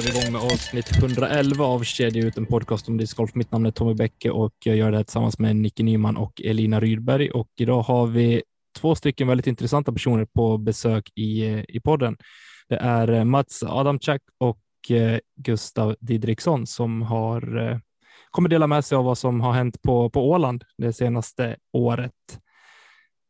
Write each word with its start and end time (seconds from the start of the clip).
Rullar 0.00 0.12
vi 0.12 0.18
igång 0.20 0.32
med 0.32 0.42
avsnitt 0.42 0.96
111 0.98 1.64
av 1.64 1.82
Kedja 1.82 2.26
ut, 2.26 2.36
en 2.36 2.46
podcast 2.46 2.88
om 2.88 2.96
discgolf. 2.96 3.34
Mitt 3.34 3.52
namn 3.52 3.66
är 3.66 3.70
Tommy 3.70 3.94
Bäcke 3.94 4.30
och 4.30 4.54
jag 4.64 4.76
gör 4.76 4.90
det 4.90 4.96
här 4.96 5.04
tillsammans 5.04 5.38
med 5.38 5.56
Nicke 5.56 5.82
Nyman 5.82 6.16
och 6.16 6.40
Elina 6.44 6.80
Rydberg. 6.80 7.30
Och 7.30 7.48
idag 7.56 7.82
har 7.82 8.06
vi 8.06 8.42
två 8.78 8.94
stycken 8.94 9.28
väldigt 9.28 9.46
intressanta 9.46 9.92
personer 9.92 10.24
på 10.24 10.58
besök 10.58 11.10
i, 11.14 11.46
eh, 11.48 11.64
i 11.68 11.80
podden. 11.80 12.16
Det 12.68 12.76
är 12.76 13.12
eh, 13.12 13.24
Mats 13.24 13.62
Adamczak 13.62 14.20
och 14.38 14.90
eh, 14.90 15.18
Gustav 15.36 15.96
Didriksson 16.00 16.66
som 16.66 17.02
har 17.02 17.80
kommer 18.30 18.48
dela 18.48 18.66
med 18.66 18.84
sig 18.84 18.96
av 18.96 19.04
vad 19.04 19.18
som 19.18 19.40
har 19.40 19.52
hänt 19.52 19.82
på, 19.82 20.10
på 20.10 20.30
Åland 20.30 20.64
det 20.78 20.92
senaste 20.92 21.56
året. 21.72 22.40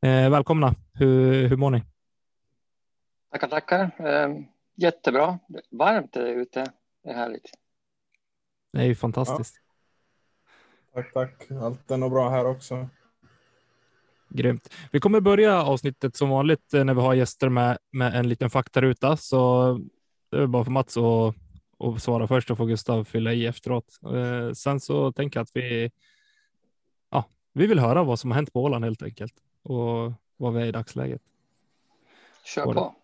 Eh, 0.06 0.30
välkomna. 0.30 0.74
Hur, 0.94 1.48
hur 1.48 1.56
mår 1.56 1.70
ni? 1.70 1.82
Tackar, 3.32 3.48
tackar. 3.48 3.80
Eh, 3.80 4.28
jättebra. 4.82 5.38
Varmt 5.70 6.16
är 6.16 6.24
det 6.24 6.30
ute. 6.30 6.72
Det 7.02 7.10
är 7.10 7.14
härligt. 7.14 7.50
Det 8.72 8.80
är 8.80 8.84
ju 8.84 8.94
fantastiskt. 8.94 9.60
Tack, 10.94 11.12
tack. 11.12 11.50
Allt 11.50 11.90
är 11.90 11.96
nog 11.96 12.10
bra 12.10 12.28
här 12.28 12.46
också. 12.46 12.88
Grymt. 14.28 14.74
Vi 14.92 15.00
kommer 15.00 15.20
börja 15.20 15.62
avsnittet 15.62 16.16
som 16.16 16.28
vanligt 16.28 16.74
eh, 16.74 16.84
när 16.84 16.94
vi 16.94 17.00
har 17.00 17.14
gäster 17.14 17.48
med, 17.48 17.78
med 17.90 18.14
en 18.14 18.28
liten 18.28 18.50
faktaruta. 18.50 19.16
Så 19.16 19.72
det 20.30 20.36
är 20.36 20.46
bara 20.46 20.64
för 20.64 20.70
Mats 20.70 20.96
att, 20.96 21.34
att 21.78 22.02
svara 22.02 22.26
först 22.26 22.50
och 22.50 22.56
få 22.56 22.64
Gustav 22.64 23.04
fylla 23.04 23.32
i 23.32 23.46
efteråt. 23.46 23.98
Eh, 24.04 24.52
sen 24.52 24.80
så 24.80 25.12
tänker 25.12 25.38
jag 25.40 25.44
att 25.44 25.56
vi, 25.56 25.90
ja, 27.10 27.24
vi 27.52 27.66
vill 27.66 27.78
höra 27.78 28.02
vad 28.02 28.18
som 28.18 28.30
har 28.30 28.36
hänt 28.36 28.52
på 28.52 28.62
Åland 28.62 28.84
helt 28.84 29.02
enkelt 29.02 29.34
och 29.62 30.12
vad 30.36 30.54
vi 30.54 30.62
är 30.62 30.66
i 30.66 30.72
dagsläget. 30.72 31.22
Kör 32.44 32.64
på. 32.64 32.99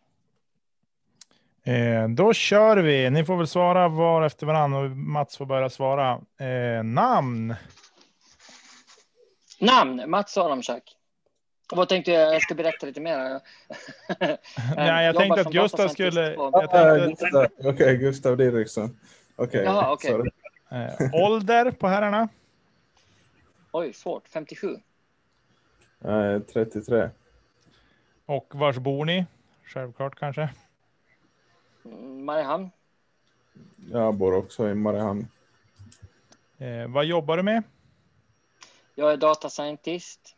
Eh, 1.67 2.09
då 2.09 2.33
kör 2.33 2.77
vi. 2.77 3.11
Ni 3.11 3.25
får 3.25 3.37
väl 3.37 3.47
svara 3.47 3.89
var 3.89 4.23
efter 4.27 4.47
varandra 4.47 4.79
och 4.79 4.91
Mats 4.91 5.37
får 5.37 5.47
börja 5.47 5.71
svara. 5.71 6.11
Eh, 6.39 6.83
namn? 6.85 7.55
Namn, 9.61 10.11
Mats. 10.11 10.37
Och 10.37 11.77
vad 11.77 11.89
tänkte 11.89 12.11
jag? 12.13 12.35
Jag 12.35 12.43
ska 12.43 12.55
berätta 12.55 12.87
lite 12.87 13.01
mer. 13.01 13.19
Nej, 14.77 15.05
jag 15.05 15.07
jobbar 15.07 15.21
tänkte 15.21 15.41
att 15.41 15.53
Gustav 15.53 15.89
skulle- 15.89 16.35
på- 16.37 16.51
jag 16.53 16.71
tänkte- 16.71 16.79
Ah, 16.79 17.07
Gustav- 17.47 17.69
Okej, 17.75 17.97
Gustav 17.97 18.37
Didriksson. 18.37 18.99
Okej. 19.37 19.69
Okej. 19.69 20.11
sorry. 20.11 20.31
Eh, 20.71 21.25
ålder 21.25 21.71
på 21.71 21.89
herrarna? 21.89 22.29
Oj, 23.73 23.93
svårt. 23.93 24.29
57. 24.29 24.77
Nej, 25.99 26.41
33. 26.41 27.11
Och 28.27 28.47
vars 28.55 28.77
bor 28.77 29.05
ni? 29.05 29.27
Självklart 29.65 30.19
kanske. 30.19 30.49
Mariehamn. 32.25 32.71
Jag 33.93 34.15
bor 34.15 34.35
också 34.35 34.69
i 34.69 34.75
Mariehamn. 34.75 35.29
Eh, 36.59 36.89
vad 36.89 37.05
jobbar 37.05 37.37
du 37.37 37.43
med? 37.43 37.63
Jag 38.95 39.13
är 39.13 39.17
datascientist. 39.17 40.37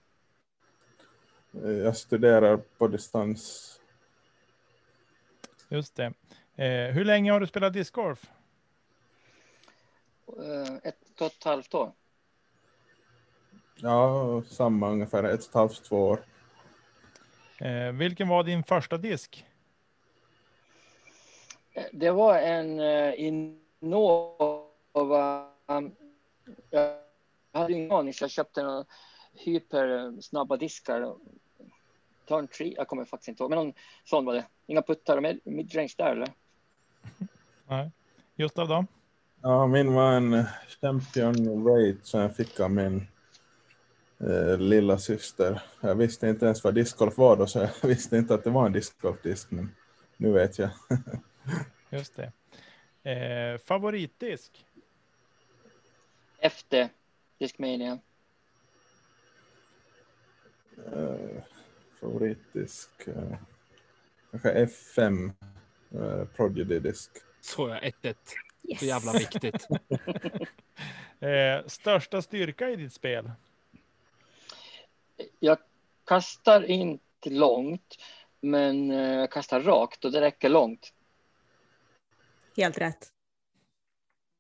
Eh, 1.65 1.71
Jag 1.71 1.97
studerar 1.97 2.57
på 2.57 2.89
distans. 2.89 3.75
Just 5.69 5.97
det. 5.97 6.13
Eh, 6.57 6.95
hur 6.95 7.05
länge 7.05 7.33
har 7.33 7.41
du 7.41 7.47
spelat 7.47 7.73
discgolf? 7.73 8.31
Eh, 10.27 10.75
Ett 10.83 11.21
och 11.21 11.27
ett 11.27 11.45
halvt 11.45 11.75
år. 11.75 11.93
Ja, 13.77 14.43
samma 14.49 14.91
ungefär. 14.91 15.25
Ett 15.25 15.41
och 15.41 15.47
ett 15.49 15.55
halvt, 15.55 15.85
två 15.85 16.09
år. 16.09 16.25
Eh, 17.59 17.93
vilken 17.93 18.29
var 18.29 18.45
din 18.45 18.65
första 18.65 18.97
disk? 18.97 19.47
Eh, 21.79 21.85
Det 21.93 22.11
var 22.11 22.39
en 22.39 22.81
eh, 22.81 23.15
Innova. 23.21 24.65
um, 25.67 25.93
Jag 26.71 26.95
hade 27.53 27.73
ingen 27.73 27.93
aning 27.93 28.15
så 28.15 28.25
jag 28.25 28.31
köpte 28.31 28.63
några 28.63 28.85
hypersnabba 29.33 30.57
diskar. 30.57 31.15
Turn 32.29 32.49
3, 32.49 32.75
jag 32.77 32.89
kommer 32.89 33.05
faktiskt 33.05 33.29
inte 33.29 33.43
ihåg, 33.43 33.51
men 33.51 33.59
någon 33.59 33.73
sån 34.05 34.25
var 34.25 34.35
det. 34.35 34.45
Inga 34.67 34.83
puttar 34.83 35.17
och 35.17 35.23
med- 35.23 35.41
midrange 35.45 35.95
där 35.99 36.13
eller? 36.13 36.29
Nej. 37.69 37.91
Gustav 38.37 38.69
då? 38.69 38.87
Ja, 39.43 39.67
min 39.67 39.93
var 39.95 40.13
en 40.13 40.45
Champion 40.81 41.65
Raid 41.67 41.99
som 42.03 42.21
jag 42.21 42.37
fick 42.37 42.61
av 42.61 42.71
min 42.71 43.07
eh, 44.21 44.59
lilla 44.59 44.99
syster. 44.99 45.63
Jag 45.81 45.95
visste 45.95 46.29
inte 46.29 46.45
ens 46.47 46.65
vad 46.65 46.75
discgolf 46.75 47.19
var 47.19 47.37
då, 47.37 47.47
så 47.47 47.59
jag 47.59 47.71
visste 47.89 48.17
inte 48.17 48.35
att 48.35 48.45
det 48.45 48.51
var 48.51 48.67
en 48.67 48.73
discgolfdisk, 48.73 49.51
men 49.51 49.71
nu 50.17 50.33
vet 50.33 50.59
jag. 50.59 50.71
Just 51.91 52.17
det. 52.17 52.33
Eh, 53.11 53.59
favoritdisk? 53.59 54.67
Efter 56.39 56.89
Discmania. 57.39 57.99
Eh, 60.87 61.43
favoritdisk. 62.01 62.91
Eh, 63.09 63.39
kanske 64.31 64.65
F5. 64.65 65.33
Eh, 65.95 66.25
Prodigy 66.25 66.79
disk. 66.79 67.11
Så 67.41 67.67
är 67.67 67.81
1-1. 67.81 68.15
Yes. 68.63 68.79
Så 68.79 68.85
jävla 68.85 69.13
viktigt. 69.13 69.67
Eh, 71.21 71.67
största 71.67 72.23
styrka 72.23 72.71
i 72.71 72.77
ditt 72.77 72.93
spel? 72.93 73.31
Jag 75.41 75.59
kastar 76.05 76.63
inte 76.71 77.31
långt, 77.31 77.97
men 78.41 78.91
eh, 78.91 79.15
jag 79.15 79.31
kastar 79.31 79.61
rakt 79.61 80.05
och 80.05 80.13
det 80.13 80.21
räcker 80.21 80.49
långt. 80.49 80.93
Helt 82.59 82.79
rätt. 82.79 83.13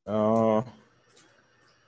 Ja. 0.04 0.64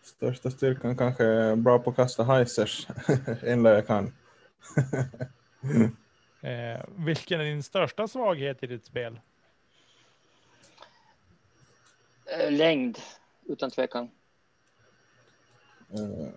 Största 0.02 0.50
styrkan 0.50 0.96
kanske 0.96 1.24
är 1.24 1.56
bra 1.56 1.78
på 1.78 1.91
att 1.91 1.96
kasta 1.96 2.24
heisers. 2.24 2.86
enda 3.42 3.74
jag 3.74 3.86
kan. 3.86 4.12
Eh, 6.42 6.84
vilken 6.96 7.40
är 7.40 7.44
din 7.44 7.62
största 7.62 8.08
svaghet 8.08 8.62
i 8.62 8.66
ditt 8.66 8.84
spel? 8.84 9.20
Eh, 12.24 12.52
Längd, 12.52 12.98
utan 13.46 13.70
tvekan. 13.70 14.10
Eh, 15.90 16.28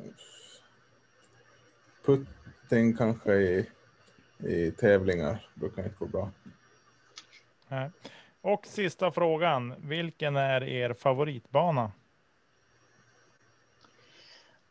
putting 2.06 2.98
kanske 2.98 3.34
i, 3.34 3.70
i 4.38 4.72
tävlingar 4.72 5.50
brukar 5.56 5.84
inte 5.84 5.96
gå 6.00 6.06
bra. 6.06 6.32
Nej. 7.68 7.92
Och 8.44 8.68
sista 8.68 9.12
frågan. 9.12 9.74
Vilken 9.78 10.36
är 10.36 10.64
er 10.64 10.94
favoritbana? 10.94 11.92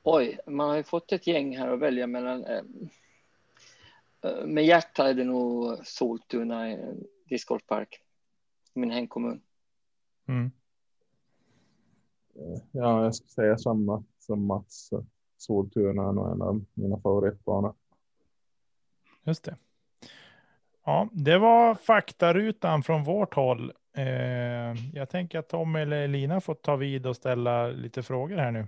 Oj, 0.03 0.39
man 0.47 0.69
har 0.69 0.77
ju 0.77 0.83
fått 0.83 1.13
ett 1.13 1.27
gäng 1.27 1.57
här 1.57 1.69
att 1.69 1.81
välja 1.81 2.07
mellan. 2.07 2.45
Eh, 2.45 2.63
eh, 4.23 4.47
med 4.47 4.65
hjärta 4.65 5.09
är 5.09 5.15
det 5.15 5.25
nog 5.25 5.79
Soltuna 5.87 6.71
eh, 6.71 6.95
discgolfpark. 7.29 8.01
Min 8.75 8.91
hemkommun. 8.91 9.43
Mm. 10.29 10.51
Ja, 12.73 13.03
jag 13.03 13.15
ska 13.15 13.27
säga 13.27 13.59
samma 13.59 14.05
som 14.19 14.47
Mats. 14.47 14.91
Soltuna 15.37 16.09
är 16.09 16.13
nog 16.13 16.33
en 16.33 16.43
av 16.43 16.65
mina 16.75 17.01
favoritbanor. 17.01 17.75
Just 19.25 19.45
det. 19.45 19.57
Ja, 20.85 21.09
det 21.13 21.39
var 21.39 21.75
faktarutan 21.75 22.83
från 22.83 23.05
vårt 23.05 23.35
håll. 23.35 23.73
Eh, 23.97 24.05
jag 24.95 25.11
tänker 25.11 25.39
att 25.39 25.49
Tom 25.49 25.77
eller 25.77 26.09
Lina 26.09 26.41
får 26.41 26.55
ta 26.55 26.77
vid 26.77 27.07
och 27.07 27.17
ställa 27.17 27.67
lite 27.67 28.03
frågor 28.03 28.37
här 28.37 28.51
nu. 28.51 28.67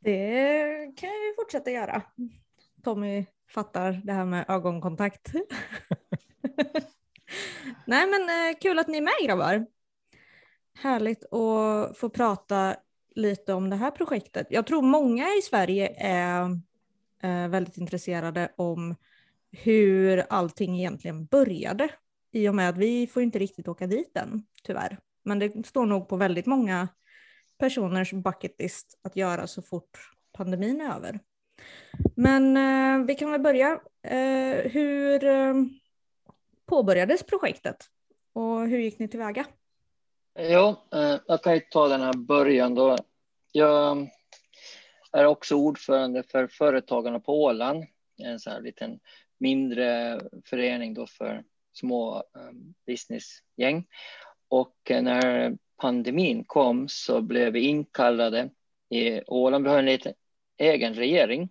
Det 0.00 0.62
kan 0.96 1.08
ju 1.08 1.34
fortsätta 1.36 1.70
göra. 1.70 2.02
Tommy 2.84 3.26
fattar 3.50 4.00
det 4.04 4.12
här 4.12 4.24
med 4.24 4.44
ögonkontakt. 4.48 5.32
Nej 7.86 8.06
men 8.06 8.20
eh, 8.22 8.58
kul 8.60 8.78
att 8.78 8.88
ni 8.88 8.98
är 8.98 9.02
med 9.02 9.12
grabbar. 9.26 9.66
Härligt 10.78 11.24
att 11.24 11.98
få 11.98 12.08
prata 12.08 12.76
lite 13.14 13.54
om 13.54 13.70
det 13.70 13.76
här 13.76 13.90
projektet. 13.90 14.46
Jag 14.50 14.66
tror 14.66 14.82
många 14.82 15.24
i 15.38 15.42
Sverige 15.42 15.94
är 15.98 16.42
eh, 17.22 17.48
väldigt 17.48 17.76
intresserade 17.76 18.52
om 18.56 18.94
hur 19.52 20.24
allting 20.28 20.78
egentligen 20.78 21.26
började. 21.26 21.88
I 22.32 22.48
och 22.48 22.54
med 22.54 22.68
att 22.68 22.76
vi 22.76 23.06
får 23.06 23.22
inte 23.22 23.38
riktigt 23.38 23.68
åka 23.68 23.86
dit 23.86 24.16
än, 24.16 24.46
tyvärr. 24.62 24.98
Men 25.24 25.38
det 25.38 25.66
står 25.66 25.86
nog 25.86 26.08
på 26.08 26.16
väldigt 26.16 26.46
många 26.46 26.88
personers 27.58 28.12
bucket 28.12 28.54
list 28.58 28.98
att 29.02 29.16
göra 29.16 29.46
så 29.46 29.62
fort 29.62 30.10
pandemin 30.32 30.80
är 30.80 30.94
över. 30.94 31.20
Men 32.16 32.56
eh, 32.56 33.06
vi 33.06 33.14
kan 33.14 33.30
väl 33.30 33.40
börja. 33.40 33.80
Eh, 34.02 34.70
hur 34.70 35.24
eh, 35.24 35.54
påbörjades 36.66 37.22
projektet 37.22 37.76
och 38.32 38.68
hur 38.68 38.78
gick 38.78 38.98
ni 38.98 39.08
tillväga? 39.08 39.46
Ja, 40.34 40.86
eh, 40.92 41.16
jag 41.26 41.42
kan 41.42 41.54
ju 41.54 41.60
ta 41.60 41.88
den 41.88 42.00
här 42.00 42.16
början 42.16 42.74
då. 42.74 42.96
Jag 43.52 43.98
eh, 43.98 44.04
är 45.12 45.24
också 45.24 45.54
ordförande 45.54 46.22
för 46.22 46.46
Företagarna 46.46 47.20
på 47.20 47.42
Åland, 47.42 47.84
en 48.22 48.40
sån 48.40 48.52
här 48.52 48.60
liten 48.60 49.00
mindre 49.42 50.20
förening 50.44 50.94
då 50.94 51.06
för 51.06 51.44
små 51.72 52.22
um, 52.32 52.74
businessgäng. 52.86 53.86
Och 54.48 54.76
när 54.88 55.56
pandemin 55.76 56.44
kom 56.44 56.88
så 56.88 57.20
blev 57.20 57.52
vi 57.52 57.60
inkallade 57.60 58.50
i 58.88 59.22
Åland. 59.26 59.66
Har 59.66 59.78
en 59.78 59.86
liten 59.86 60.14
egen 60.58 60.94
regering. 60.94 61.48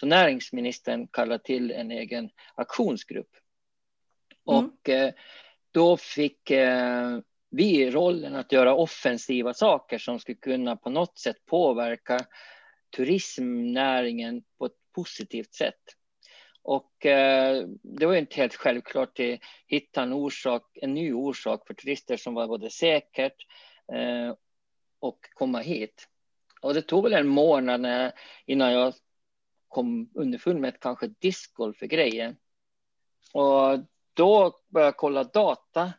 Så 0.00 0.06
näringsministern 0.06 1.08
kallade 1.08 1.44
till 1.44 1.70
en 1.70 1.90
egen 1.90 2.30
aktionsgrupp. 2.54 3.30
Mm. 4.50 4.64
Och 4.64 4.88
eh, 4.88 5.12
då 5.70 5.96
fick 5.96 6.50
eh, 6.50 7.18
vi 7.50 7.90
rollen 7.90 8.34
att 8.34 8.52
göra 8.52 8.74
offensiva 8.74 9.54
saker 9.54 9.98
som 9.98 10.20
skulle 10.20 10.36
kunna 10.36 10.76
på 10.76 10.90
något 10.90 11.18
sätt 11.18 11.46
påverka 11.46 12.18
turismnäringen 12.96 14.42
på 14.58 14.66
ett 14.66 14.92
positivt 14.94 15.54
sätt. 15.54 15.97
Och 16.62 17.06
eh, 17.06 17.66
det 17.82 18.06
var 18.06 18.14
inte 18.14 18.36
helt 18.36 18.54
självklart 18.54 19.20
att 19.20 19.40
hitta 19.66 20.02
en 20.02 20.12
orsak, 20.12 20.62
en 20.74 20.94
ny 20.94 21.12
orsak 21.12 21.66
för 21.66 21.74
turister 21.74 22.16
som 22.16 22.34
var 22.34 22.48
både 22.48 22.70
säkert 22.70 23.46
eh, 23.92 24.34
och 24.98 25.18
komma 25.34 25.58
hit. 25.58 26.08
Och 26.60 26.74
det 26.74 26.82
tog 26.82 27.04
väl 27.04 27.12
en 27.12 27.28
månad 27.28 27.80
när, 27.80 28.12
innan 28.46 28.72
jag 28.72 28.94
kom 29.68 30.10
underfund 30.14 30.60
med 30.60 30.68
att 30.68 30.80
kanske 30.80 31.06
discgolf 31.06 31.82
är 31.82 31.86
grejen. 31.86 32.36
Och 33.32 33.78
då 34.14 34.60
började 34.68 34.86
jag 34.86 34.96
kolla 34.96 35.24
data, 35.24 35.92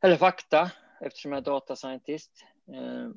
eller 0.00 0.16
fakta, 0.16 0.70
eftersom 1.00 1.32
jag 1.32 1.38
är 1.38 1.44
datascientist. 1.44 2.44
Eh, 2.74 3.10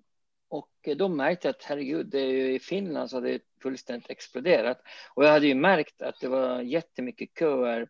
och 0.50 0.69
då 0.98 1.07
märkte 1.07 1.48
jag 1.48 1.56
att 1.56 1.63
herregud, 1.63 2.07
det 2.07 2.19
är 2.19 2.31
ju 2.31 2.54
i 2.54 2.60
Finland 2.60 3.10
så 3.10 3.18
hade 3.18 3.31
det 3.31 3.42
fullständigt 3.62 4.10
exploderat. 4.10 4.81
Och 5.13 5.25
jag 5.25 5.31
hade 5.31 5.48
ju 5.48 5.56
märkt 5.56 6.01
att 6.01 6.19
det 6.22 6.28
var 6.28 6.62
jättemycket 6.62 7.30
köer 7.40 7.90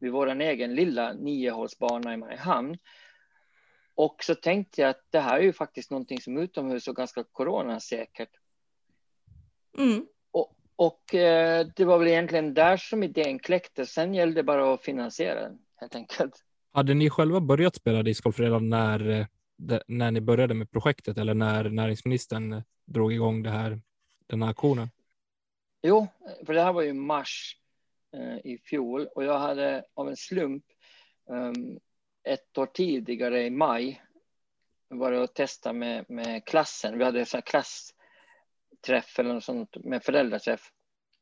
vid 0.00 0.12
vår 0.12 0.40
egen 0.40 0.74
lilla 0.74 1.12
niohålsbana 1.12 2.14
i 2.14 2.16
Mariehamn. 2.16 2.78
Och 3.94 4.16
så 4.22 4.34
tänkte 4.34 4.80
jag 4.80 4.90
att 4.90 5.06
det 5.10 5.20
här 5.20 5.38
är 5.38 5.42
ju 5.42 5.52
faktiskt 5.52 5.90
någonting 5.90 6.20
som 6.20 6.38
utomhus 6.38 6.88
och 6.88 6.96
ganska 6.96 7.24
coronasäkert. 7.32 8.30
Mm. 9.78 10.06
Och, 10.30 10.56
och 10.76 11.14
eh, 11.14 11.66
det 11.76 11.84
var 11.84 11.98
väl 11.98 12.08
egentligen 12.08 12.54
där 12.54 12.76
som 12.76 13.02
idén 13.02 13.38
kläcktes. 13.38 13.92
Sen 13.92 14.14
gällde 14.14 14.34
det 14.34 14.44
bara 14.44 14.74
att 14.74 14.82
finansiera 14.82 15.40
den 15.40 15.58
helt 15.76 15.94
enkelt. 15.94 16.34
Hade 16.72 16.94
ni 16.94 17.10
själva 17.10 17.40
börjat 17.40 17.76
spela 17.76 18.02
discgolf 18.02 18.38
redan 18.38 18.68
när, 18.68 19.26
när 19.86 20.10
ni 20.10 20.20
började 20.20 20.54
med 20.54 20.70
projektet 20.70 21.18
eller 21.18 21.34
när 21.34 21.70
näringsministern 21.70 22.62
drog 22.84 23.12
igång 23.12 23.42
det 23.42 23.50
här, 23.50 23.80
den 24.26 24.42
här 24.42 24.50
aktionen? 24.50 24.88
Jo, 25.82 26.06
för 26.46 26.54
det 26.54 26.62
här 26.62 26.72
var 26.72 26.82
ju 26.82 26.92
mars 26.92 27.56
eh, 28.12 28.52
i 28.52 28.58
fjol 28.58 29.06
och 29.14 29.24
jag 29.24 29.38
hade 29.38 29.84
av 29.94 30.08
en 30.08 30.16
slump 30.16 30.64
um, 31.26 31.78
ett 32.24 32.58
år 32.58 32.66
tidigare 32.66 33.42
i 33.42 33.50
maj 33.50 34.02
varit 34.88 35.30
och 35.30 35.34
testat 35.34 35.76
med, 35.76 36.04
med 36.08 36.44
klassen. 36.44 36.98
Vi 36.98 37.04
hade 37.04 37.20
en 37.20 37.42
klassträff 37.42 39.18
eller 39.18 39.34
något 39.34 39.44
sånt 39.44 39.76
med 39.84 40.04
föräldraträff. 40.04 40.72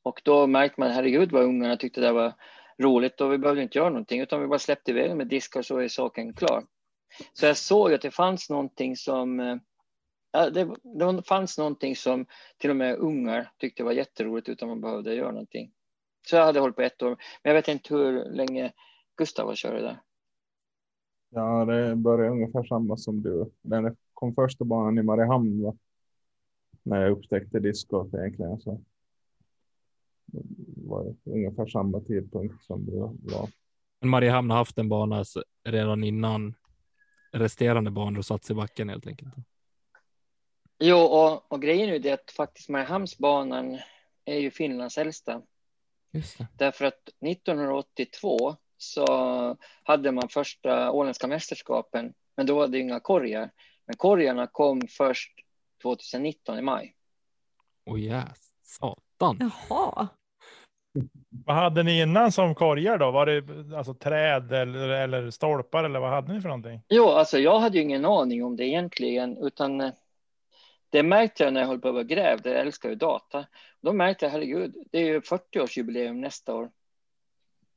Och 0.03 0.21
då 0.25 0.47
märkte 0.47 0.81
man, 0.81 0.91
herregud 0.91 1.33
vad 1.33 1.45
ungarna 1.45 1.77
tyckte 1.77 2.01
det 2.01 2.13
var 2.13 2.33
roligt 2.79 3.21
och 3.21 3.33
vi 3.33 3.39
behövde 3.39 3.63
inte 3.63 3.79
göra 3.79 3.89
någonting 3.89 4.21
utan 4.21 4.41
vi 4.41 4.47
bara 4.47 4.59
släppte 4.59 4.91
iväg 4.91 5.17
med 5.17 5.27
diskar 5.27 5.63
så 5.63 5.79
är 5.79 5.89
saken 5.89 6.35
klar. 6.35 6.65
Så 7.33 7.47
jag 7.47 7.57
såg 7.57 7.93
att 7.93 8.03
det 8.03 8.11
fanns 8.11 8.51
någonting 8.51 8.97
som 8.97 9.41
eh, 9.41 9.57
ja, 10.33 10.51
det, 10.51 10.75
det 11.17 11.23
fanns 11.23 11.59
någonting 11.59 11.97
som 11.97 12.27
till 12.59 12.71
och 12.71 12.77
med 12.77 12.97
ungar 12.97 13.51
tyckte 13.59 13.85
var 13.85 13.93
jätteroligt 13.93 14.49
utan 14.49 14.69
man 14.69 14.81
behövde 14.81 15.15
göra 15.15 15.31
någonting. 15.31 15.73
Så 16.27 16.37
jag 16.37 16.45
hade 16.45 16.61
hållit 16.61 16.77
på 16.77 16.83
ett 16.83 17.03
år, 17.03 17.09
men 17.09 17.17
jag 17.43 17.55
vet 17.55 17.69
inte 17.69 17.95
hur 17.95 18.31
länge 18.31 18.73
Gustav 19.17 19.47
har 19.47 19.55
kört 19.55 19.81
där. 19.81 20.01
Ja, 21.31 21.65
det 21.65 21.97
började 21.97 22.31
ungefär 22.31 22.65
samma 22.65 22.97
som 22.97 23.23
du. 23.23 23.51
Den 23.63 23.97
kom 24.15 24.35
första 24.35 24.65
banan 24.65 24.99
i 24.99 25.03
Mariehamn 25.03 25.63
va? 25.63 25.77
när 26.83 27.03
jag 27.03 27.11
upptäckte 27.11 27.61
discgolf 27.61 28.15
egentligen. 28.15 28.61
Så 28.61 28.81
det 30.27 30.43
var 30.89 31.15
ungefär 31.25 31.67
samma 31.67 32.01
tidpunkt 32.01 32.65
som 32.65 32.87
det 32.87 32.97
var. 32.97 33.49
Men 34.01 34.11
Mariehamn 34.11 34.51
har 34.51 34.59
haft 34.59 34.79
en 34.79 34.89
bana 34.89 35.25
redan 35.65 36.05
innan 36.05 36.55
resterande 37.35 37.91
banor 37.91 38.23
satts 38.23 38.51
i 38.51 38.55
backen 38.55 38.89
helt 38.89 39.07
enkelt. 39.07 39.35
Jo, 40.79 40.99
och, 40.99 41.53
och 41.53 41.63
grejen 41.63 41.89
är 41.89 41.93
ju 41.93 41.99
det 41.99 42.13
att 42.13 42.31
faktiskt 42.31 42.69
Mariehamnsbanan 42.69 43.79
är 44.25 44.39
ju 44.39 44.51
Finlands 44.51 44.99
äldsta. 44.99 45.43
Därför 46.59 46.85
att 46.85 47.09
1982 47.27 48.57
så 48.77 49.07
hade 49.83 50.13
man 50.13 50.29
första 50.29 50.91
åländska 50.91 51.27
mästerskapen, 51.27 52.15
men 52.37 52.47
då 52.47 52.55
var 52.55 52.69
det 52.69 52.79
inga 52.79 53.01
korgar. 53.01 53.51
Men 53.87 53.97
korgarna 53.97 54.47
kom 54.47 54.81
först 54.89 55.33
2019 55.83 56.59
i 56.59 56.63
maj. 56.63 56.97
Åh 57.87 57.95
oh, 57.95 58.01
ja, 58.01 58.23
satan. 58.63 59.53
Jaha. 59.69 60.09
Vad 61.45 61.57
hade 61.57 61.83
ni 61.83 62.01
innan 62.01 62.33
som 62.33 62.55
korgar 62.55 62.99
då? 62.99 63.11
Var 63.11 63.27
det 63.27 63.77
alltså 63.77 63.95
träd 63.95 64.53
eller, 64.53 64.89
eller 64.89 65.31
stolpar 65.31 65.85
eller 65.85 66.01
vad 66.01 66.11
hade 66.11 66.33
ni 66.33 66.41
för 66.41 66.49
någonting? 66.49 66.81
Jo, 66.89 67.09
alltså 67.09 67.39
jag 67.39 67.59
hade 67.59 67.77
ju 67.77 67.83
ingen 67.83 68.05
aning 68.05 68.45
om 68.45 68.57
det 68.57 68.65
egentligen, 68.65 69.37
utan 69.37 69.81
eh, 69.81 69.93
det 70.91 71.03
märkte 71.03 71.45
jag 71.45 71.53
när 71.53 71.61
jag 71.61 71.69
höll 71.69 71.81
på 71.81 71.89
att 71.89 72.07
gräva. 72.07 72.41
Jag 72.45 72.61
älskar 72.61 72.89
ju 72.89 72.95
data. 72.95 73.47
Då 73.81 73.93
märkte 73.93 74.25
jag, 74.25 74.31
herregud, 74.31 74.75
det 74.91 74.99
är 74.99 75.05
ju 75.05 75.21
40-årsjubileum 75.21 76.21
nästa 76.21 76.55
år. 76.55 76.71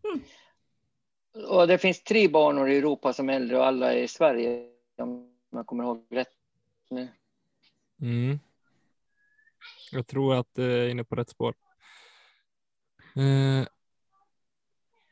Mm. 0.03 0.21
Och 1.47 1.67
det 1.67 1.77
finns 1.77 2.03
tre 2.03 2.27
banor 2.27 2.69
i 2.69 2.77
Europa 2.77 3.13
som 3.13 3.29
är 3.29 3.33
äldre 3.33 3.57
och 3.57 3.65
alla 3.65 3.93
är 3.93 3.97
i 3.97 4.07
Sverige, 4.07 4.69
om 4.97 5.31
jag 5.49 5.65
kommer 5.65 5.83
ihåg 5.83 6.05
rätt 6.09 6.33
nu. 6.89 7.07
Mm. 8.01 8.39
Jag 9.91 10.07
tror 10.07 10.35
att 10.35 10.47
du 10.53 10.83
är 10.83 10.89
inne 10.89 11.03
på 11.03 11.15
rätt 11.15 11.29
spår. 11.29 11.53
Eh, 13.17 13.67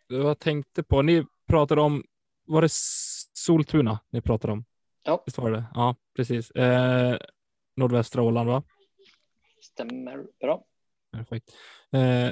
jag 0.08 0.40
tänkte 0.40 0.84
på, 0.84 1.02
ni 1.02 1.26
pratade 1.48 1.82
om, 1.82 2.04
var 2.46 2.62
det 2.62 2.72
Soltuna 3.34 4.00
ni 4.10 4.22
pratade 4.22 4.54
om? 4.54 4.66
Ja. 5.04 5.24
Visst 5.26 5.38
var 5.38 5.52
det? 5.52 5.66
Ja, 5.74 5.96
precis. 6.16 6.52
Eh, 6.52 7.18
nordvästra 7.76 8.22
Åland, 8.22 8.50
va? 8.50 8.64
Stämmer 9.62 10.26
bra. 10.40 10.66
Perfekt. 11.12 11.52
Eh, 11.92 12.32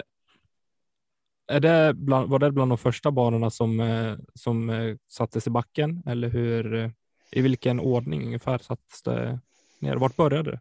är 1.48 1.60
det 1.60 1.94
bland, 1.94 2.30
var 2.30 2.39
det 2.39 2.51
bland 2.51 2.72
de 2.72 2.77
första 2.77 3.12
banorna 3.12 3.50
som, 3.50 3.80
eh, 3.80 4.18
som 4.34 4.70
eh, 4.70 4.96
sattes 5.08 5.48
i 5.48 5.50
backen 5.50 6.03
eller 6.06 6.30
hur? 6.30 6.74
Eh, 6.75 6.89
I 7.32 7.42
vilken 7.42 7.80
ordning 7.80 8.25
ungefär 8.25 8.58
sattes 8.58 9.01
det 9.01 9.39
ner? 9.80 9.96
Vart 9.96 10.15
började 10.15 10.51
det? 10.51 10.60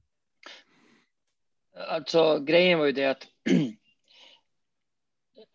Alltså 1.88 2.38
grejen 2.38 2.78
var 2.78 2.86
ju 2.86 2.92
det 2.92 3.06
att 3.06 3.26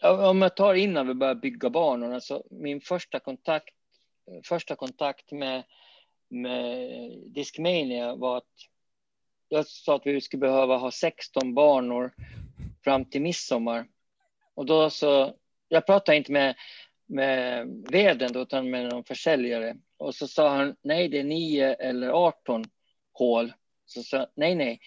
om 0.03 0.41
jag 0.41 0.55
tar 0.55 0.73
innan 0.73 1.07
vi 1.07 1.13
började 1.13 1.39
bygga 1.39 1.69
banorna 1.69 2.21
så 2.21 2.35
alltså, 2.35 2.55
min 2.55 2.81
första 2.81 3.19
kontakt, 3.19 3.75
första 4.43 4.75
kontakt 4.75 5.31
med, 5.31 5.63
med 6.29 6.89
Discmania 7.33 8.15
var 8.15 8.37
att 8.37 8.43
jag 9.49 9.67
sa 9.67 9.95
att 9.95 10.05
vi 10.05 10.21
skulle 10.21 10.41
behöva 10.41 10.77
ha 10.77 10.91
16 10.91 11.53
banor 11.53 12.13
fram 12.83 13.05
till 13.05 13.21
midsommar. 13.21 13.87
Och 14.53 14.65
då 14.65 14.89
så, 14.89 15.33
jag 15.67 15.85
pratade 15.85 16.17
inte 16.17 16.31
med, 16.31 16.55
med 17.05 17.67
veden 17.91 18.33
då, 18.33 18.39
utan 18.39 18.69
med 18.69 18.89
någon 18.89 19.03
försäljare. 19.03 19.77
Och 19.97 20.15
så 20.15 20.27
sa 20.27 20.49
han, 20.49 20.75
nej 20.81 21.09
det 21.09 21.19
är 21.19 21.23
9 21.23 21.73
eller 21.73 22.09
18 22.09 22.65
hål. 23.13 23.53
Så 23.85 24.03
sa 24.03 24.27
nej, 24.35 24.55
nej, 24.55 24.79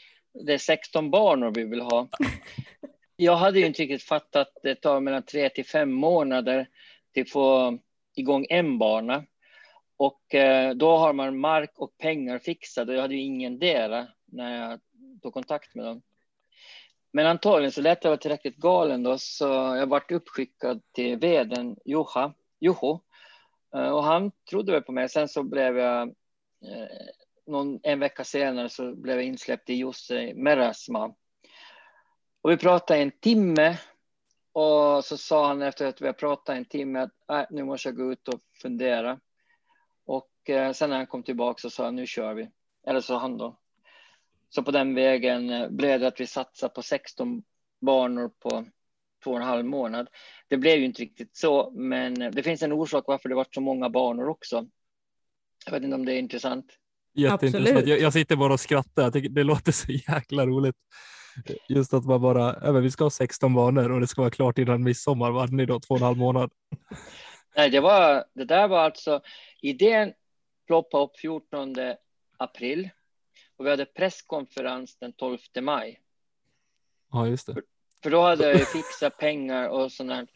det 0.47 0.55
är 0.55 0.59
16 0.59 1.11
banor 1.11 1.53
vi 1.55 1.65
vill 1.65 1.81
ha. 1.81 2.09
Jag 3.21 3.37
hade 3.37 3.59
ju 3.59 3.67
inte 3.67 3.83
riktigt 3.83 4.03
fattat 4.03 4.49
att 4.49 4.63
det 4.63 4.75
tar 4.75 5.01
mellan 5.01 5.23
tre 5.23 5.49
till 5.49 5.67
fem 5.67 5.93
månader 5.93 6.69
till 7.15 7.23
att 7.23 7.31
få 7.31 7.79
igång 8.17 8.47
en 8.49 8.79
bana. 8.79 9.25
Och 9.97 10.35
eh, 10.35 10.75
då 10.75 10.97
har 10.97 11.13
man 11.13 11.39
mark 11.39 11.71
och 11.77 11.99
pengar 11.99 12.39
fixade. 12.39 12.95
Jag 12.95 13.03
hade 13.03 13.15
ju 13.15 13.21
ingendera 13.21 14.07
när 14.25 14.71
jag 14.71 14.81
tog 15.23 15.35
kontakt 15.35 15.75
med 15.75 15.85
dem. 15.85 16.03
Men 17.13 17.27
antagligen 17.27 17.73
så 17.73 17.81
lät 17.81 18.05
jag 18.05 18.11
vara 18.11 18.21
tillräckligt 18.21 18.57
galen 18.57 19.03
då, 19.03 19.19
så 19.19 19.45
jag 19.45 19.87
vart 19.87 20.13
uppskickad 20.13 20.83
till 20.93 21.17
veden 21.17 21.77
Juha, 21.85 22.33
Joho. 22.61 23.01
Eh, 23.75 23.91
och 23.91 24.05
han 24.05 24.33
trodde 24.51 24.73
väl 24.73 24.83
på 24.83 24.93
mig. 24.93 25.09
Sen 25.09 25.29
så 25.29 25.43
blev 25.43 25.79
jag, 25.79 26.09
eh, 26.09 26.87
någon, 27.47 27.81
en 27.83 28.01
vecka 28.01 28.25
senare 28.25 28.69
så 28.69 28.95
blev 28.95 29.17
jag 29.17 29.25
insläppt 29.25 29.71
i 29.71 29.75
Jussi 29.75 30.35
Merasma. 30.35 31.15
Och 32.43 32.51
vi 32.51 32.57
pratade 32.57 33.01
en 33.01 33.11
timme 33.11 33.79
och 34.53 35.05
så 35.05 35.17
sa 35.17 35.47
han 35.47 35.63
efter 35.63 35.87
att 35.87 36.01
vi 36.01 36.07
har 36.07 36.13
pratat 36.13 36.57
en 36.57 36.65
timme 36.65 36.99
att 36.99 37.31
äh, 37.31 37.43
nu 37.51 37.65
måste 37.65 37.89
jag 37.89 37.97
gå 37.97 38.13
ut 38.13 38.29
och 38.29 38.41
fundera. 38.63 39.21
Och 40.07 40.51
eh, 40.51 40.73
sen 40.73 40.91
när 40.91 40.97
han 40.97 41.07
kom 41.07 41.23
tillbaka 41.23 41.61
så 41.61 41.71
sa 41.71 41.85
han 41.85 41.97
nu 41.97 42.07
kör 42.07 42.35
vi. 42.35 42.51
Eller 42.87 43.01
så 43.01 43.17
han 43.17 43.39
då. 43.39 43.57
Så 44.49 44.63
på 44.63 44.71
den 44.71 44.95
vägen 44.95 45.51
eh, 45.51 45.69
blev 45.69 46.01
det 46.01 46.07
att 46.07 46.21
vi 46.21 46.27
satsade 46.27 46.75
på 46.75 46.83
16 46.83 47.43
banor 47.81 48.29
på 48.39 48.65
två 49.25 49.31
och 49.31 49.37
en 49.37 49.43
halv 49.43 49.65
månad. 49.65 50.09
Det 50.49 50.57
blev 50.57 50.79
ju 50.79 50.85
inte 50.85 51.03
riktigt 51.03 51.37
så, 51.37 51.71
men 51.71 52.23
eh, 52.23 52.31
det 52.31 52.43
finns 52.43 52.63
en 52.63 52.73
orsak 52.73 53.05
varför 53.07 53.29
det 53.29 53.35
var 53.35 53.47
så 53.51 53.61
många 53.61 53.91
banor 53.91 54.29
också. 54.29 54.67
Jag 55.67 55.73
vet 55.73 55.83
inte 55.83 55.95
om 55.95 56.05
det 56.05 56.13
är 56.13 56.19
intressant. 56.19 56.67
Jätteintressant. 57.15 57.87
Jag, 57.87 58.01
jag, 58.01 58.13
sitter 58.13 58.37
bara 58.37 58.53
och 58.53 58.61
skrattar. 58.61 59.03
Jag 59.03 59.13
tycker 59.13 59.29
det 59.29 59.45
låter 59.45 59.73
så 59.73 59.93
jäkla 59.93 60.47
roligt. 60.47 60.77
Just 61.69 61.95
att 61.95 62.05
man 62.05 62.23
bara, 62.23 62.57
ja, 62.63 62.73
vi 62.73 62.91
ska 62.91 63.05
ha 63.05 63.11
16 63.11 63.55
banor 63.55 63.93
och 63.93 64.01
det 64.01 64.07
ska 64.07 64.23
vara 64.23 64.31
klart 64.31 64.59
innan 64.59 64.83
midsommar. 64.83 65.31
Var 65.31 65.47
ni 65.47 65.67
då 65.67 65.81
två 65.81 65.95
och 65.95 66.01
en 66.01 66.07
halv 66.07 66.19
månad? 66.19 66.51
Nej, 67.57 67.71
det 67.71 67.81
var, 67.81 68.25
det 68.35 68.45
där 68.45 68.69
var 68.69 68.79
alltså, 68.79 69.21
idén 69.63 70.13
ploppade 70.67 71.05
upp 71.05 71.19
14 71.19 71.75
april 72.37 72.91
och 73.57 73.67
vi 73.67 73.71
hade 73.71 73.85
presskonferens 73.85 74.97
den 74.99 75.13
12 75.13 75.39
maj. 75.61 76.01
Ja, 77.13 77.27
just 77.27 77.47
det. 77.47 77.55
För, 77.55 77.63
för 78.03 78.11
då 78.11 78.23
hade 78.23 78.53
jag 78.53 78.69
fixat 78.69 79.17
pengar 79.17 79.69
och 79.69 79.93
sånt 79.93 80.31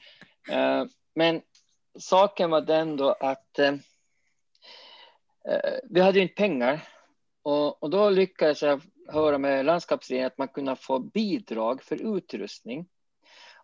uh, 0.52 0.84
men 1.14 1.42
saken 1.98 2.50
var 2.50 2.60
den 2.60 2.96
då 2.96 3.12
att 3.12 3.58
uh, 3.58 3.74
vi 5.84 6.00
hade 6.00 6.18
ju 6.18 6.22
inte 6.22 6.34
pengar 6.34 6.88
och, 7.42 7.82
och 7.82 7.90
då 7.90 8.10
lyckades 8.10 8.62
jag 8.62 8.82
höra 9.08 9.38
med 9.38 9.64
landskapsregeringen 9.64 10.26
att 10.26 10.38
man 10.38 10.48
kunde 10.48 10.76
få 10.76 10.98
bidrag 10.98 11.82
för 11.82 12.16
utrustning. 12.16 12.86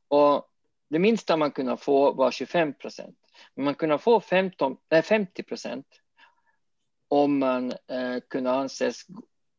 Och 0.08 0.48
det 0.90 0.98
minsta 0.98 1.36
man 1.36 1.50
kunde 1.50 1.76
få 1.76 2.12
var 2.12 2.30
25 2.30 2.74
procent. 2.74 3.18
Men 3.54 3.64
man 3.64 3.74
kunde 3.74 3.98
få 3.98 4.20
15, 4.20 4.76
nej, 4.90 5.02
50 5.02 5.42
procent 5.42 5.86
om 7.08 7.38
man 7.38 7.70
eh, 7.70 8.20
kunde 8.28 8.50
anses 8.50 9.06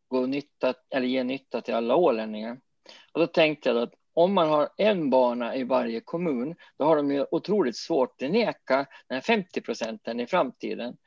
gå 0.08 0.26
nytta, 0.26 0.74
eller 0.90 1.08
ge 1.08 1.24
nytta 1.24 1.62
till 1.62 1.74
alla 1.74 1.96
ålänningar. 1.96 2.60
Och 3.12 3.20
då 3.20 3.28
tänkte 3.28 3.70
jag 3.70 3.78
att 3.78 3.94
om 4.14 4.34
man 4.34 4.50
har 4.50 4.70
en 4.78 5.10
bana 5.10 5.56
i 5.56 5.64
varje 5.64 6.02
kommun, 6.02 6.56
då 6.78 6.86
har 6.86 6.96
de 6.96 7.12
ju 7.12 7.26
otroligt 7.32 7.78
svårt 7.78 8.22
att 8.22 8.32
neka 8.32 8.76
den 9.08 9.16
här 9.16 9.22
50 9.22 9.62
procenten 9.62 10.20
i 10.20 10.28
framtiden. 10.28 10.98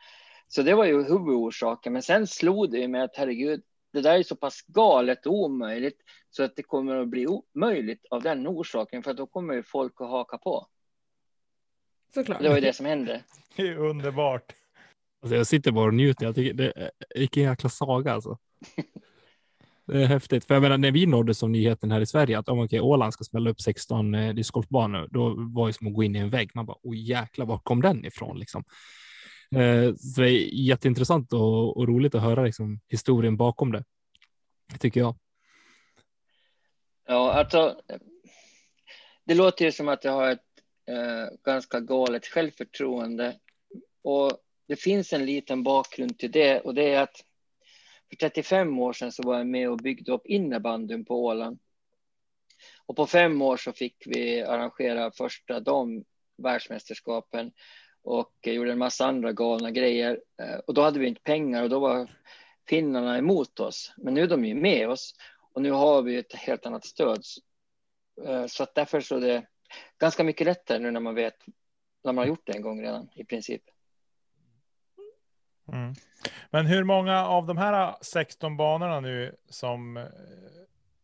Så 0.49 0.62
det 0.62 0.75
var 0.75 0.85
ju 0.85 1.02
huvudorsaken. 1.02 1.93
Men 1.93 2.02
sen 2.02 2.26
slog 2.26 2.71
det 2.71 2.78
ju 2.78 2.97
att 2.97 3.16
herregud, 3.16 3.62
det 3.94 4.00
där 4.00 4.18
är 4.18 4.22
så 4.22 4.36
pass 4.36 4.62
galet 4.66 5.26
och 5.26 5.34
omöjligt 5.34 6.00
så 6.30 6.42
att 6.42 6.56
det 6.56 6.62
kommer 6.62 6.96
att 6.96 7.08
bli 7.08 7.26
omöjligt 7.26 8.06
av 8.10 8.22
den 8.22 8.46
orsaken 8.46 9.02
för 9.02 9.14
då 9.14 9.26
kommer 9.26 9.54
ju 9.54 9.62
folk 9.62 9.92
att 10.00 10.08
haka 10.08 10.38
på. 10.38 10.66
Såklart. 12.14 12.42
Det 12.42 12.48
var 12.48 12.54
ju 12.54 12.60
det 12.60 12.72
som 12.72 12.86
hände. 12.86 13.22
Det 13.56 13.68
är 13.68 13.76
underbart. 13.76 14.52
Alltså 15.22 15.36
jag 15.36 15.46
sitter 15.46 15.72
bara 15.72 15.86
och 15.86 15.94
njuter. 15.94 16.26
Jag 16.26 16.34
tycker 16.34 16.54
det 16.54 16.72
är 16.76 16.90
vilken 17.14 17.42
jäkla 17.42 17.68
saga 17.68 18.12
alltså. 18.12 18.38
Det 19.86 20.02
är 20.02 20.06
häftigt. 20.06 20.44
För 20.44 20.54
jag 20.54 20.62
menar, 20.62 20.78
när 20.78 20.90
vi 20.90 21.06
nådde 21.06 21.34
som 21.34 21.52
nyheten 21.52 21.90
här 21.90 22.00
i 22.00 22.06
Sverige 22.06 22.38
att 22.38 22.48
om 22.48 22.58
okay, 22.58 22.80
Åland 22.80 23.12
ska 23.12 23.24
smälla 23.24 23.50
upp 23.50 23.60
16 23.60 24.14
eh, 24.14 24.34
discgolfbanor, 24.34 25.08
då 25.10 25.34
var 25.36 25.66
det 25.66 25.72
som 25.72 25.86
att 25.86 25.94
gå 25.94 26.02
in 26.02 26.16
i 26.16 26.18
en 26.18 26.30
vägg. 26.30 26.50
Man 26.54 26.66
bara, 26.66 26.76
oj 26.82 27.10
jäklar, 27.10 27.46
var 27.46 27.58
kom 27.58 27.82
den 27.82 28.04
ifrån 28.04 28.38
liksom? 28.38 28.64
Eh, 29.50 29.94
så 29.94 30.20
det 30.20 30.30
är 30.30 30.54
jätteintressant 30.54 31.32
och, 31.32 31.76
och 31.76 31.88
roligt 31.88 32.14
att 32.14 32.22
höra 32.22 32.42
liksom, 32.42 32.80
historien 32.88 33.36
bakom 33.36 33.72
det, 33.72 33.84
tycker 34.78 35.00
jag. 35.00 35.16
Ja, 37.06 37.32
alltså. 37.32 37.80
Det 39.26 39.34
låter 39.34 39.64
ju 39.64 39.72
som 39.72 39.88
att 39.88 40.04
jag 40.04 40.12
har 40.12 40.30
ett 40.30 40.40
eh, 40.88 41.36
ganska 41.44 41.80
galet 41.80 42.26
självförtroende 42.26 43.38
och 44.02 44.32
det 44.68 44.76
finns 44.76 45.12
en 45.12 45.26
liten 45.26 45.62
bakgrund 45.62 46.18
till 46.18 46.30
det 46.30 46.60
och 46.60 46.74
det 46.74 46.94
är 46.94 47.02
att 47.02 47.24
för 48.08 48.16
35 48.16 48.78
år 48.78 48.92
sedan 48.92 49.12
så 49.12 49.22
var 49.22 49.38
jag 49.38 49.46
med 49.46 49.70
och 49.70 49.78
byggde 49.78 50.12
upp 50.12 50.26
innebandyn 50.26 51.04
på 51.04 51.24
Åland. 51.24 51.58
Och 52.86 52.96
på 52.96 53.06
fem 53.06 53.42
år 53.42 53.56
så 53.56 53.72
fick 53.72 53.96
vi 54.06 54.42
arrangera 54.42 55.10
första 55.10 55.60
de 55.60 56.04
världsmästerskapen 56.42 57.52
och 58.04 58.32
gjorde 58.42 58.73
en 58.73 58.78
massa 58.78 59.06
andra 59.06 59.32
galna 59.32 59.70
grejer. 59.70 60.20
Eh, 60.42 60.58
och 60.66 60.75
då 60.75 60.82
hade 60.82 60.99
vi 60.99 61.06
inte 61.06 61.23
pengar 61.23 61.62
och 61.62 61.70
då 61.70 61.78
var 61.78 62.11
finnarna 62.68 63.18
emot 63.18 63.61
oss. 63.61 63.94
Men 63.96 64.14
nu 64.14 64.23
är 64.23 64.28
de 64.28 64.44
ju 64.44 64.54
med 64.54 64.88
oss 64.88 65.14
och 65.52 65.62
nu 65.62 65.70
har 65.70 66.02
vi 66.02 66.16
ett 66.16 66.34
helt 66.34 66.66
annat 66.66 66.84
stöd. 66.84 67.23
Eh, 68.26 68.46
så 68.46 68.62
att 68.62 68.75
därför 68.75 69.00
så 69.00 69.16
är 69.16 69.20
det 69.20 69.46
ganska 69.99 70.25
mycket 70.25 70.46
lättare 70.46 70.78
nu 70.78 70.90
när 70.90 71.00
man 71.00 71.14
vet 71.14 71.37
när 72.04 72.12
man 72.12 72.23
har 72.23 72.26
gjort 72.26 72.46
det 72.46 72.52
en 72.52 72.62
gång 72.62 72.82
redan 72.82 73.08
i 73.14 73.25
princip. 73.25 73.62
Mm. 75.73 75.94
Men 76.50 76.66
hur 76.66 76.84
många 76.84 77.26
av 77.26 77.46
de 77.46 77.58
här 77.58 77.96
16 78.00 78.56
banorna 78.56 79.00
nu 79.00 79.37
som 79.49 79.96
eh, 79.96 80.04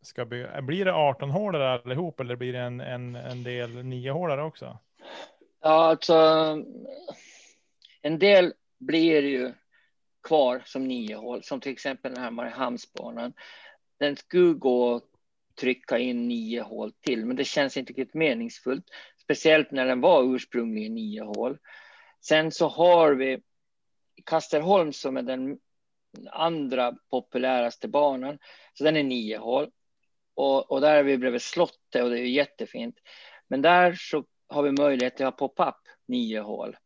ska 0.02 0.24
bli, 0.24 0.46
blir 0.62 0.84
det 0.84 0.92
18 0.94 1.30
hålare 1.30 1.72
allihop 1.72 2.20
eller 2.20 2.36
blir 2.36 2.52
det 2.52 2.58
en, 2.58 2.80
en, 2.80 3.16
en 3.16 3.42
del 3.42 3.84
9 3.84 4.12
hålare 4.12 4.42
också? 4.42 4.78
Ja, 5.60 5.84
alltså. 5.84 6.14
En 8.02 8.18
del 8.18 8.54
blir 8.78 9.22
ju 9.22 9.52
kvar 10.22 10.62
som 10.66 10.88
nio 10.88 11.16
hål, 11.16 11.42
som 11.42 11.60
till 11.60 11.72
exempel 11.72 12.14
den 12.14 12.22
här 12.22 12.30
Mariehamnsbanan. 12.30 13.32
Den 13.98 14.16
skulle 14.16 14.52
gå 14.52 14.94
att 14.94 15.04
trycka 15.60 15.98
in 15.98 16.28
nio 16.28 16.62
hål 16.62 16.92
till, 16.92 17.26
men 17.26 17.36
det 17.36 17.44
känns 17.44 17.76
inte 17.76 17.92
riktigt 17.92 18.14
meningsfullt, 18.14 18.84
speciellt 19.22 19.70
när 19.70 19.86
den 19.86 20.00
var 20.00 20.34
ursprungligen 20.34 20.94
nio 20.94 21.22
hål. 21.22 21.58
Sen 22.20 22.52
så 22.52 22.68
har 22.68 23.14
vi 23.14 23.42
Kasterholm 24.26 24.92
som 24.92 25.16
är 25.16 25.22
den 25.22 25.58
andra 26.30 26.96
populäraste 27.10 27.88
banan, 27.88 28.38
så 28.74 28.84
den 28.84 28.96
är 28.96 29.02
nio 29.02 29.38
hål. 29.38 29.70
Och, 30.34 30.72
och 30.72 30.80
där 30.80 30.96
är 30.96 31.02
vi 31.02 31.18
bredvid 31.18 31.42
slottet 31.42 32.02
och 32.02 32.10
det 32.10 32.20
är 32.20 32.24
jättefint. 32.24 32.96
Men 33.48 33.62
där 33.62 33.92
så 33.92 34.24
har 34.50 34.62
vi 34.62 34.72
möjlighet 34.72 35.20
att 35.20 35.20
ha 35.20 35.48
pop-up 35.48 35.74
nio 36.06 36.40
hål. 36.40 36.76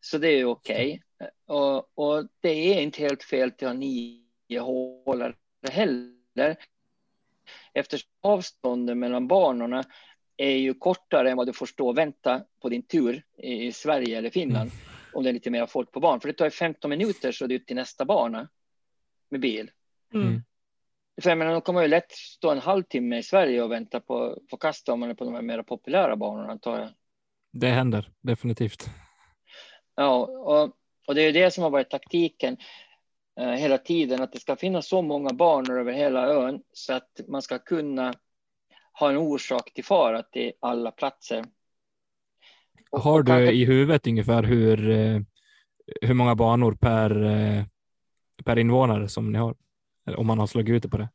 Så 0.00 0.18
det 0.18 0.28
är 0.28 0.44
okej. 0.44 1.02
Okay. 1.18 1.30
Och, 1.46 1.98
och, 1.98 2.28
det 2.40 2.48
är 2.48 2.82
inte 2.82 3.02
helt 3.02 3.22
fel 3.22 3.48
att 3.48 3.60
ha 3.60 3.72
nio 3.72 4.60
hål 4.60 5.34
heller. 5.70 6.56
Eftersom 7.72 8.10
avstånden 8.20 8.98
mellan 8.98 9.28
banorna 9.28 9.84
är 10.36 10.56
ju 10.56 10.74
kortare 10.74 11.30
än 11.30 11.36
vad 11.36 11.46
du 11.46 11.52
får 11.52 11.66
stå 11.66 11.88
och 11.88 11.98
vänta 11.98 12.44
på 12.60 12.68
din 12.68 12.82
tur 12.82 13.24
i 13.38 13.72
Sverige 13.72 14.18
eller 14.18 14.30
Finland. 14.30 14.70
Mm. 14.70 14.82
Om 15.12 15.22
det 15.22 15.28
är 15.28 15.32
lite 15.32 15.50
mer 15.50 15.66
folk 15.66 15.92
på 15.92 16.00
banan. 16.00 16.20
För 16.20 16.28
det 16.28 16.34
tar 16.34 16.50
15 16.50 16.90
minuter 16.90 17.32
så 17.32 17.44
är 17.44 17.52
ut 17.52 17.66
till 17.66 17.76
nästa 17.76 18.04
bana 18.04 18.48
med 19.28 19.40
bil. 19.40 19.70
Mm. 20.14 20.42
För 21.22 21.30
jag 21.30 21.38
menar, 21.38 21.52
då 21.52 21.60
kommer 21.60 21.82
ju 21.82 21.88
lätt 21.88 22.12
stå 22.12 22.50
en 22.50 22.58
halvtimme 22.58 23.18
i 23.18 23.22
Sverige 23.22 23.62
och 23.62 23.72
vänta 23.72 24.00
på, 24.00 24.38
på 24.50 24.56
kasta 24.56 24.92
om 24.92 25.00
man 25.00 25.10
är 25.10 25.14
på 25.14 25.24
de 25.24 25.34
här 25.34 25.42
mer 25.42 25.62
populära 25.62 26.16
banorna 26.16 26.52
antar 26.52 26.78
jag. 26.78 26.88
Det 27.52 27.68
händer 27.68 28.10
definitivt. 28.20 28.90
Ja, 29.94 30.26
och, 30.26 30.76
och 31.06 31.14
det 31.14 31.22
är 31.22 31.32
det 31.32 31.50
som 31.50 31.62
har 31.62 31.70
varit 31.70 31.90
taktiken 31.90 32.56
eh, 33.40 33.50
hela 33.50 33.78
tiden, 33.78 34.22
att 34.22 34.32
det 34.32 34.40
ska 34.40 34.56
finnas 34.56 34.88
så 34.88 35.02
många 35.02 35.30
banor 35.30 35.80
över 35.80 35.92
hela 35.92 36.26
ön 36.26 36.62
så 36.72 36.92
att 36.92 37.20
man 37.28 37.42
ska 37.42 37.58
kunna 37.58 38.14
ha 38.92 39.10
en 39.10 39.16
orsak 39.16 39.74
till 39.74 39.84
fara 39.84 40.22
till 40.22 40.52
alla 40.60 40.90
platser. 40.90 41.44
Och, 42.90 43.00
har 43.00 43.22
du 43.22 43.32
kanske... 43.32 43.52
i 43.52 43.64
huvudet 43.64 44.06
ungefär 44.06 44.42
hur, 44.42 44.90
eh, 44.90 45.20
hur 46.00 46.14
många 46.14 46.34
banor 46.34 46.72
per, 46.72 47.24
eh, 47.24 47.64
per 48.44 48.58
invånare 48.58 49.08
som 49.08 49.32
ni 49.32 49.38
har? 49.38 49.54
Om 50.16 50.26
man 50.26 50.38
har 50.38 50.46
slagit 50.46 50.74
ut 50.74 50.82
det 50.82 50.88
på 50.88 50.96
det. 50.96 51.08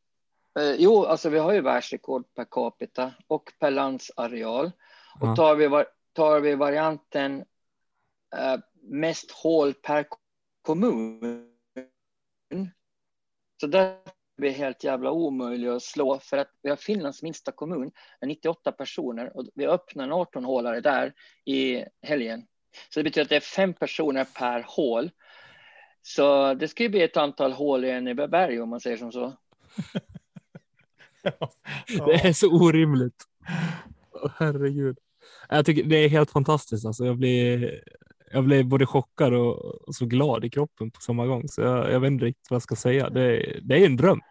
Eh, 0.59 0.75
jo, 0.77 1.05
alltså 1.05 1.29
vi 1.29 1.39
har 1.39 1.53
ju 1.53 1.61
världsrekord 1.61 2.33
per 2.33 2.45
capita 2.51 3.11
och 3.27 3.53
per 3.59 3.71
landsareal. 3.71 4.71
Och 5.19 5.35
tar 5.35 5.55
vi, 5.55 5.85
tar 6.13 6.39
vi 6.39 6.55
varianten 6.55 7.45
eh, 8.35 8.57
mest 8.81 9.31
hål 9.31 9.73
per 9.73 10.05
kommun. 10.61 11.45
Så 13.61 13.67
där 13.67 13.81
är 13.81 13.97
vi 14.37 14.49
helt 14.49 14.83
jävla 14.83 15.11
omöjliga 15.11 15.75
att 15.75 15.83
slå 15.83 16.19
för 16.19 16.37
att 16.37 16.51
vi 16.61 16.69
har 16.69 16.77
Finlands 16.77 17.23
minsta 17.23 17.51
kommun 17.51 17.91
med 18.21 18.27
98 18.27 18.71
personer 18.71 19.37
och 19.37 19.45
vi 19.55 19.67
öppnar 19.67 20.03
en 20.03 20.11
18 20.11 20.45
hålare 20.45 20.81
där 20.81 21.13
i 21.45 21.85
helgen. 22.01 22.47
Så 22.89 22.99
det 22.99 23.03
betyder 23.03 23.21
att 23.21 23.29
det 23.29 23.35
är 23.35 23.39
fem 23.39 23.73
personer 23.73 24.23
per 24.23 24.65
hål 24.67 25.11
Så 26.01 26.53
det 26.53 26.67
ska 26.67 26.83
ju 26.83 26.89
bli 26.89 27.01
ett 27.01 27.17
antal 27.17 27.51
hål 27.51 27.85
i 27.85 27.89
Eneberg 27.89 28.61
om 28.61 28.69
man 28.69 28.79
säger 28.79 28.97
som 28.97 29.11
så. 29.11 29.33
Det 31.87 32.13
är 32.13 32.33
så 32.33 32.51
orimligt. 32.51 33.23
Åh, 34.11 34.31
herregud. 34.37 34.97
Jag 35.49 35.65
tycker 35.65 35.83
det 35.83 35.97
är 35.97 36.09
helt 36.09 36.31
fantastiskt. 36.31 36.85
Alltså, 36.85 37.05
jag, 37.05 37.17
blir, 37.17 37.81
jag 38.31 38.43
blir 38.43 38.63
både 38.63 38.85
chockad 38.85 39.33
och, 39.33 39.57
och 39.87 39.95
så 39.95 40.05
glad 40.05 40.45
i 40.45 40.49
kroppen 40.49 40.91
på 40.91 41.01
samma 41.01 41.25
gång. 41.25 41.47
Så 41.47 41.61
jag, 41.61 41.91
jag 41.91 41.99
vet 41.99 42.11
inte 42.11 42.25
riktigt 42.25 42.49
vad 42.49 42.55
jag 42.55 42.63
ska 42.63 42.75
säga. 42.75 43.09
Det, 43.09 43.59
det 43.61 43.75
är 43.75 43.85
en 43.85 43.97
dröm. 43.97 44.21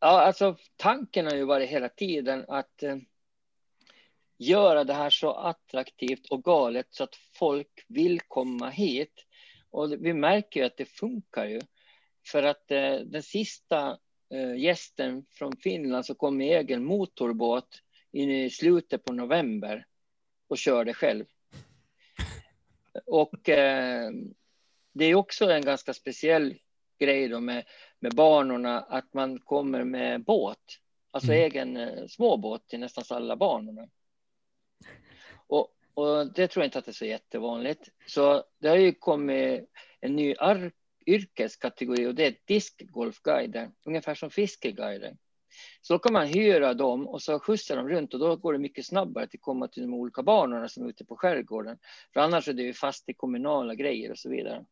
Ja, 0.00 0.20
alltså 0.20 0.56
tanken 0.76 1.26
har 1.26 1.34
ju 1.34 1.44
varit 1.44 1.70
hela 1.70 1.88
tiden 1.88 2.44
att 2.48 2.82
eh, 2.82 2.96
göra 4.38 4.84
det 4.84 4.94
här 4.94 5.10
så 5.10 5.32
attraktivt 5.32 6.26
och 6.30 6.44
galet 6.44 6.86
så 6.90 7.04
att 7.04 7.14
folk 7.34 7.84
vill 7.88 8.20
komma 8.20 8.68
hit. 8.68 9.26
Och 9.72 9.92
vi 9.92 10.12
märker 10.14 10.60
ju 10.60 10.66
att 10.66 10.76
det 10.76 10.84
funkar 10.84 11.46
ju. 11.46 11.60
För 12.26 12.42
att 12.42 12.70
eh, 12.70 12.94
den 12.94 13.22
sista 13.22 13.98
eh, 14.30 14.54
gästen 14.56 15.26
från 15.30 15.56
Finland 15.56 16.06
som 16.06 16.16
kom 16.16 16.36
med 16.36 16.60
egen 16.60 16.84
motorbåt 16.84 17.82
in 18.12 18.30
i 18.30 18.50
slutet 18.50 19.04
på 19.04 19.12
november 19.12 19.86
och 20.48 20.58
körde 20.58 20.94
själv. 20.94 21.24
Och 23.06 23.48
eh, 23.48 24.10
det 24.92 25.04
är 25.04 25.14
också 25.14 25.50
en 25.50 25.62
ganska 25.62 25.94
speciell 25.94 26.54
grej 26.98 27.28
då 27.28 27.40
med, 27.40 27.64
med 28.00 28.14
banorna 28.14 28.80
att 28.80 29.14
man 29.14 29.38
kommer 29.38 29.84
med 29.84 30.24
båt, 30.24 30.78
alltså 31.10 31.32
Mm. 31.32 31.44
egen 31.44 31.76
eh, 31.76 32.06
småbåt 32.06 32.68
till 32.68 32.80
nästan 32.80 33.04
alla 33.16 33.36
banorna. 33.36 33.88
Och, 35.46 35.68
och 35.94 36.32
det 36.32 36.48
tror 36.48 36.62
jag 36.62 36.66
inte 36.66 36.78
att 36.78 36.84
det 36.84 36.90
är 36.90 36.92
så 36.92 37.04
jättevanligt. 37.04 37.88
Så 38.06 38.44
det 38.58 38.68
har 38.68 38.76
ju 38.76 38.92
kommit 38.92 39.70
en 40.00 40.16
ny 40.16 40.34
yrkeskategori 41.06 42.06
och 42.06 42.14
det 42.14 42.26
är 42.26 42.34
diskgolfguider, 42.44 43.70
ungefär 43.84 44.14
som 44.14 44.30
fiskeguider. 44.30 45.16
Så 45.80 45.94
då 45.94 45.98
kan 45.98 46.12
man 46.12 46.26
hyra 46.26 46.74
dem 46.74 47.08
och 47.08 47.22
så 47.22 47.38
skjutsar 47.38 47.76
de 47.76 47.88
runt 47.88 48.14
och 48.14 48.20
då 48.20 48.36
går 48.36 48.52
det 48.52 48.58
mycket 48.58 48.86
snabbare 48.86 49.24
att 49.24 49.40
komma 49.40 49.68
till 49.68 49.82
de 49.82 49.94
olika 49.94 50.22
banorna 50.22 50.68
som 50.68 50.84
är 50.84 50.88
ute 50.88 51.04
på 51.04 51.16
skärgården. 51.16 51.78
För 52.12 52.20
annars 52.20 52.48
är 52.48 52.52
det 52.52 52.62
ju 52.62 52.74
fast 52.74 53.08
i 53.08 53.14
kommunala 53.14 53.74
grejer 53.74 54.10
och 54.10 54.18
så 54.18 54.28
vidare. 54.28 54.64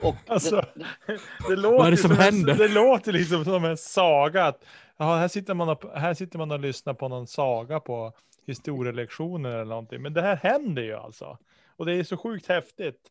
Och 0.00 0.14
Alltså, 0.26 0.66
det, 1.06 1.18
det, 1.48 1.56
låter 1.56 1.78
Vad 1.78 1.86
är 1.86 1.90
det 1.90 1.96
som 1.96 2.10
händer? 2.10 2.52
En, 2.52 2.58
det 2.58 2.68
låter 2.68 3.12
liksom 3.12 3.44
som 3.44 3.64
en 3.64 3.76
saga. 3.76 4.44
Att, 4.44 4.64
Jaha, 4.98 5.18
här, 5.18 5.28
sitter 5.28 5.54
man 5.54 5.68
och, 5.68 5.84
här 5.94 6.14
sitter 6.14 6.38
man 6.38 6.50
och 6.50 6.60
lyssnar 6.60 6.94
på 6.94 7.08
någon 7.08 7.26
saga 7.26 7.80
på 7.80 8.12
historielektioner 8.46 9.50
eller 9.50 9.64
någonting. 9.64 10.02
Men 10.02 10.14
det 10.14 10.22
här 10.22 10.36
händer 10.36 10.82
ju 10.82 10.94
alltså. 10.94 11.38
Och 11.76 11.86
det 11.86 11.92
är 11.92 12.04
så 12.04 12.16
sjukt 12.16 12.46
häftigt. 12.46 13.10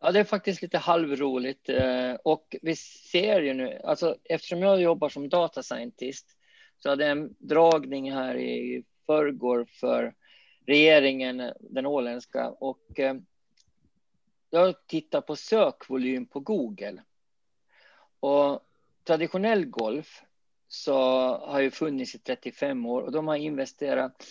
Ja, 0.00 0.12
det 0.12 0.20
är 0.20 0.24
faktiskt 0.24 0.62
lite 0.62 0.78
halvroligt 0.78 1.68
eh, 1.68 2.14
och 2.24 2.56
vi 2.62 2.76
ser 2.76 3.40
ju 3.40 3.54
nu, 3.54 3.80
alltså 3.84 4.16
eftersom 4.24 4.62
jag 4.62 4.80
jobbar 4.80 5.08
som 5.08 5.28
data 5.28 5.62
scientist 5.62 6.36
så 6.78 6.88
hade 6.88 7.04
jag 7.04 7.12
en 7.12 7.34
dragning 7.38 8.12
här 8.12 8.36
i 8.36 8.84
förrgår 9.06 9.66
för 9.80 10.14
regeringen, 10.66 11.52
den 11.60 11.86
åländska 11.86 12.50
och 12.50 13.00
eh, 13.00 13.14
jag 14.50 14.86
tittar 14.86 15.20
på 15.20 15.36
sökvolym 15.36 16.26
på 16.26 16.40
Google. 16.40 17.02
Och 18.20 18.60
traditionell 19.04 19.64
golf 19.64 20.22
så 20.74 20.94
har 21.36 21.60
ju 21.60 21.70
funnits 21.70 22.14
i 22.14 22.18
35 22.18 22.86
år 22.86 23.02
och 23.02 23.12
de 23.12 23.28
har 23.28 23.36
investerat 23.36 24.26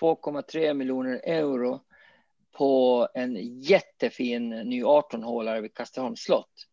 2,3 0.00 0.74
miljoner 0.74 1.20
euro 1.24 1.80
på 2.52 3.08
en 3.14 3.60
jättefin 3.60 4.48
ny 4.48 4.84
18-hålare 4.84 5.60
vid 5.60 5.74
Kastelholms 5.74 6.20
slott. 6.20 6.66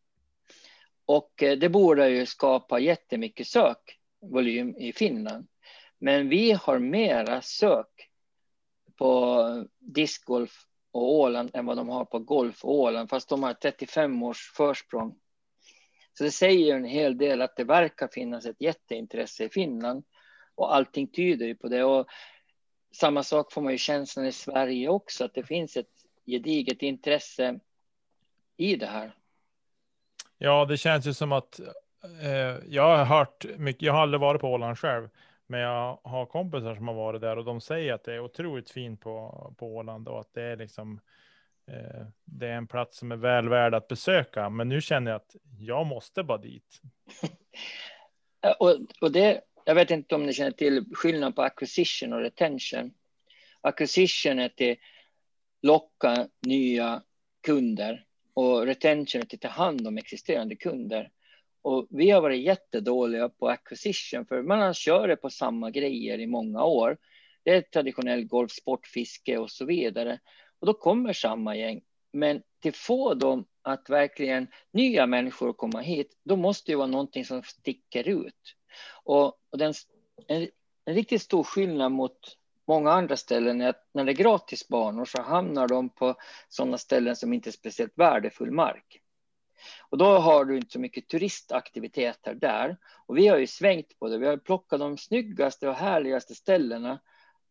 Och 1.05 1.43
eh, 1.43 1.57
det 1.57 1.69
borde 1.69 2.09
ju 2.09 2.25
skapa 2.25 2.79
jättemycket 2.79 3.47
sökvolym 3.47 4.75
i 4.77 4.93
Finland. 4.93 5.47
Men 5.99 6.29
vi 6.29 6.51
har 6.51 6.79
mera 6.79 7.41
sök 7.41 8.09
på 8.95 9.67
discgolf 9.79 10.65
och 10.91 11.13
Åland 11.13 11.51
än 11.53 11.65
vad 11.65 11.77
de 11.77 11.89
har 11.89 12.05
på 12.05 12.19
golf 12.19 12.65
och 12.65 12.75
Åland, 12.75 13.09
fast 13.09 13.29
de 13.29 13.43
har 13.43 13.53
35 13.53 14.23
års 14.23 14.51
försprång. 14.51 15.15
Så 16.13 16.23
det 16.23 16.31
säger 16.31 16.75
en 16.75 16.85
hel 16.85 17.17
del 17.17 17.41
att 17.41 17.55
det 17.55 17.63
verkar 17.63 18.07
finnas 18.07 18.45
ett 18.45 18.61
jätteintresse 18.61 19.43
i 19.43 19.49
Finland 19.49 20.03
och 20.55 20.75
allting 20.75 21.07
tyder 21.07 21.45
ju 21.45 21.55
på 21.55 21.67
det. 21.67 21.83
Och 21.83 22.07
samma 22.95 23.23
sak 23.23 23.53
får 23.53 23.61
man 23.61 23.71
ju 23.71 23.77
känslan 23.77 24.25
i 24.25 24.31
Sverige 24.31 24.89
också, 24.89 25.25
att 25.25 25.33
det 25.33 25.43
finns 25.43 25.77
ett 25.77 25.87
gediget 26.25 26.81
intresse 26.81 27.59
i 28.57 28.75
det 28.75 28.85
här. 28.85 29.15
Ja, 30.37 30.65
det 30.65 30.77
känns 30.77 31.07
ju 31.07 31.13
som 31.13 31.31
att 31.31 31.59
eh, 32.21 32.57
jag 32.67 32.97
har 32.97 33.05
hört 33.05 33.45
mycket. 33.57 33.81
Jag 33.81 33.93
har 33.93 34.01
aldrig 34.01 34.21
varit 34.21 34.41
på 34.41 34.47
Åland 34.47 34.79
själv, 34.79 35.09
men 35.47 35.59
jag 35.59 35.99
har 36.03 36.25
kompisar 36.25 36.75
som 36.75 36.87
har 36.87 36.95
varit 36.95 37.21
där 37.21 37.37
och 37.37 37.45
de 37.45 37.61
säger 37.61 37.93
att 37.93 38.03
det 38.03 38.13
är 38.13 38.19
otroligt 38.19 38.69
fint 38.69 39.01
på, 39.01 39.53
på 39.57 39.75
Åland 39.75 40.07
och 40.07 40.19
att 40.19 40.33
det 40.33 40.43
är 40.43 40.57
liksom 40.57 40.93
eh, 40.93 41.01
Eh, 41.67 42.05
det 42.25 42.47
är 42.47 42.53
en 42.53 42.67
plats 42.67 42.97
som 42.97 43.11
är 43.11 43.15
väl 43.15 43.49
värd 43.49 43.73
att 43.73 43.87
besöka. 43.87 44.49
Men 44.49 44.69
nu 44.69 44.81
känner 44.81 45.11
jag 45.11 45.15
att 45.15 45.35
jag 45.59 45.85
måste 45.87 46.23
bara 46.23 46.37
dit. 46.37 46.81
Eh, 48.45 48.51
och, 48.51 48.77
och 49.01 49.11
det, 49.11 49.41
jag 49.65 49.75
vet 49.75 49.91
inte 49.91 50.15
om 50.15 50.25
ni 50.25 50.33
känner 50.33 50.51
till 50.51 50.85
skillnaden 50.93 51.33
på 51.33 51.41
acquisition 51.41 52.13
och 52.13 52.19
retention. 52.19 52.93
Acquisition 53.61 54.39
är 54.39 54.49
till 54.49 54.75
locka 55.61 56.27
nya 56.41 57.01
kunder 57.45 58.05
och 58.33 58.65
retention 58.65 59.21
är 59.21 59.25
till 59.25 59.39
ta 59.39 59.47
hand 59.47 59.87
om 59.87 59.97
existerande 59.97 60.55
kunder. 60.55 61.11
Och 61.61 61.87
vi 61.89 62.09
har 62.09 62.21
varit 62.21 62.43
jättedåliga 62.43 63.29
på 63.29 63.49
acquisition 63.49 64.25
för 64.25 64.41
man 64.41 64.59
har 64.59 64.73
kört 64.73 65.21
på 65.21 65.29
samma 65.29 65.71
grejer 65.71 66.19
i 66.19 66.27
många 66.27 66.63
år. 66.63 66.97
Det 67.43 67.51
är 67.51 67.61
traditionell 67.61 68.25
golf, 68.25 68.51
sportfiske 68.51 69.37
och 69.37 69.51
så 69.51 69.65
vidare. 69.65 70.19
Och 70.63 70.67
då 70.67 70.73
kommer 70.73 71.13
samma 71.13 71.55
gäng. 71.55 71.81
Men 72.11 72.43
till 72.59 72.73
få 72.73 73.13
dem 73.13 73.45
att 73.61 73.89
verkligen 73.89 74.47
nya 74.71 75.05
människor 75.05 75.53
komma 75.53 75.79
hit, 75.79 76.17
då 76.23 76.35
måste 76.35 76.71
det 76.71 76.75
vara 76.75 76.87
någonting 76.87 77.25
som 77.25 77.43
sticker 77.43 78.07
ut. 78.07 78.55
Och, 79.03 79.25
och 79.25 79.57
den, 79.57 79.73
en, 80.27 80.47
en 80.85 80.95
riktigt 80.95 81.21
stor 81.21 81.43
skillnad 81.43 81.91
mot 81.91 82.37
många 82.67 82.91
andra 82.91 83.17
ställen 83.17 83.61
är 83.61 83.69
att 83.69 83.89
när 83.91 84.03
det 84.05 84.11
är 84.11 84.15
gratisbanor 84.15 85.05
så 85.05 85.21
hamnar 85.21 85.67
de 85.67 85.89
på 85.89 86.15
sådana 86.49 86.77
ställen 86.77 87.15
som 87.15 87.33
inte 87.33 87.49
är 87.49 87.51
speciellt 87.51 87.97
värdefull 87.97 88.51
mark. 88.51 89.01
Och 89.89 89.97
då 89.97 90.05
har 90.05 90.45
du 90.45 90.57
inte 90.57 90.71
så 90.71 90.79
mycket 90.79 91.07
turistaktiviteter 91.07 92.33
där. 92.33 92.77
Och 93.05 93.17
vi 93.17 93.27
har 93.27 93.37
ju 93.37 93.47
svängt 93.47 93.99
på 93.99 94.07
det. 94.07 94.17
Vi 94.17 94.27
har 94.27 94.37
plockat 94.37 94.79
de 94.79 94.97
snyggaste 94.97 95.69
och 95.69 95.75
härligaste 95.75 96.35
ställena 96.35 96.99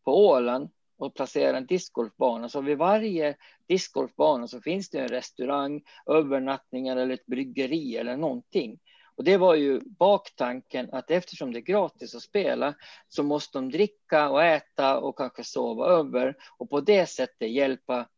på 0.05 0.27
Åland 0.27 0.71
och 1.03 1.15
placera 1.15 1.57
en 1.57 1.67
discgolfbana. 1.67 2.49
Så 2.49 2.61
vid 2.61 2.79
varje 2.79 3.37
discgolfbana 3.69 4.49
så 4.49 4.61
finns 4.61 4.91
det 4.91 4.99
en 4.99 5.09
restaurang, 5.09 5.83
övernattningar 6.07 6.97
eller 6.97 7.15
ett 7.15 7.27
bryggeri 7.27 7.97
eller 7.97 8.17
någonting. 8.17 8.79
Och 9.17 9.25
det 9.25 9.37
var 9.37 9.55
ju 9.55 9.81
baktanken 9.81 10.89
att 10.93 11.11
eftersom 11.11 11.53
det 11.53 11.59
är 11.59 11.61
gratis 11.61 12.15
att 12.15 12.23
spela 12.23 12.75
så 13.09 13.23
måste 13.23 13.59
de 13.59 13.71
dricka 13.71 14.31
och 14.31 14.43
äta 14.43 14.99
och 14.99 15.19
kanske 15.19 15.45
sova 15.45 15.87
över 15.87 16.37
och 16.59 16.71
på 16.71 16.81
det 16.81 17.07
sättet 17.07 17.51
hjälpa 17.51 18.09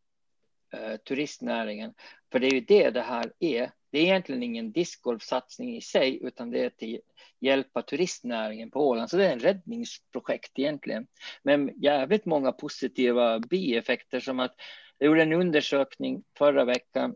eh, 0.73 0.95
turistnäringen. 0.97 1.93
För 2.31 2.39
det 2.39 2.47
är 2.47 2.53
ju 2.53 2.61
det 2.61 2.89
det 2.89 3.01
här 3.01 3.31
är. 3.39 3.71
Det 3.91 3.99
är 3.99 4.03
egentligen 4.03 4.43
ingen 4.43 4.71
discgolfsatsning 4.71 5.75
i 5.75 5.81
sig, 5.81 6.19
utan 6.23 6.51
det 6.51 6.65
är 6.65 6.69
till 6.69 6.99
hjälpa 7.39 7.81
turistnäringen 7.81 8.71
på 8.71 8.87
Åland. 8.87 9.09
Så 9.09 9.17
det 9.17 9.27
är 9.27 9.33
en 9.33 9.39
räddningsprojekt 9.39 10.59
egentligen. 10.59 11.07
Men 11.43 11.81
jävligt 11.81 12.25
många 12.25 12.51
positiva 12.51 13.39
bieffekter 13.39 14.19
som 14.19 14.39
att 14.39 14.55
jag 14.97 15.07
gjorde 15.07 15.21
en 15.21 15.33
undersökning 15.33 16.23
förra 16.37 16.65
veckan 16.65 17.15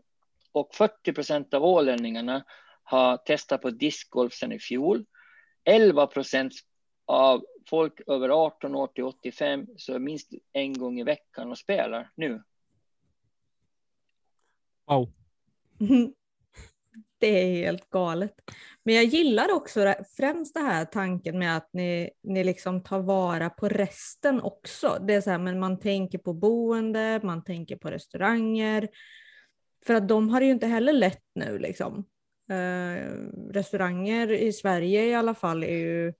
och 0.52 0.74
40 0.74 1.12
procent 1.12 1.54
av 1.54 1.64
ålänningarna 1.64 2.44
har 2.82 3.16
testat 3.16 3.62
på 3.62 3.70
discgolf 3.70 4.32
sedan 4.32 4.52
i 4.52 4.58
fjol. 4.58 5.04
11 5.64 6.06
procent 6.06 6.52
av 7.06 7.44
folk 7.70 8.00
över 8.06 8.28
18 8.28 8.74
år 8.74 8.86
till 8.86 9.04
85 9.04 9.66
så 9.76 9.94
är 9.94 9.98
minst 9.98 10.30
en 10.52 10.78
gång 10.78 11.00
i 11.00 11.04
veckan 11.04 11.50
och 11.50 11.58
spelar 11.58 12.10
nu. 12.14 12.42
Wow. 14.90 15.12
Det 17.18 17.26
är 17.26 17.46
helt 17.46 17.90
galet. 17.90 18.34
Men 18.82 18.94
jag 18.94 19.04
gillar 19.04 19.52
också 19.52 19.94
främst 20.16 20.54
det 20.54 20.60
här 20.60 20.84
tanken 20.84 21.38
med 21.38 21.56
att 21.56 21.68
ni, 21.72 22.10
ni 22.22 22.44
liksom 22.44 22.82
tar 22.82 23.00
vara 23.00 23.50
på 23.50 23.68
resten 23.68 24.40
också. 24.40 24.98
Det 25.06 25.14
är 25.14 25.20
så 25.20 25.30
här, 25.30 25.38
men 25.38 25.60
man 25.60 25.78
tänker 25.78 26.18
på 26.18 26.32
boende, 26.32 27.20
man 27.22 27.44
tänker 27.44 27.76
på 27.76 27.90
restauranger. 27.90 28.88
För 29.86 29.94
att 29.94 30.08
de 30.08 30.28
har 30.28 30.40
det 30.40 30.46
ju 30.46 30.52
inte 30.52 30.66
heller 30.66 30.92
lätt 30.92 31.24
nu 31.34 31.58
liksom. 31.58 32.04
Eh, 32.50 33.12
restauranger 33.50 34.32
i 34.32 34.52
Sverige 34.52 35.04
i 35.04 35.14
alla 35.14 35.34
fall 35.34 35.64
är 35.64 35.78
ju 35.78 36.12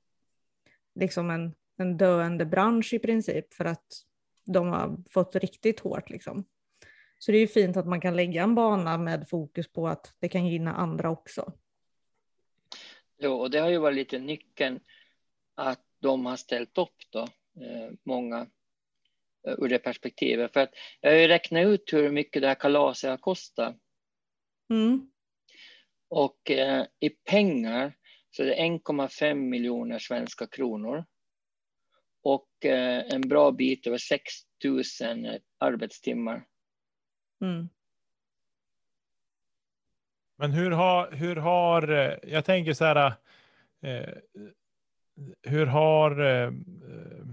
liksom 0.94 1.30
en, 1.30 1.54
en 1.76 1.96
döende 1.96 2.46
bransch 2.46 2.94
i 2.94 2.98
princip 2.98 3.54
för 3.54 3.64
att 3.64 3.86
de 4.46 4.68
har 4.68 4.96
fått 5.10 5.36
riktigt 5.36 5.80
hårt 5.80 6.10
liksom. 6.10 6.44
Så 7.22 7.32
det 7.32 7.38
är 7.38 7.40
ju 7.40 7.48
fint 7.48 7.76
att 7.76 7.86
man 7.86 8.00
kan 8.00 8.16
lägga 8.16 8.42
en 8.42 8.54
bana 8.54 8.98
med 8.98 9.28
fokus 9.28 9.72
på 9.72 9.88
att 9.88 10.14
det 10.18 10.28
kan 10.28 10.46
gynna 10.46 10.74
andra 10.74 11.10
också. 11.10 11.52
Jo, 13.18 13.32
och 13.32 13.50
det 13.50 13.58
har 13.58 13.68
ju 13.68 13.78
varit 13.78 13.96
lite 13.96 14.18
nyckeln 14.18 14.80
att 15.54 15.84
de 15.98 16.26
har 16.26 16.36
ställt 16.36 16.78
upp 16.78 16.96
då, 17.10 17.20
eh, 17.62 17.90
många 18.02 18.46
eh, 19.46 19.54
ur 19.58 19.68
det 19.68 19.78
perspektivet. 19.78 20.52
För 20.52 20.60
att 20.60 20.70
jag 21.00 21.10
har 21.10 21.18
ju 21.18 21.28
räknat 21.28 21.66
ut 21.66 21.92
hur 21.92 22.10
mycket 22.10 22.42
det 22.42 22.48
här 22.48 22.54
kalaset 22.54 23.10
har 23.10 23.16
kostat. 23.16 23.76
Mm. 24.70 25.10
Och 26.08 26.50
eh, 26.50 26.86
i 27.00 27.10
pengar 27.10 27.96
så 28.30 28.42
är 28.42 28.46
det 28.46 28.56
1,5 28.56 29.34
miljoner 29.34 29.98
svenska 29.98 30.46
kronor. 30.46 31.04
Och 32.22 32.64
eh, 32.64 33.14
en 33.14 33.20
bra 33.20 33.50
bit 33.52 33.86
över 33.86 33.98
6 33.98 34.22
000 34.64 34.82
arbetstimmar. 35.58 36.46
Mm. 37.40 37.68
Men 40.36 40.52
hur 40.52 40.70
har, 40.70 41.12
hur 41.12 41.36
har, 41.36 41.88
eh, 41.88 42.14
jag 42.22 42.44
tänker 42.44 42.72
så 42.72 42.84
här, 42.84 43.12
eh, 43.82 44.14
hur 45.42 45.66
har 45.66 46.20
eh, 46.20 46.46
eh, 46.46 47.26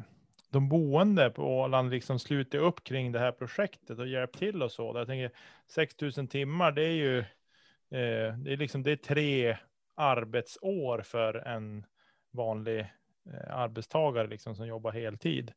de 0.49 0.69
boende 0.69 1.29
på 1.29 1.59
Åland 1.59 1.89
liksom 1.89 2.19
slutit 2.19 2.61
upp 2.61 2.83
kring 2.83 3.11
det 3.11 3.19
här 3.19 3.31
projektet 3.31 3.99
och 3.99 4.07
hjälpt 4.07 4.37
till 4.39 4.63
och 4.63 4.71
så? 4.71 4.91
Jag 4.95 5.07
tänker 5.07 5.31
6000 5.67 6.27
timmar, 6.27 6.71
det 6.71 6.83
är 6.83 6.93
ju, 6.93 7.19
eh, 7.19 8.37
det 8.37 8.53
är 8.53 8.57
liksom, 8.57 8.83
det 8.83 8.91
är 8.91 8.95
tre 8.95 9.57
arbetsår 9.95 11.01
för 11.01 11.33
en 11.33 11.85
vanlig 12.31 12.79
eh, 12.79 13.57
arbetstagare 13.57 14.27
liksom 14.27 14.55
som 14.55 14.67
jobbar 14.67 14.91
heltid. 14.91 15.53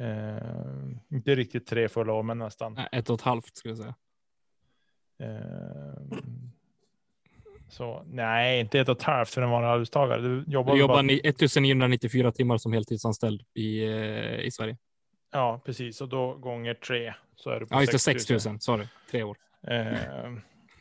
Eh, 0.00 0.36
inte 1.16 1.34
riktigt 1.34 1.66
tre 1.66 1.88
fulla 1.88 2.12
år, 2.12 2.22
men 2.22 2.38
nästan. 2.38 2.74
Nej, 2.74 2.88
Ett 2.92 3.10
och 3.10 3.14
ett 3.14 3.20
halvt 3.24 3.56
skulle 3.56 3.72
jag 3.74 3.78
säga. 3.78 3.94
Eh, 5.20 6.18
så 7.68 8.02
nej, 8.06 8.60
inte 8.60 8.80
ett 8.80 8.88
och 8.88 8.96
ett 8.96 9.02
halvt 9.02 9.28
för 9.30 9.42
en 9.42 9.50
vanlig 9.50 9.68
arbetstagare. 9.68 10.20
Du 10.20 10.44
jobbar, 10.46 10.74
Du 10.74 10.80
jobbar 10.80 10.94
bara, 10.94 11.02
ni- 11.02 11.20
1994 11.24 12.32
timmar 12.32 12.58
som 12.58 12.72
heltidsanställd 12.72 13.42
i, 13.54 13.82
eh, 13.84 14.40
i 14.40 14.50
Sverige. 14.52 14.76
Ja, 15.32 15.60
precis. 15.64 16.00
Och 16.00 16.08
då 16.08 16.34
gånger 16.34 16.74
tre 16.74 17.14
så 17.36 17.50
är 17.50 17.60
du 17.60 17.66
på 17.66 17.74
Ja, 17.74 17.80
just 17.80 17.92
det, 17.92 17.98
6 17.98 18.30
000. 18.30 18.40
6 18.40 18.46
000. 18.46 18.60
Sorry, 18.60 18.86
tre 19.10 19.22
år. 19.22 19.36
Eh, 19.66 19.96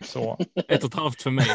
så. 0.01 0.37
Ett 0.67 0.83
och 0.83 0.89
ett 0.89 0.93
halvt 0.99 1.21
för 1.21 1.31
mig. 1.31 1.45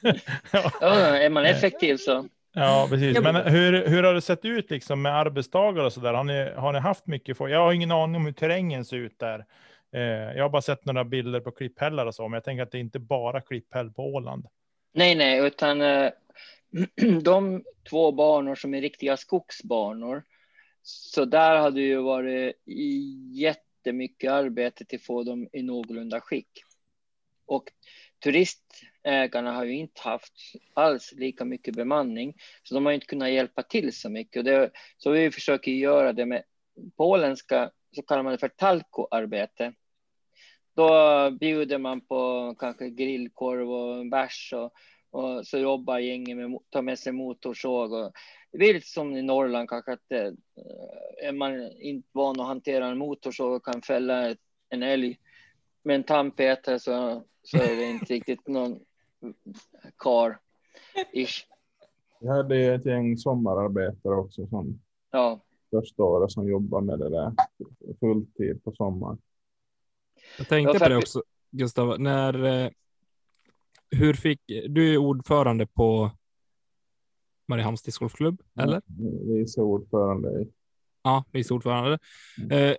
ja, 0.52 0.70
Ja, 0.80 0.94
är 0.96 1.30
man 1.30 1.44
effektiv 1.44 1.96
så. 1.96 2.28
Ja, 2.52 2.86
precis. 2.90 3.20
Men 3.20 3.36
hur, 3.36 3.86
hur 3.86 4.02
har 4.02 4.14
det 4.14 4.20
sett 4.20 4.44
ut 4.44 4.70
liksom 4.70 5.02
med 5.02 5.16
arbetsdagar 5.16 5.84
och 5.84 5.92
så 5.92 6.00
där? 6.00 6.14
Har 6.14 6.24
ni, 6.24 6.50
har 6.56 6.72
ni 6.72 6.78
haft 6.78 7.06
mycket? 7.06 7.38
För, 7.38 7.48
jag 7.48 7.58
har 7.58 7.72
ingen 7.72 7.92
aning 7.92 8.16
om 8.16 8.26
hur 8.26 8.32
terrängen 8.32 8.84
ser 8.84 8.96
ut 8.96 9.18
där. 9.18 9.46
Eh, 9.92 10.00
jag 10.36 10.42
har 10.42 10.48
bara 10.48 10.62
sett 10.62 10.84
några 10.84 11.04
bilder 11.04 11.40
på 11.40 11.50
klipphällar 11.50 12.06
och 12.06 12.14
så, 12.14 12.22
men 12.22 12.32
jag 12.32 12.44
tänker 12.44 12.62
att 12.62 12.70
det 12.70 12.78
är 12.78 12.80
inte 12.80 12.98
bara 12.98 13.40
klipphäll 13.40 13.90
på 13.90 14.02
Åland. 14.02 14.46
Nej, 14.92 15.14
nej, 15.14 15.46
utan 15.46 15.80
eh, 15.80 16.10
de 17.22 17.64
två 17.90 18.12
banor 18.12 18.54
som 18.54 18.74
är 18.74 18.80
riktiga 18.80 19.16
skogsbanor. 19.16 20.22
Så 20.82 21.24
där 21.24 21.56
hade 21.56 21.80
ju 21.80 22.02
varit 22.02 22.56
jättemycket 23.34 24.30
arbete 24.30 24.84
till 24.84 24.98
att 24.98 25.04
få 25.04 25.22
dem 25.22 25.48
i 25.52 25.62
någorlunda 25.62 26.20
skick. 26.20 26.64
Och 27.46 27.64
turistägarna 28.20 29.52
har 29.52 29.64
ju 29.64 29.76
inte 29.76 30.00
haft 30.00 30.32
alls 30.74 31.12
lika 31.12 31.44
mycket 31.44 31.76
bemanning, 31.76 32.34
så 32.62 32.74
de 32.74 32.86
har 32.86 32.92
inte 32.92 33.06
kunnat 33.06 33.30
hjälpa 33.30 33.62
till 33.62 33.92
så 33.92 34.10
mycket. 34.10 34.36
Och 34.36 34.44
det, 34.44 34.70
så 34.96 35.10
vi 35.10 35.30
försöker 35.30 35.72
göra 35.72 36.12
det 36.12 36.26
med, 36.26 36.42
polenska, 36.96 37.70
så 37.96 38.02
kallar 38.02 38.22
man 38.22 38.32
det 38.32 38.38
för 38.38 38.48
talkoarbete. 38.48 39.72
Då 40.74 41.30
bjuder 41.30 41.78
man 41.78 42.00
på 42.00 42.54
kanske 42.58 42.90
grillkorv 42.90 43.70
och 43.70 44.06
bärs 44.06 44.54
och, 44.56 44.72
och 45.10 45.46
så 45.46 45.58
jobbar 45.58 45.98
gänget 45.98 46.36
med 46.36 46.58
tar 46.70 46.82
med 46.82 46.98
sig 46.98 47.12
motorsåg. 47.12 47.92
Och 47.92 48.12
det 48.52 48.58
blir 48.58 48.80
som 48.80 49.16
i 49.16 49.22
Norrland 49.22 49.68
kanske 49.68 49.92
att 49.92 50.12
eh, 50.12 50.32
är 51.22 51.32
man 51.32 51.72
inte 51.80 52.08
van 52.12 52.40
att 52.40 52.46
hantera 52.46 52.86
en 52.86 52.98
motorsåg 52.98 53.52
och 53.52 53.64
kan 53.64 53.82
fälla 53.82 54.34
en 54.68 54.82
älg 54.82 55.18
med 55.82 55.96
en 55.96 56.04
tandpetare 56.04 56.78
så, 56.78 57.24
så 57.42 57.56
är 57.56 57.76
det 57.76 57.84
inte 57.84 58.14
riktigt 58.14 58.48
någon 58.48 58.80
kar 59.98 60.40
ish. 61.12 61.46
Vi 62.20 62.28
hade 62.28 62.56
ju 62.56 62.74
ett 62.74 62.86
gäng 62.86 63.16
sommararbetare 63.16 64.14
också 64.14 64.46
som 64.46 64.80
Ja, 65.10 65.40
första 65.70 66.02
året 66.02 66.32
som 66.32 66.48
jobbar 66.48 66.80
med 66.80 66.98
det 66.98 67.10
där 67.10 67.32
fulltid 68.00 68.64
på 68.64 68.72
sommaren. 68.72 69.18
Jag 70.38 70.48
tänkte 70.48 70.78
på 70.78 70.88
det 70.88 70.96
också, 70.96 71.22
Gustav. 71.50 72.00
När, 72.00 72.44
eh, 72.44 72.70
hur 73.90 74.14
fick, 74.14 74.40
du 74.68 74.94
är 74.94 74.96
ordförande 74.96 75.66
på 75.66 76.10
Mariehamns 77.46 77.82
discgolfklubb, 77.82 78.42
eller? 78.58 78.82
Vice 79.34 79.60
ordförande 79.60 80.46
Ja, 81.02 81.24
vice 81.32 81.54
ordförande. 81.54 81.98
Mm. 82.50 82.76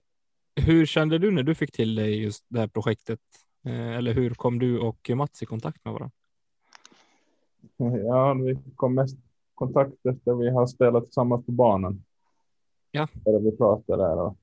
Hur 0.66 0.86
kände 0.86 1.18
du 1.18 1.32
när 1.32 1.44
du 1.44 1.56
fick 1.56 1.72
till 1.72 1.96
dig 1.96 2.24
just 2.24 2.46
det 2.48 2.60
här 2.60 2.68
projektet? 2.68 3.20
Eh, 3.66 3.98
eller 3.98 4.14
hur 4.14 4.30
kom 4.30 4.60
du 4.60 4.80
och 4.80 5.10
Mats 5.16 5.44
i 5.44 5.46
kontakt 5.46 5.86
med 5.86 5.94
varandra? 5.94 6.12
Ja, 8.08 8.34
vi 8.34 8.58
kom 8.76 8.96
mest 8.96 9.18
kontakt 9.56 10.06
efter 10.06 10.34
vi 10.34 10.50
har 10.50 10.68
spelat 10.68 11.04
tillsammans 11.04 11.46
på 11.46 11.52
banan. 11.52 12.04
Ja. 12.92 13.08
Där 13.14 13.40
vi 13.40 13.58
pratade 13.58 14.04
där. 14.04 14.22
Och 14.22 14.38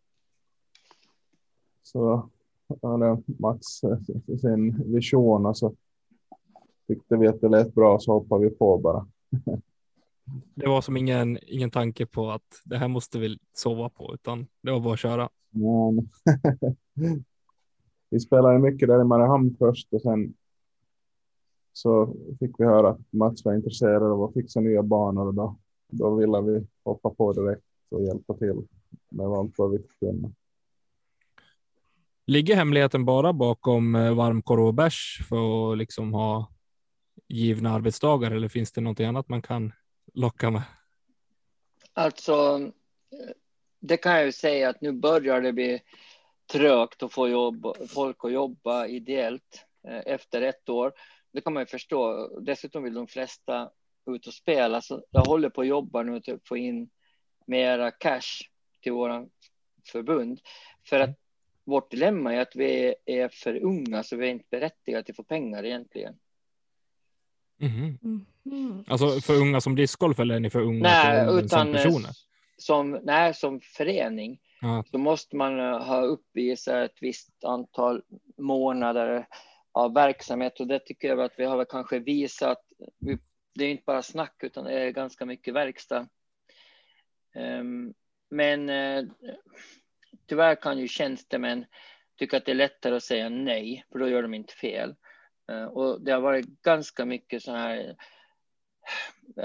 så 1.82 2.30
hade 2.82 3.22
Mats 3.26 3.84
eh, 3.84 3.98
sin 4.40 4.92
vision 4.92 5.46
och 5.46 5.58
så 5.58 5.74
tyckte 6.88 7.16
vi 7.16 7.28
att 7.28 7.40
det 7.40 7.48
lät 7.48 7.74
bra 7.74 7.98
så 7.98 8.12
hoppade 8.12 8.44
vi 8.44 8.50
på 8.50 8.78
bara. 8.78 9.06
Det 10.54 10.66
var 10.66 10.80
som 10.80 10.96
ingen, 10.96 11.38
ingen 11.42 11.70
tanke 11.70 12.06
på 12.06 12.30
att 12.30 12.62
det 12.64 12.78
här 12.78 12.88
måste 12.88 13.18
vi 13.18 13.38
sova 13.52 13.88
på, 13.88 14.14
utan 14.14 14.46
det 14.62 14.70
var 14.70 14.80
bara 14.80 14.94
att 14.94 14.98
köra. 14.98 15.28
Men 15.50 16.08
vi 18.10 18.20
spelade 18.20 18.58
mycket 18.58 18.88
där 18.88 19.00
i 19.00 19.04
Mariehamn 19.04 19.56
först 19.58 19.92
och 19.92 20.02
sen 20.02 20.34
så 21.72 22.16
fick 22.38 22.50
vi 22.58 22.64
höra 22.64 22.88
att 22.88 23.12
Mats 23.12 23.44
var 23.44 23.54
intresserad 23.54 24.02
av 24.02 24.22
att 24.22 24.34
fixa 24.34 24.60
nya 24.60 24.82
banor 24.82 25.26
och 25.26 25.34
då, 25.34 25.58
då 25.88 26.14
ville 26.14 26.40
vi 26.40 26.66
hoppa 26.84 27.10
på 27.10 27.32
direkt 27.32 27.64
och 27.90 28.02
hjälpa 28.02 28.34
till 28.34 28.66
med 29.08 29.26
allt 29.26 29.58
vad 29.58 29.70
vi 29.70 29.78
kunde. 29.98 30.32
Ligger 32.26 32.56
hemligheten 32.56 33.04
bara 33.04 33.32
bakom 33.32 33.94
eh, 33.94 34.14
varmkorv 34.14 34.66
och 34.66 34.74
bärs 34.74 35.26
för 35.28 35.72
att 35.72 35.78
liksom 35.78 36.14
ha 36.14 36.52
givna 37.28 37.70
arbetsdagar 37.70 38.30
eller 38.30 38.48
finns 38.48 38.72
det 38.72 38.80
något 38.80 39.00
annat 39.00 39.28
man 39.28 39.42
kan 39.42 39.72
locka 40.14 40.50
med? 40.50 40.62
alltså 41.98 42.60
det 43.80 43.96
kan 43.96 44.12
jag 44.12 44.24
ju 44.24 44.32
säga 44.32 44.68
att 44.68 44.80
nu 44.80 44.92
börjar 44.92 45.40
det 45.40 45.52
bli 45.52 45.80
trögt 46.52 47.02
att 47.02 47.12
få 47.12 47.28
jobb, 47.28 47.66
folk 47.88 48.16
att 48.24 48.32
jobba 48.32 48.86
ideellt 48.86 49.64
eh, 49.88 50.02
efter 50.06 50.42
ett 50.42 50.68
år. 50.68 50.92
Det 51.32 51.40
kan 51.40 51.52
man 51.52 51.62
ju 51.62 51.66
förstå. 51.66 52.28
Dessutom 52.40 52.82
vill 52.82 52.94
de 52.94 53.06
flesta 53.06 53.70
ut 54.10 54.26
och 54.26 54.34
spela, 54.34 54.80
så 54.80 55.04
jag 55.10 55.24
håller 55.24 55.50
på 55.50 55.60
att 55.60 55.66
jobba 55.66 56.02
nu 56.02 56.16
att 56.16 56.48
få 56.48 56.56
in 56.56 56.88
mera 57.46 57.90
cash 57.90 58.48
till 58.80 58.92
våra 58.92 59.26
förbund. 59.92 60.40
För 60.84 61.00
att 61.00 61.18
vårt 61.64 61.90
dilemma 61.90 62.34
är 62.34 62.40
att 62.40 62.56
vi 62.56 62.94
är 63.04 63.28
för 63.28 63.64
unga, 63.64 64.02
så 64.02 64.16
vi 64.16 64.26
är 64.26 64.30
inte 64.30 64.46
berättigade 64.50 65.04
till 65.04 65.12
att 65.12 65.16
få 65.16 65.22
pengar 65.22 65.64
egentligen. 65.64 66.14
Mhm. 67.56 67.98
Mhm. 68.44 68.84
Alltså 68.86 69.20
för 69.20 69.34
unga 69.34 69.60
som 69.60 69.76
discgolf 69.76 70.18
eller 70.18 70.34
är 70.34 70.40
ni 70.40 70.50
för 70.50 70.60
unga 70.60 70.82
Nej, 70.82 71.26
för 71.26 71.38
utan 71.38 71.48
som 71.48 71.74
eh, 71.74 71.82
personer? 71.82 72.10
Som, 72.58 72.90
nej, 72.90 73.34
som 73.34 73.60
förening. 73.60 74.40
Ja. 74.60 74.84
så 74.90 74.98
måste 74.98 75.36
man 75.36 75.60
eh, 75.60 75.82
ha 75.84 76.00
uppvisat 76.02 76.74
ett 76.90 76.96
visst 77.02 77.44
antal 77.44 78.02
månader 78.36 79.26
av 79.72 79.94
verksamhet 79.94 80.60
och 80.60 80.66
det 80.66 80.78
tycker 80.78 81.08
jag 81.08 81.20
att 81.20 81.38
vi 81.38 81.44
har 81.44 81.64
kanske 81.64 81.98
visat. 81.98 82.58
Vi- 82.98 83.18
Det 83.54 83.64
är 83.64 83.70
inte 83.70 83.82
bara 83.86 84.02
snack 84.02 84.34
utan 84.42 84.64
det 84.64 84.72
är 84.80 84.90
ganska 84.90 85.26
mycket 85.26 85.54
verkstad. 85.54 86.08
Ehm, 87.34 87.94
Men 88.30 88.68
eh, 88.68 89.04
tyvärr 90.26 90.54
kan 90.54 90.78
ju 90.78 90.88
tjänstemän 90.88 91.64
tycka 92.18 92.36
att 92.36 92.44
det 92.44 92.52
är 92.52 92.54
lättare 92.54 92.96
att 92.96 93.02
säga 93.02 93.28
nej, 93.28 93.84
för 93.92 93.98
då 93.98 94.08
gör 94.08 94.22
de 94.22 94.34
inte 94.34 94.54
fel. 94.54 94.94
Eh, 95.50 95.64
Och 95.64 96.00
det 96.00 96.12
har 96.12 96.20
varit 96.20 96.46
ganska 96.62 97.04
mycket 97.04 97.42
så 97.42 97.52
här 97.52 97.96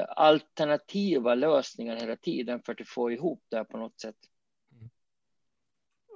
alternativa 0.08 1.36
lösningar 1.36 1.96
hela 1.96 2.16
tiden 2.16 2.62
för 2.66 2.82
att 2.82 2.88
få 2.88 3.12
ihop 3.12 3.44
det 3.50 3.58
här 3.58 3.64
på 3.64 3.78
något 3.78 4.00
sätt. 4.00 4.16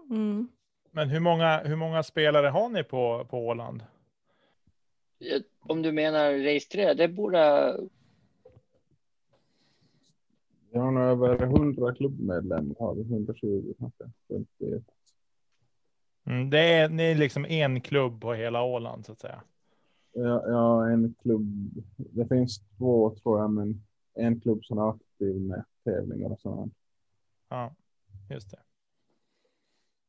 Mm. 0.10 0.48
Men 0.92 1.10
hur 1.10 1.20
många, 1.20 1.58
hur 1.58 1.76
många 1.76 2.04
spelare 2.04 2.48
har 2.48 2.70
ni 2.70 2.84
på, 2.84 3.28
på 3.30 3.48
Åland? 3.48 3.84
Eh, 5.20 5.42
Om 5.60 5.82
du 5.82 5.92
menar 5.92 6.32
registrera, 6.32 6.94
det 6.94 7.08
borde... 7.08 7.74
Vi 10.72 10.80
har 10.80 10.92
nog 10.92 11.04
över 11.04 11.44
100 11.44 11.96
klubbmedlemmar, 11.96 12.76
har 12.80 12.96
vi 12.96 13.02
120 13.02 13.74
kanske. 13.80 14.04
50. 14.28 14.84
Mm, 16.26 16.50
det 16.50 16.60
är, 16.60 16.90
det 16.90 17.04
är 17.04 17.16
liksom 17.16 17.46
en 17.46 17.82
klubb 17.82 18.22
på 18.22 18.34
hela 18.34 18.64
Åland 18.64 19.06
så 19.06 19.12
att 19.12 19.20
säga. 19.20 19.44
Ja, 20.20 20.44
ja, 20.48 20.90
en 20.90 21.16
klubb. 21.22 21.72
Det 21.96 22.28
finns 22.28 22.62
två 22.78 23.16
tror 23.16 23.40
jag, 23.40 23.52
men 23.52 23.84
en 24.14 24.42
klubb 24.42 24.66
som 24.66 24.78
är 24.78 24.90
aktiv 24.90 25.36
med 25.42 25.66
tävlingar 25.84 26.30
och 26.30 26.40
sådant. 26.40 26.74
Ja, 27.50 27.76
just 28.30 28.52
det. 28.52 28.60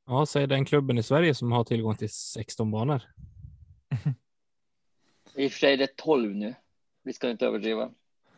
Ja, 0.07 0.27
så 0.27 0.39
är 0.39 0.47
den 0.47 0.65
klubben 0.65 0.99
i 0.99 1.03
Sverige 1.03 1.35
som 1.35 1.53
har 1.53 1.65
tillgång 1.65 1.97
till 1.97 2.11
16 2.11 2.71
banor. 2.71 3.03
I 5.35 5.47
och 5.47 5.53
för 5.53 5.59
sig 5.59 5.73
är 5.73 5.77
det 5.77 5.97
12 5.97 6.35
nu. 6.35 6.55
Vi 7.03 7.13
ska 7.13 7.31
inte 7.31 7.47
överdriva. 7.47 7.91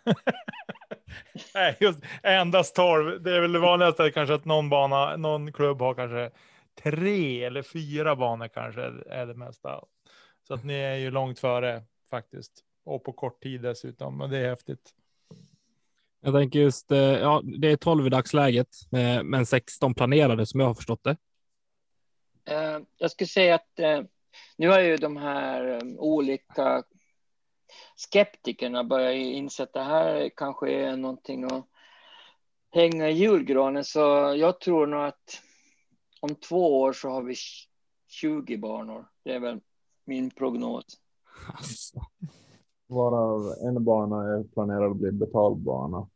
Nej, 1.54 1.76
just 1.80 2.04
endast 2.22 2.74
12. 2.74 3.22
Det 3.22 3.37
är 3.37 3.40
väl 3.40 3.52
det 3.52 3.59
vanligaste 3.59 4.11
kanske 4.11 4.35
att 4.35 4.44
någon 4.44 4.70
bana, 4.70 5.16
någon 5.16 5.52
klubb 5.52 5.80
har 5.80 5.94
kanske 5.94 6.30
tre 6.83 7.44
eller 7.44 7.62
fyra 7.62 8.16
banor 8.16 8.48
kanske 8.48 8.83
är 9.06 9.26
det 9.26 9.35
mesta. 9.35 9.85
Så 10.50 10.54
att 10.54 10.64
ni 10.64 10.74
är 10.74 10.94
ju 10.94 11.10
långt 11.10 11.38
före 11.38 11.82
faktiskt. 12.10 12.64
Och 12.84 13.04
på 13.04 13.12
kort 13.12 13.42
tid 13.42 13.62
dessutom. 13.62 14.18
Men 14.18 14.30
det 14.30 14.38
är 14.38 14.48
häftigt. 14.48 14.94
Jag 16.20 16.34
tänker 16.34 16.58
just, 16.58 16.90
eh, 16.90 16.98
ja, 16.98 17.42
det 17.44 17.68
är 17.68 17.76
12 17.76 18.06
i 18.06 18.10
dagsläget, 18.10 18.68
eh, 18.92 19.22
men 19.22 19.46
16 19.46 19.94
planerade 19.94 20.46
som 20.46 20.60
jag 20.60 20.66
har 20.66 20.74
förstått 20.74 21.04
det. 21.04 21.16
Eh, 22.44 22.80
jag 22.98 23.10
skulle 23.10 23.28
säga 23.28 23.54
att 23.54 23.80
nu 24.56 24.68
har 24.68 24.80
ju 24.80 24.96
de 24.96 25.16
här 25.16 25.80
olika 25.98 26.82
skeptikerna 27.96 28.84
börjat 28.84 29.14
inse 29.14 29.62
att 29.62 29.72
det 29.72 29.84
här 29.84 30.30
kanske 30.36 30.70
är 30.70 30.96
någonting 30.96 31.44
att 31.44 31.66
hänga 32.70 33.08
i 33.08 33.12
julgranen. 33.12 33.84
Så 33.84 34.34
jag 34.36 34.60
tror 34.60 34.86
nog 34.86 35.02
att 35.02 35.42
om 36.20 36.34
två 36.34 36.80
år 36.80 36.92
så 36.92 37.08
har 37.08 37.22
vi 37.22 37.34
20 38.08 38.56
banor. 38.56 39.08
Det 39.24 39.34
är 39.34 39.40
väl 39.40 39.60
min 40.11 40.31
prognos. 40.31 40.85
Alltså. 41.46 42.01
Varav 42.87 43.55
en 43.66 43.85
bana 43.85 44.16
är 44.16 44.44
planerad 44.44 44.90
att 44.90 44.96
bli 44.96 45.12
betalbana. 45.12 46.09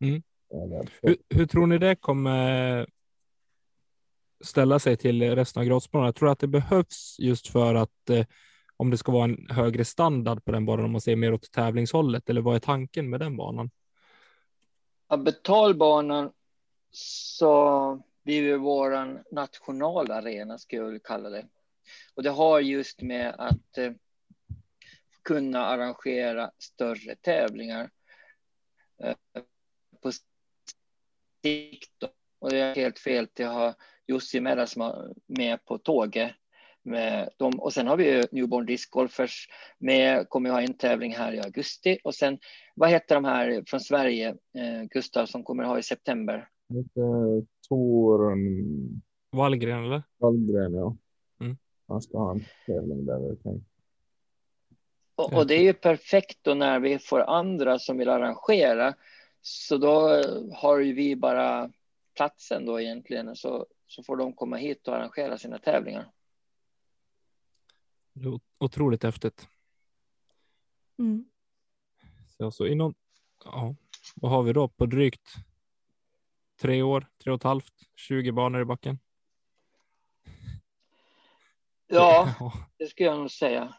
Mm. 0.00 0.22
Hur, 1.02 1.16
hur 1.28 1.46
tror 1.46 1.66
ni 1.66 1.78
det 1.78 1.96
kommer 1.96 2.86
ställa 4.40 4.78
sig 4.78 4.96
till 4.96 5.34
resten 5.34 5.60
av 5.60 5.66
grottsbanorna? 5.66 6.08
Jag 6.08 6.14
tror 6.14 6.30
att 6.30 6.38
det 6.38 6.46
behövs 6.46 7.16
just 7.18 7.48
för 7.48 7.74
att 7.74 8.10
eh, 8.10 8.26
om 8.76 8.90
det 8.90 8.98
ska 8.98 9.12
vara 9.12 9.24
en 9.24 9.46
högre 9.50 9.84
standard 9.84 10.44
på 10.44 10.52
den 10.52 10.66
banan, 10.66 10.84
om 10.84 10.92
man 10.92 11.00
ser 11.00 11.16
mer 11.16 11.32
åt 11.32 11.52
tävlingshållet, 11.52 12.30
eller 12.30 12.40
vad 12.40 12.56
är 12.56 12.60
tanken 12.60 13.10
med 13.10 13.20
den 13.20 13.36
banan? 13.36 13.70
Ja, 15.08 15.16
betalbanan 15.16 16.32
så 16.90 18.02
blir 18.24 18.42
ju 18.42 18.58
våran 18.58 19.18
nationalarena 19.30 20.58
skulle 20.58 20.82
jag 20.82 20.86
vilja 20.86 21.00
kalla 21.04 21.30
det. 21.30 21.46
Och 22.14 22.22
det 22.22 22.30
har 22.30 22.60
just 22.60 23.02
med 23.02 23.34
att 23.38 23.78
eh, 23.78 23.92
kunna 25.24 25.64
arrangera 25.64 26.50
större 26.58 27.14
tävlingar 27.14 27.90
eh, 29.02 29.16
på 30.02 30.12
sikt. 31.42 32.02
Och 32.38 32.50
det 32.50 32.58
är 32.58 32.74
helt 32.74 32.98
fel 32.98 33.26
till 33.26 33.46
att 33.46 33.52
ha 33.52 33.74
Jussi 34.06 34.40
Merra 34.40 34.66
som 34.66 34.82
är 34.82 35.14
med 35.26 35.64
på 35.64 35.78
tåget. 35.78 36.32
Med 36.86 37.28
dem. 37.36 37.60
Och 37.60 37.72
sen 37.72 37.86
har 37.86 37.96
vi 37.96 38.10
ju 38.10 38.22
Newborn 38.32 38.66
Disc 38.66 38.90
Golfers 38.90 39.48
med, 39.78 40.28
kommer 40.28 40.48
ju 40.48 40.52
ha 40.52 40.62
en 40.62 40.76
tävling 40.76 41.14
här 41.14 41.32
i 41.32 41.40
augusti. 41.40 41.98
Och 42.04 42.14
sen, 42.14 42.38
vad 42.74 42.90
heter 42.90 43.14
de 43.14 43.24
här 43.24 43.64
från 43.66 43.80
Sverige, 43.80 44.28
eh, 44.28 44.82
Gustav, 44.90 45.26
som 45.26 45.44
kommer 45.44 45.64
ha 45.64 45.78
i 45.78 45.82
september? 45.82 46.48
Tor 47.68 48.36
Wallgren 49.36 49.84
eller? 49.84 50.02
Wallgren, 50.18 50.74
ja. 50.74 50.96
Han 51.88 52.02
ska 52.02 52.18
ha 52.18 52.30
en 52.30 52.44
tävling 52.66 53.06
där. 53.06 53.36
Och, 55.16 55.32
och 55.32 55.46
det 55.46 55.54
är 55.54 55.62
ju 55.62 55.74
perfekt 55.74 56.38
då 56.42 56.54
när 56.54 56.80
vi 56.80 56.98
får 56.98 57.20
andra 57.20 57.78
som 57.78 57.98
vill 57.98 58.08
arrangera. 58.08 58.94
Så 59.40 59.76
då 59.76 60.22
har 60.54 60.78
ju 60.78 60.92
vi 60.92 61.16
bara 61.16 61.70
platsen 62.16 62.66
då 62.66 62.80
egentligen. 62.80 63.36
Så, 63.36 63.66
så 63.86 64.02
får 64.02 64.16
de 64.16 64.32
komma 64.32 64.56
hit 64.56 64.88
och 64.88 64.96
arrangera 64.96 65.38
sina 65.38 65.58
tävlingar. 65.58 66.10
Det 68.12 68.28
är 68.28 68.40
Otroligt 68.58 69.02
häftigt. 69.02 69.48
Mm. 70.98 71.24
Så, 72.36 72.50
så 72.50 72.66
inom, 72.66 72.94
ja, 73.44 73.74
vad 74.14 74.30
har 74.30 74.42
vi 74.42 74.52
då 74.52 74.68
på 74.68 74.86
drygt 74.86 75.34
tre 76.60 76.82
år, 76.82 77.06
tre 77.24 77.32
och 77.32 77.36
ett 77.36 77.42
halvt, 77.42 77.74
20 77.94 78.32
banor 78.32 78.60
i 78.60 78.64
backen? 78.64 78.98
Ja, 81.94 82.34
det 82.78 82.86
skulle 82.86 83.08
jag 83.08 83.18
nog 83.18 83.30
säga. 83.30 83.74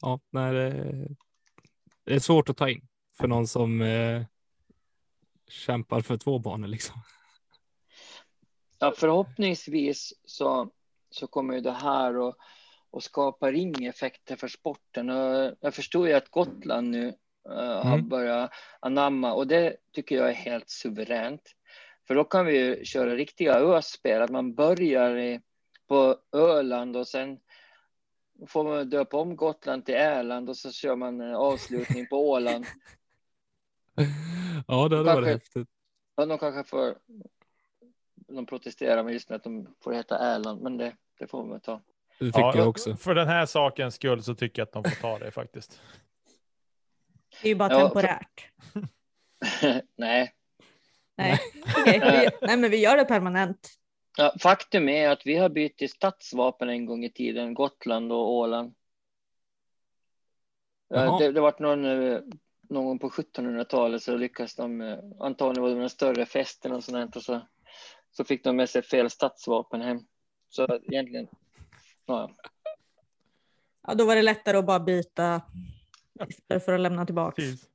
ja 0.00 0.20
nej, 0.30 0.52
det, 0.54 1.08
det 2.04 2.14
är 2.14 2.18
svårt 2.18 2.48
att 2.48 2.56
ta 2.56 2.68
in 2.70 2.88
för 3.18 3.28
någon 3.28 3.46
som 3.48 3.80
eh, 3.82 4.22
kämpar 5.48 6.00
för 6.00 6.16
två 6.16 6.38
banor 6.38 6.68
liksom. 6.68 6.96
Ja, 8.78 8.92
förhoppningsvis 8.96 10.12
så, 10.24 10.70
så 11.10 11.26
kommer 11.26 11.54
ju 11.54 11.60
det 11.60 11.72
här 11.72 12.28
att, 12.28 12.36
att 12.92 13.02
skapa 13.02 13.50
ringeffekter 13.52 14.36
för 14.36 14.48
sporten. 14.48 15.10
Och 15.10 15.54
jag 15.60 15.74
förstår 15.74 16.08
ju 16.08 16.14
att 16.14 16.28
Gotland 16.30 16.90
nu 16.90 17.08
eh, 17.48 17.82
har 17.86 17.94
Mm. 17.94 18.08
börjat 18.08 18.50
anamma 18.80 19.32
och 19.32 19.46
det 19.46 19.76
tycker 19.92 20.16
jag 20.16 20.28
är 20.28 20.34
helt 20.34 20.70
suveränt. 20.70 21.42
För 22.06 22.14
då 22.14 22.24
kan 22.24 22.46
vi 22.46 22.58
ju 22.58 22.84
köra 22.84 23.14
riktiga 23.14 23.54
öspel, 23.54 24.22
att 24.22 24.30
man 24.30 24.54
börjar 24.54 25.16
i, 25.16 25.40
på 25.88 26.16
Öland 26.32 26.96
och 26.96 27.08
sen 27.08 27.38
får 28.46 28.64
man 28.64 28.90
döpa 28.90 29.16
om 29.16 29.36
Gotland 29.36 29.86
till 29.86 29.94
Äland 29.94 30.48
och 30.48 30.56
så 30.56 30.72
kör 30.72 30.96
man 30.96 31.20
en 31.20 31.34
avslutning 31.34 32.06
på 32.06 32.30
Åland. 32.30 32.66
Ja, 34.66 34.88
det 34.88 34.96
hade 34.96 35.02
varit 35.02 35.06
Kanske- 35.14 35.30
häftigt. 35.30 35.68
Ja, 36.16 36.26
de 36.26 36.38
kanske 36.38 36.64
får 36.70 36.98
de 38.14 38.46
protesterar 38.46 39.02
med 39.04 39.12
just 39.12 39.28
med 39.28 39.36
att 39.36 39.44
de 39.44 39.74
får 39.80 39.92
heta 39.92 40.18
Äland, 40.34 40.62
men 40.62 40.76
det, 40.76 40.96
det 41.18 41.26
får 41.26 41.44
man 41.44 41.60
ta. 41.60 41.80
Det 42.18 42.24
tycker 42.26 42.52
jag 42.56 42.68
också. 42.68 42.96
För 42.96 43.14
den 43.14 43.28
här 43.28 43.46
sakens 43.46 43.94
skull 43.94 44.22
så 44.22 44.34
tycker 44.34 44.60
jag 44.62 44.66
att 44.66 44.72
de 44.72 44.84
får 44.90 45.00
ta 45.02 45.18
det 45.18 45.30
faktiskt. 45.30 45.80
Det 47.42 47.46
är 47.46 47.48
ju 47.48 47.54
bara 47.54 47.72
Ja, 47.72 47.78
för- 47.78 47.84
temporärt. 48.02 48.50
Nej, 49.96 50.34
Nej. 51.16 51.38
Okej, 51.80 52.00
vi, 52.00 52.46
nej, 52.46 52.56
men 52.56 52.70
vi 52.70 52.76
gör 52.80 52.96
det 52.96 53.04
permanent. 53.04 53.70
Ja, 54.16 54.34
faktum 54.40 54.88
är 54.88 55.08
att 55.08 55.26
vi 55.26 55.36
har 55.36 55.48
bytt 55.48 55.90
statsvapen 55.90 56.68
en 56.68 56.86
gång 56.86 57.04
i 57.04 57.10
tiden, 57.10 57.54
Gotland 57.54 58.12
och 58.12 58.32
Åland. 58.32 58.74
Jaha. 60.88 61.18
det, 61.18 61.32
det 61.32 61.40
var 61.40 61.54
någon, 61.58 61.84
eh, 61.84 62.20
någon 62.68 62.84
gång 62.84 62.98
på 62.98 63.10
1700-talet 63.10 64.02
så 64.02 64.16
lyckades 64.16 64.54
de, 64.54 64.80
eh, 64.80 64.98
antagligen 65.20 65.62
var 65.62 65.70
det 65.70 65.82
en 65.82 65.90
större 65.90 66.26
festen 66.26 66.72
och 66.72 66.84
sånt 66.84 67.16
och 67.16 67.22
så, 67.22 67.40
så 68.12 68.24
fick 68.24 68.44
de 68.44 68.56
med 68.56 68.70
sig 68.70 68.82
fel 68.82 69.10
statsvapen 69.10 69.80
hem. 69.80 70.00
Så 70.48 70.78
egentligen, 70.86 71.28
ja, 72.06 72.30
Ja, 73.86 73.94
då 73.94 74.06
var 74.06 74.16
det 74.16 74.22
lättare 74.22 74.56
att 74.56 74.66
bara 74.66 74.80
byta 74.80 75.42
för 76.48 76.72
att 76.72 76.80
lämna 76.80 77.06
tillbaka. 77.06 77.34
Precis. 77.34 77.68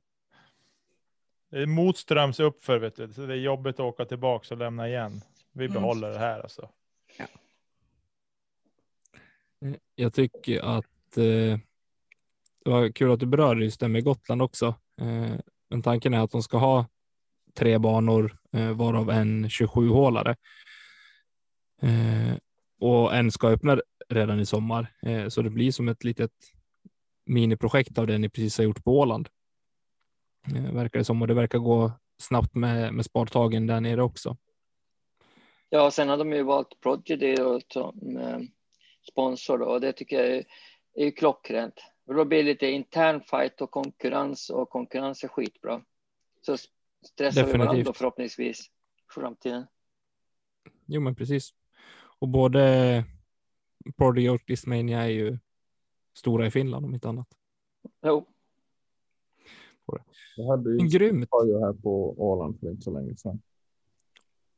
Det 1.50 1.62
är 1.62 1.66
motströms 1.66 2.40
uppför, 2.40 2.78
vet 2.78 2.96
du. 2.96 3.08
Så 3.12 3.26
det 3.26 3.34
är 3.34 3.38
jobbigt 3.38 3.74
att 3.74 3.80
åka 3.80 4.04
tillbaka 4.04 4.54
och 4.54 4.58
lämna 4.58 4.88
igen. 4.88 5.20
Vi 5.52 5.64
Mm. 5.64 5.74
behåller 5.74 6.10
det 6.10 6.18
här 6.18 6.40
alltså. 6.40 6.70
Jag 9.94 10.14
tycker 10.14 10.60
att 10.60 11.16
eh, 11.16 11.58
det 12.64 12.70
var 12.70 12.92
kul 12.92 13.12
att 13.12 13.20
du 13.20 13.26
berörde 13.26 13.64
just 13.64 13.80
det 13.80 13.88
med 13.88 14.04
Gotland 14.04 14.42
också. 14.42 14.66
Eh, 15.00 15.34
men 15.70 15.82
tanken 15.82 16.14
är 16.14 16.20
att 16.20 16.30
de 16.32 16.42
ska 16.42 16.58
ha 16.58 16.86
tre 17.54 17.78
banor, 17.78 18.38
eh, 18.52 18.70
varav 18.72 19.10
en 19.10 19.48
27-hålare. 19.48 20.36
Eh, 21.82 22.36
och 22.80 23.14
en 23.14 23.30
ska 23.30 23.48
öppna 23.48 23.80
redan 24.08 24.40
i 24.40 24.46
sommar, 24.46 24.92
eh, 25.02 25.28
så 25.28 25.42
det 25.42 25.50
blir 25.50 25.72
som 25.72 25.88
ett 25.88 26.04
litet 26.04 26.32
miniprojekt 27.26 27.98
av 27.98 28.06
det 28.06 28.18
ni 28.18 28.28
precis 28.28 28.58
har 28.58 28.64
gjort 28.64 28.84
på 28.84 28.98
Åland. 28.98 29.28
Eh, 30.54 30.72
verkar 30.74 30.98
det 30.98 31.04
som 31.04 31.22
och 31.22 31.28
det 31.28 31.34
verkar 31.34 31.58
gå 31.58 31.92
snabbt 32.18 32.54
med, 32.54 32.94
med 32.94 33.04
spartagen 33.04 33.66
där 33.66 33.80
nere 33.80 34.02
också. 34.02 34.36
Ja, 35.72 35.90
sen 35.90 36.08
har 36.08 36.16
de 36.16 36.32
ju 36.32 36.42
valt 36.42 36.80
Prodigy 36.80 37.36
som 37.68 38.16
eh, 38.16 38.38
sponsor 39.10 39.58
då, 39.58 39.64
och 39.66 39.80
det 39.80 39.92
tycker 39.92 40.16
jag 40.16 40.26
är, 40.36 40.44
är 40.94 41.04
ju 41.04 41.12
klockrent. 41.12 41.74
Då 42.06 42.24
blir 42.24 42.38
det 42.38 42.44
lite 42.44 42.66
intern 42.66 43.20
fight 43.20 43.60
och 43.60 43.70
konkurrens 43.70 44.50
och 44.50 44.70
konkurrens 44.70 45.24
är 45.24 45.28
skitbra. 45.28 45.84
Så 46.42 46.56
stressar 47.06 47.44
vi 47.44 47.52
varandra 47.52 47.64
Definitivt. 47.64 47.86
då 47.86 47.92
förhoppningsvis 47.92 48.60
i 48.60 49.12
framtiden. 49.14 49.66
Jo, 50.86 51.00
men 51.00 51.14
precis. 51.14 51.54
Och 52.18 52.28
både 52.28 53.04
Prodigy 53.96 54.28
och 54.28 54.40
Discmania 54.46 55.02
är 55.02 55.08
ju 55.08 55.38
stora 56.14 56.46
i 56.46 56.50
Finland 56.50 56.86
om 56.86 56.94
inte 56.94 57.08
annat. 57.08 57.28
Jo, 58.02 58.26
Jag 60.36 60.46
hade 60.46 60.70
ju 60.70 60.88
grymt. 60.88 61.28
här 61.32 61.82
på 61.82 62.14
Åland 62.18 62.60
för 62.60 62.70
inte 62.70 62.82
så 62.82 62.90
länge 62.90 63.16
sedan. 63.16 63.42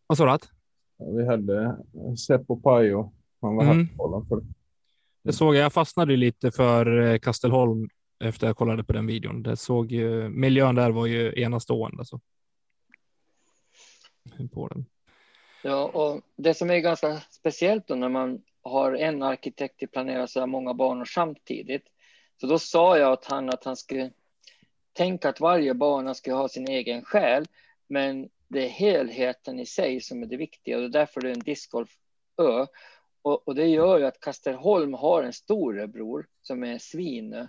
Vad 0.06 0.18
sa 0.18 0.38
du? 0.38 0.61
Vi 1.16 1.26
hade 1.26 1.76
Seppo 2.26 2.60
Pajo. 2.60 3.12
Han 3.40 3.56
var 3.56 3.64
Mm. 3.64 3.76
här 3.78 3.96
på 3.96 4.08
bollen 4.08 4.26
för 4.28 4.40
Det 5.22 5.32
såg 5.32 5.54
jag. 5.54 5.64
Jag 5.64 5.72
fastnade 5.72 6.16
lite 6.16 6.50
för 6.50 7.00
eh, 7.00 7.18
Kastelholm 7.18 7.88
efter 8.24 8.46
jag 8.46 8.56
kollade 8.56 8.84
på 8.84 8.92
den 8.92 9.06
videon. 9.06 9.42
Det 9.42 9.56
såg 9.56 9.92
ju, 9.92 10.28
miljön 10.28 10.74
där 10.74 10.90
var 10.90 11.06
ju 11.06 11.42
enastående. 11.42 11.98
Alltså. 11.98 12.20
På 14.52 14.68
den. 14.68 14.86
Ja, 15.62 15.84
och 15.84 16.20
det 16.36 16.54
som 16.54 16.70
är 16.70 16.78
ganska 16.78 17.20
speciellt 17.30 17.86
då 17.86 17.94
när 17.94 18.08
man 18.08 18.42
har 18.62 18.92
en 18.92 19.22
arkitekt 19.22 19.78
till 19.78 19.88
planera 19.88 20.26
så 20.26 20.40
här 20.40 20.46
många 20.46 20.74
banor 20.74 21.04
samtidigt. 21.04 21.82
Så 22.40 22.46
då 22.46 22.58
sa 22.58 22.98
jag 22.98 23.12
åt 23.12 23.24
han 23.24 23.48
att 23.48 23.64
han 23.64 23.76
skulle 23.76 24.10
tänka 24.92 25.28
att 25.28 25.40
varje 25.40 25.74
bana 25.74 26.14
ska 26.14 26.34
ha 26.34 26.48
sin 26.48 26.68
egen 26.68 27.04
själ, 27.04 27.46
men 27.88 28.28
det 28.52 28.64
är 28.64 28.68
helheten 28.68 29.58
i 29.58 29.66
sig 29.66 30.00
som 30.00 30.22
är 30.22 30.26
det 30.26 30.36
viktiga 30.36 30.78
och 30.78 30.90
därför 30.90 31.20
är 31.20 31.24
det 31.24 31.32
en 31.32 31.38
discgolfö. 31.38 32.66
Och, 33.22 33.48
och 33.48 33.54
det 33.54 33.66
gör 33.66 33.98
ju 33.98 34.04
att 34.04 34.20
Kastelholm 34.20 34.94
har 34.94 35.22
en 35.22 35.32
storebror 35.32 36.26
som 36.42 36.64
är 36.64 36.78
Svinö 36.78 37.46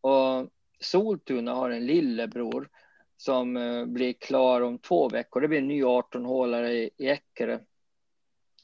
och 0.00 0.48
Soltuna 0.80 1.54
har 1.54 1.70
en 1.70 1.86
lillebror 1.86 2.68
som 3.16 3.56
eh, 3.56 3.84
blir 3.84 4.12
klar 4.12 4.60
om 4.60 4.78
två 4.78 5.08
veckor. 5.08 5.40
Det 5.40 5.48
blir 5.48 5.58
en 5.58 5.68
ny 5.68 5.84
18-hålare 5.84 6.72
i, 6.72 6.90
i 6.96 7.08
Eckerö. 7.08 7.58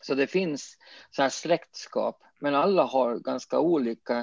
Så 0.01 0.14
det 0.14 0.27
finns 0.27 0.77
så 1.11 1.23
här 1.23 1.29
släktskap, 1.29 2.23
men 2.40 2.55
alla 2.55 2.83
har 2.83 3.16
ganska 3.16 3.59
olika. 3.59 4.18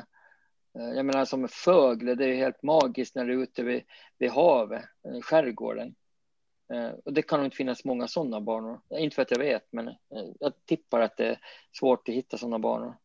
Eh, 0.80 0.90
jag 0.96 1.06
menar 1.06 1.26
som 1.26 1.48
Fögle, 1.48 2.16
det 2.16 2.26
är 2.26 2.36
helt 2.36 2.64
magiskt 2.64 3.16
när 3.16 3.26
det 3.26 3.34
är 3.34 3.38
ute 3.38 3.64
vid, 3.64 3.84
vid 4.18 4.32
havet, 4.32 4.86
i 5.18 5.22
skärgården. 5.22 5.96
Eh, 6.74 6.92
Och 7.06 7.14
det 7.14 7.22
kan 7.22 7.40
nog 7.40 7.48
inte 7.48 7.58
finnas 7.58 7.86
många 7.86 8.08
sådana 8.08 8.42
banor. 8.42 8.82
Inte 8.90 9.16
för 9.16 9.22
att 9.22 9.32
jag 9.32 9.40
vet, 9.40 9.68
men 9.72 9.88
eh, 9.88 9.96
jag 10.40 10.54
tippar 10.66 11.00
att 11.00 11.18
det 11.18 11.26
är 11.26 11.40
svårt 11.80 12.10
att 12.10 12.16
hitta 12.16 12.38
sådana 12.38 12.60
banor. 12.60 12.98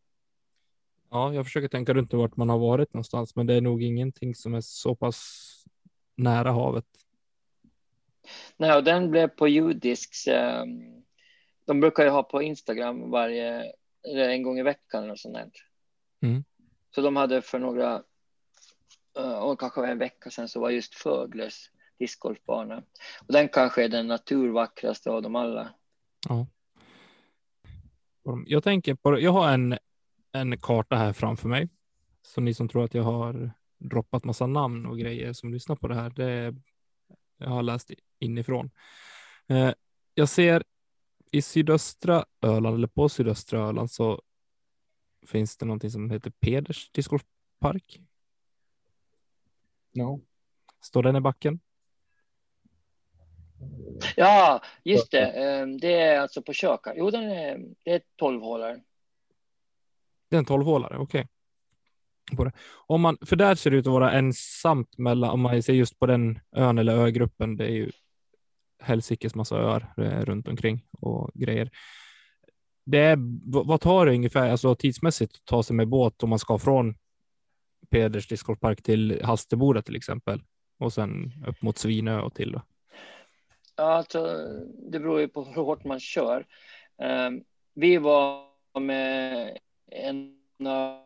Ja, 1.11 1.35
jag 1.35 1.45
försöker 1.45 1.69
tänka 1.69 1.95
runt 1.95 2.13
vart 2.13 2.37
man 2.37 2.49
har 2.49 2.59
varit 2.59 2.95
någonstans, 2.95 3.37
men 3.37 3.47
det 3.47 3.55
är 3.55 3.61
nog 3.61 3.83
ingenting 3.83 4.35
som 4.35 4.55
är 4.55 4.61
så 4.61 4.95
pass 4.95 5.51
nära 6.17 6.53
havet. 6.53 6.85
Nej, 8.57 8.77
och 8.77 8.85
den 8.85 9.11
blev 9.11 9.29
på 9.29 9.49
Judisks. 9.49 10.27
Eh, 10.27 10.65
de 11.65 11.81
brukar 11.81 12.05
ju 12.05 12.11
ha 12.11 12.23
på 12.23 12.43
Instagram 12.43 13.11
varje, 13.11 13.73
eller 14.09 14.29
en 14.29 14.43
gång 14.43 14.59
i 14.59 14.63
veckan 14.63 15.05
eller 15.05 15.17
sånt 15.17 15.35
där. 15.35 15.51
Mm. 16.23 16.45
Så 16.95 17.01
de 17.01 17.17
hade 17.17 17.43
för 17.43 17.59
några, 17.59 18.03
eh, 19.19 19.39
och 19.39 19.61
kanske 19.61 19.87
en 19.87 19.99
vecka 19.99 20.31
sedan 20.31 20.49
så 20.49 20.61
var 20.61 20.71
just 20.71 20.95
Fögles 20.95 21.71
discgolfbana. 21.99 22.83
Och 23.27 23.33
den 23.33 23.49
kanske 23.49 23.85
är 23.85 23.89
den 23.89 24.07
naturvackraste 24.07 25.11
av 25.11 25.23
dem 25.23 25.37
alla. 25.37 25.75
Ja. 26.29 26.47
Jag 28.47 28.65
tänker 28.65 28.95
på, 28.95 29.21
jag 29.21 29.33
har 29.33 29.53
en, 29.53 29.79
en 30.33 30.59
karta 30.59 30.97
här 30.97 31.13
framför 31.13 31.49
mig. 31.49 31.69
Så 32.23 32.41
ni 32.41 32.55
som 32.55 32.69
tror 32.69 32.85
att 32.85 32.95
jag 32.95 33.03
har 33.03 33.51
droppat 33.79 34.25
massa 34.25 34.47
namn 34.47 34.87
och 34.87 34.99
grejer 34.99 35.33
som 35.33 35.53
lyssnar 35.53 35.77
på 35.77 35.89
det 35.89 35.95
här, 35.95 36.11
det 36.11 36.55
jag 37.39 37.49
har 37.49 37.63
läst 37.63 37.91
inifrån. 38.19 38.71
Eh, 39.47 39.73
jag 40.15 40.29
ser 40.29 40.63
i 41.31 41.43
sydöstra 41.43 42.25
Öland 42.41 42.77
eller 42.77 42.87
på 42.87 43.09
sydöstra 43.09 43.61
Öland 43.61 43.91
så 43.91 44.23
finns 45.27 45.57
det 45.57 45.67
någonting 45.67 45.91
som 45.91 46.11
heter 46.11 46.31
Peders 46.31 46.91
discgolfpark. 46.91 48.01
no. 49.93 50.21
Står 50.81 51.03
den 51.03 51.17
i 51.17 51.21
backen? 51.21 51.61
Ja, 54.17 54.63
just 54.85 55.11
det. 55.11 55.27
Eh, 55.27 55.67
Det 55.67 55.93
är 55.93 56.21
alltså 56.21 56.43
på 56.43 56.53
Köka. 56.53 56.95
Jo, 56.97 57.11
den 57.11 57.23
är, 57.31 57.59
det 57.83 57.91
är 57.91 58.03
12 58.17 58.41
hålare. 58.43 58.81
Det 60.31 60.37
är 60.37 60.39
en 60.39 60.45
tolvhålare, 60.45 60.99
okej. 60.99 61.29
Om 62.87 63.01
man, 63.01 63.19
för 63.21 63.37
där 63.37 63.55
ser 63.55 63.71
det 63.71 63.77
ut 63.77 63.87
att 63.87 63.93
vara 63.93 64.13
ensamt 64.13 64.99
mellan, 64.99 65.31
om 65.31 65.41
man 65.41 65.63
ser 65.63 65.73
just 65.73 65.99
på 65.99 66.07
den 66.07 66.39
ön 66.57 66.79
eller 66.79 66.97
ögruppen, 66.97 67.57
det 67.57 67.65
är 67.65 67.71
ju 67.71 67.91
helsikes 68.83 69.35
massa 69.35 69.57
öar 69.57 69.95
eh, 69.97 70.25
runt 70.25 70.49
omkring 70.49 70.87
och 71.01 71.31
grejer. 71.35 71.71
Det 72.87 72.99
är, 72.99 73.17
vad 73.67 73.81
tar 73.81 74.07
det 74.07 74.13
ungefär, 74.13 74.51
alltså 74.51 74.75
tidsmässigt 74.75 75.35
att 75.35 75.45
ta 75.45 75.63
sig 75.63 75.77
med 75.77 75.89
båt 75.89 76.23
om 76.23 76.31
man 76.31 76.39
ska 76.39 76.59
från 76.59 76.95
Peders 77.91 78.29
discgolfpark 78.29 78.83
till 78.83 79.21
Hasteboda 79.25 79.83
till 79.83 79.97
exempel 79.97 80.43
och 80.79 80.93
sen 80.93 81.33
upp 81.47 81.63
mot 81.63 81.79
Svinö 81.79 82.21
och 82.21 82.35
till 82.35 82.53
då? 82.53 82.63
Ja, 83.77 83.83
alltså, 83.85 84.49
det 84.91 84.99
beror 85.01 85.21
ju 85.21 85.29
på 85.29 85.45
hur 85.55 85.63
hårt 85.63 85.85
man 85.85 86.01
kör. 86.01 86.47
Eh, 86.99 87.31
Vi 87.75 87.99
var 87.99 88.45
med 88.81 89.59
en 89.87 90.39
av 90.67 91.05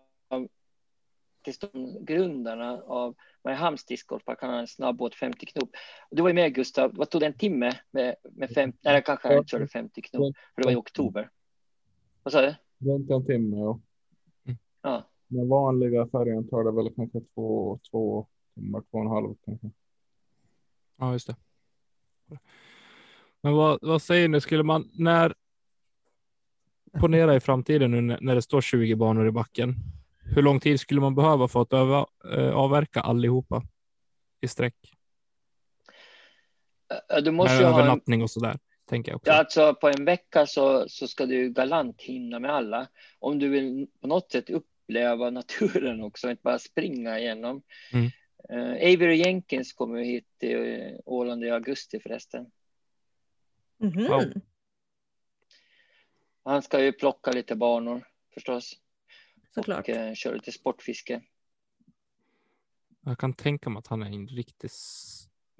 grundarna 2.01 2.83
av 2.83 3.15
Mariehamns 3.45 3.85
discgolfpark, 3.85 4.39
han 4.41 4.51
har 4.51 4.59
en 4.59 4.67
snabbåt 4.67 5.15
50 5.15 5.47
knop. 5.47 5.71
Du 6.11 6.23
var 6.23 6.29
ju 6.29 6.35
med 6.35 6.55
Gustav, 6.55 6.93
vad 6.95 7.11
tog 7.11 7.21
det 7.21 7.27
en 7.27 7.39
timme 7.39 7.73
med, 7.91 8.15
med 8.23 8.51
50, 8.51 8.79
eller 8.89 9.01
kanske 9.01 9.35
han 9.35 9.47
körde 9.47 9.69
50 9.69 10.03
knop, 10.03 10.37
för 10.55 10.63
det 10.63 10.67
var 10.67 10.73
i 10.73 10.77
oktober. 10.77 11.31
Vad 12.23 12.33
sa 12.33 12.41
du? 12.41 12.55
Runt 12.79 13.11
en 13.11 13.27
timme. 13.27 13.57
Ja. 13.57 13.81
Ja. 14.83 15.11
Den 15.27 15.49
vanliga 15.49 16.07
färjan 16.07 16.49
tar 16.49 16.65
det 16.65 16.73
väl 16.73 16.95
kanske 16.95 17.21
två, 17.35 17.79
två 17.91 18.27
timmar, 18.55 18.81
två 18.81 18.99
och 18.99 19.05
en 19.05 19.11
halv 19.11 19.35
kanske. 19.45 19.71
Ja, 20.97 21.13
just 21.13 21.27
det. 21.27 21.37
Men 23.43 23.53
vad, 23.53 23.79
vad 23.83 24.03
säger 24.03 24.29
ni, 24.29 24.41
skulle 24.41 24.63
man, 24.63 24.91
när, 24.95 25.35
ponera 27.01 27.37
i 27.37 27.41
framtiden 27.41 27.91
nu 27.91 28.19
när 28.21 28.35
det 28.35 28.43
står 28.43 28.61
20 28.61 28.95
banor 28.95 29.29
i 29.29 29.31
backen, 29.31 29.75
hur 30.35 30.43
lång 30.43 30.61
tid 30.61 30.81
skulle 30.81 31.01
man 31.01 31.15
behöva 31.15 31.49
för 31.49 31.63
att 31.63 31.73
öva, 31.73 32.07
eh, 32.35 32.51
avverka 32.51 33.01
allihopa 33.01 33.63
i 34.41 34.49
sträck? 34.49 34.75
Du 37.23 37.23
Med 37.25 37.35
måste 37.35 37.55
ju 37.55 37.65
ha 37.65 37.69
en, 37.69 37.75
övernattning 37.75 38.23
och 38.23 38.31
sådär, 38.31 38.59
tänker 38.89 39.13
jag 39.13 39.17
också. 39.17 39.33
alltså 39.33 39.75
på 39.75 39.89
en 39.89 40.05
vecka 40.05 40.47
så, 40.47 40.89
så 40.89 41.09
ska 41.09 41.27
du 41.27 41.51
galant 41.51 42.03
hinna 42.03 42.39
med 42.39 42.51
alla. 42.51 42.87
Om 43.19 43.39
du 43.39 43.49
vill 43.49 43.87
på 44.01 44.07
något 44.07 44.33
sätt 44.33 44.51
uppleva 44.51 45.31
naturen 45.31 46.03
också, 46.03 46.31
inte 46.31 46.43
bara 46.43 46.59
springa 46.59 47.19
igenom. 47.19 47.63
Mm. 47.93 48.11
Uh, 48.51 48.73
Avery 48.73 49.17
Jenkins 49.17 49.73
kommer 49.73 49.99
ju 49.99 50.05
hit 50.05 50.27
till 50.39 50.81
eh, 50.81 50.99
Åland 51.05 51.45
i 51.45 51.51
augusti 51.51 52.01
förresten. 52.01 52.51
Mhm. 53.79 54.07
Wow. 54.07 54.33
Han 56.43 56.63
ska 56.63 56.85
ju 56.85 56.93
plocka 56.93 57.31
lite 57.31 57.57
banor 57.57 58.07
förstås. 58.35 58.73
Såklart. 59.55 59.89
Och 59.89 59.89
eh, 59.89 60.15
köra 60.15 60.35
lite 60.35 60.53
sportfiske. 60.53 61.23
Jag 63.01 63.19
kan 63.19 63.35
tänka 63.35 63.71
mig 63.71 63.79
att 63.79 63.87
han 63.87 64.03
är 64.03 64.07
en 64.07 64.29
riktigt 64.29 64.73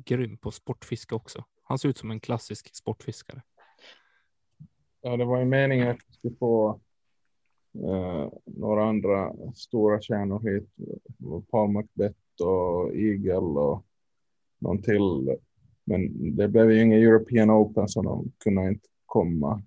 grym 0.05 0.37
på 0.37 0.51
sportfiske 0.51 1.15
också. 1.15 1.45
Han 1.63 1.79
ser 1.79 1.89
ut 1.89 1.99
som 1.99 2.11
en 2.11 2.21
klassisk 2.21 2.77
sportfiskare. 2.77 3.43
Ja, 5.01 5.17
det 5.17 5.25
var 5.25 5.39
ju 5.39 5.45
meningen 5.45 5.89
att 5.89 6.01
vi 6.07 6.15
skulle 6.15 6.37
få 6.37 6.81
eh, 7.75 8.33
några 8.45 8.85
andra 8.85 9.33
stora 9.55 10.01
stjärnor 10.01 10.51
hit. 10.51 10.71
Paul 11.51 11.71
Macbeth 11.71 12.19
och 12.41 12.97
Eagle 12.97 13.61
och 13.61 13.85
någon 14.59 14.83
till. 14.83 15.37
Men 15.85 16.37
det 16.37 16.49
blev 16.49 16.71
ju 16.71 16.83
ingen 16.83 17.03
European 17.03 17.51
Open 17.51 17.89
så 17.89 18.03
de 18.03 18.33
kunde 18.39 18.69
inte 18.69 18.89
komma. 19.07 19.63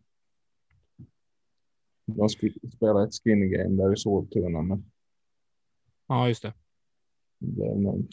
De 2.06 2.30
skulle 2.30 2.54
spela 2.76 3.04
ett 3.04 3.14
skinny 3.24 3.48
game 3.48 3.84
där 3.84 3.94
i 3.94 3.98
Soltuna 3.98 4.62
men 4.62 4.86
Ja, 6.08 6.28
just 6.28 6.42
det. 6.42 6.54
det 7.40 8.04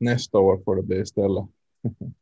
nästa 0.00 0.38
år 0.38 0.62
får 0.64 0.76
det 0.76 0.82
bli 0.82 1.00
istället. 1.00 1.46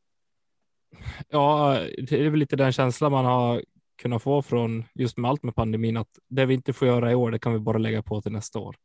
Ja, 1.29 1.79
det 2.09 2.13
är 2.13 2.31
väl 2.31 2.41
lite 2.41 2.57
den 2.57 2.73
känslan 2.73 3.13
man 3.13 3.25
har 3.25 3.63
kunnat 3.97 4.23
få 4.23 4.43
från 4.43 4.85
just 4.95 5.17
med 5.17 5.29
allt 5.29 5.43
med 5.43 5.55
pandemin, 5.55 5.97
att 5.97 6.19
det 6.29 6.47
vi 6.47 6.55
inte 6.55 6.73
får 6.73 6.89
göra 6.89 7.13
i 7.13 7.15
år, 7.15 7.31
det 7.31 7.39
kan 7.39 7.53
vi 7.53 7.59
bara 7.59 7.79
lägga 7.79 8.03
på 8.03 8.23
till 8.23 8.33
nästa 8.33 8.59
år. 8.59 8.77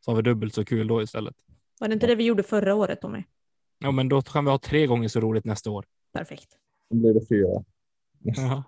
Så 0.00 0.10
har 0.10 0.16
vi 0.16 0.22
dubbelt 0.22 0.54
så 0.54 0.64
kul 0.64 0.86
då 0.86 1.02
istället. 1.02 1.34
Var 1.82 1.88
det 1.88 1.94
inte 1.94 2.06
det 2.06 2.14
vi 2.14 2.24
gjorde 2.24 2.42
förra 2.42 2.74
året 2.74 3.00
Tommy? 3.00 3.24
Ja, 3.78 3.90
men 3.90 4.08
då 4.08 4.22
kan 4.22 4.44
vi 4.44 4.50
ha 4.50 4.58
tre 4.58 4.86
gånger 4.86 5.08
så 5.08 5.20
roligt 5.20 5.44
nästa 5.44 5.70
år. 5.70 5.84
Perfekt. 6.12 6.48
Då 6.90 6.96
blir 6.96 7.14
det 7.14 7.26
fyra. 7.26 7.64
Ja. 8.22 8.64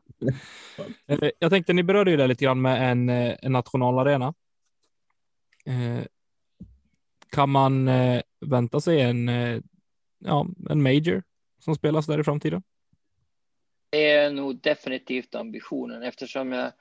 Eh, 1.06 1.30
Jag 1.38 1.50
tänkte, 1.50 1.72
ni 1.72 1.82
berörde 1.82 2.10
ju 2.10 2.16
det 2.16 2.26
lite 2.26 2.44
grann 2.44 2.62
med 2.62 2.90
en, 2.90 3.08
eh, 3.08 3.36
en 3.42 3.52
nationalarena. 3.52 4.34
Eh, 5.66 6.04
Kan 7.30 7.50
man 7.50 7.90
vänta 8.40 8.80
sig 8.80 9.00
en, 9.00 9.28
ja, 10.18 10.46
en 10.70 10.82
major 10.82 11.22
som 11.58 11.74
spelas 11.74 12.06
där 12.06 12.20
i 12.20 12.24
framtiden? 12.24 12.62
Det 13.90 14.10
är 14.10 14.30
nog 14.30 14.60
definitivt 14.60 15.34
ambitionen 15.34 16.02
eftersom 16.02 16.52
jag 16.52 16.72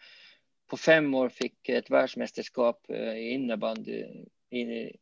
på 0.68 0.78
fem 0.78 1.14
år 1.14 1.30
fick 1.30 1.70
ett 1.70 1.90
världsmästerskap 1.90 2.90
i 3.16 3.30
innebandy. 3.30 4.04
i- 4.50 4.98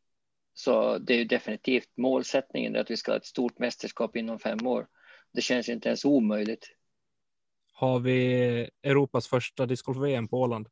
Så 0.54 0.98
det 0.98 1.14
är 1.14 1.18
ju 1.18 1.24
definitivt 1.24 1.96
målsättningen 1.96 2.76
att 2.76 2.90
vi 2.90 2.96
ska 2.96 3.12
ha 3.12 3.16
ett 3.16 3.26
stort 3.26 3.58
mästerskap 3.58 4.16
inom 4.16 4.38
fem 4.38 4.66
år. 4.66 4.86
Det 5.32 5.42
känns 5.42 5.68
inte 5.68 5.88
ens 5.88 6.04
omöjligt. 6.04 6.68
Har 7.72 8.00
vi 8.00 8.70
Europas 8.82 9.28
första 9.28 9.66
discgolf-VM 9.66 10.28
på 10.28 10.40
Åland? 10.40 10.68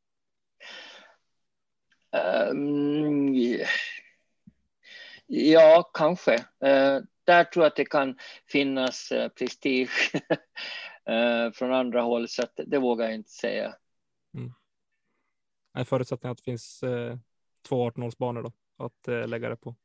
Um, 2.51 3.35
ja, 5.27 5.91
kanske. 5.93 6.35
Uh, 6.35 6.99
där 7.23 7.43
tror 7.43 7.63
jag 7.63 7.69
att 7.69 7.75
det 7.75 7.85
kan 7.85 8.17
finnas 8.47 9.11
uh, 9.11 9.27
prestige 9.27 10.11
uh, 11.09 11.51
från 11.53 11.73
andra 11.73 12.01
håll, 12.01 12.27
så 12.27 12.43
det 12.65 12.79
vågar 12.79 13.05
jag 13.05 13.15
inte 13.15 13.31
säga. 13.31 13.75
Mm. 14.33 15.85
Förutsätter 15.85 16.29
att 16.29 16.37
det 16.37 16.43
finns 16.43 16.83
uh, 16.83 17.17
två 17.69 17.89
18-hålsbanor 17.89 18.43
då 18.43 18.51
att 18.85 19.29
lägga 19.29 19.49
det 19.49 19.55
på. 19.55 19.75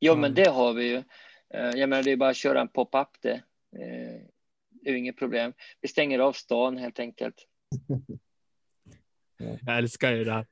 Jo, 0.00 0.12
mm. 0.12 0.20
men 0.20 0.34
det 0.34 0.50
har 0.50 0.72
vi 0.72 0.88
ju. 0.88 1.02
jag 1.50 1.88
menar, 1.88 2.02
det 2.02 2.12
är 2.12 2.16
bara 2.16 2.30
att 2.30 2.36
köra 2.36 2.60
en 2.60 2.68
pop-up 2.68 3.08
det. 3.20 3.42
det 4.70 4.90
är 4.90 4.94
inget 4.94 5.18
problem. 5.18 5.52
Vi 5.80 5.88
stänger 5.88 6.18
av 6.18 6.32
stan 6.32 6.76
helt 6.76 6.98
enkelt. 6.98 7.34
Jag 9.66 9.78
älskar 9.78 10.12
ju 10.12 10.24
det 10.24 10.32
här. 10.32 10.46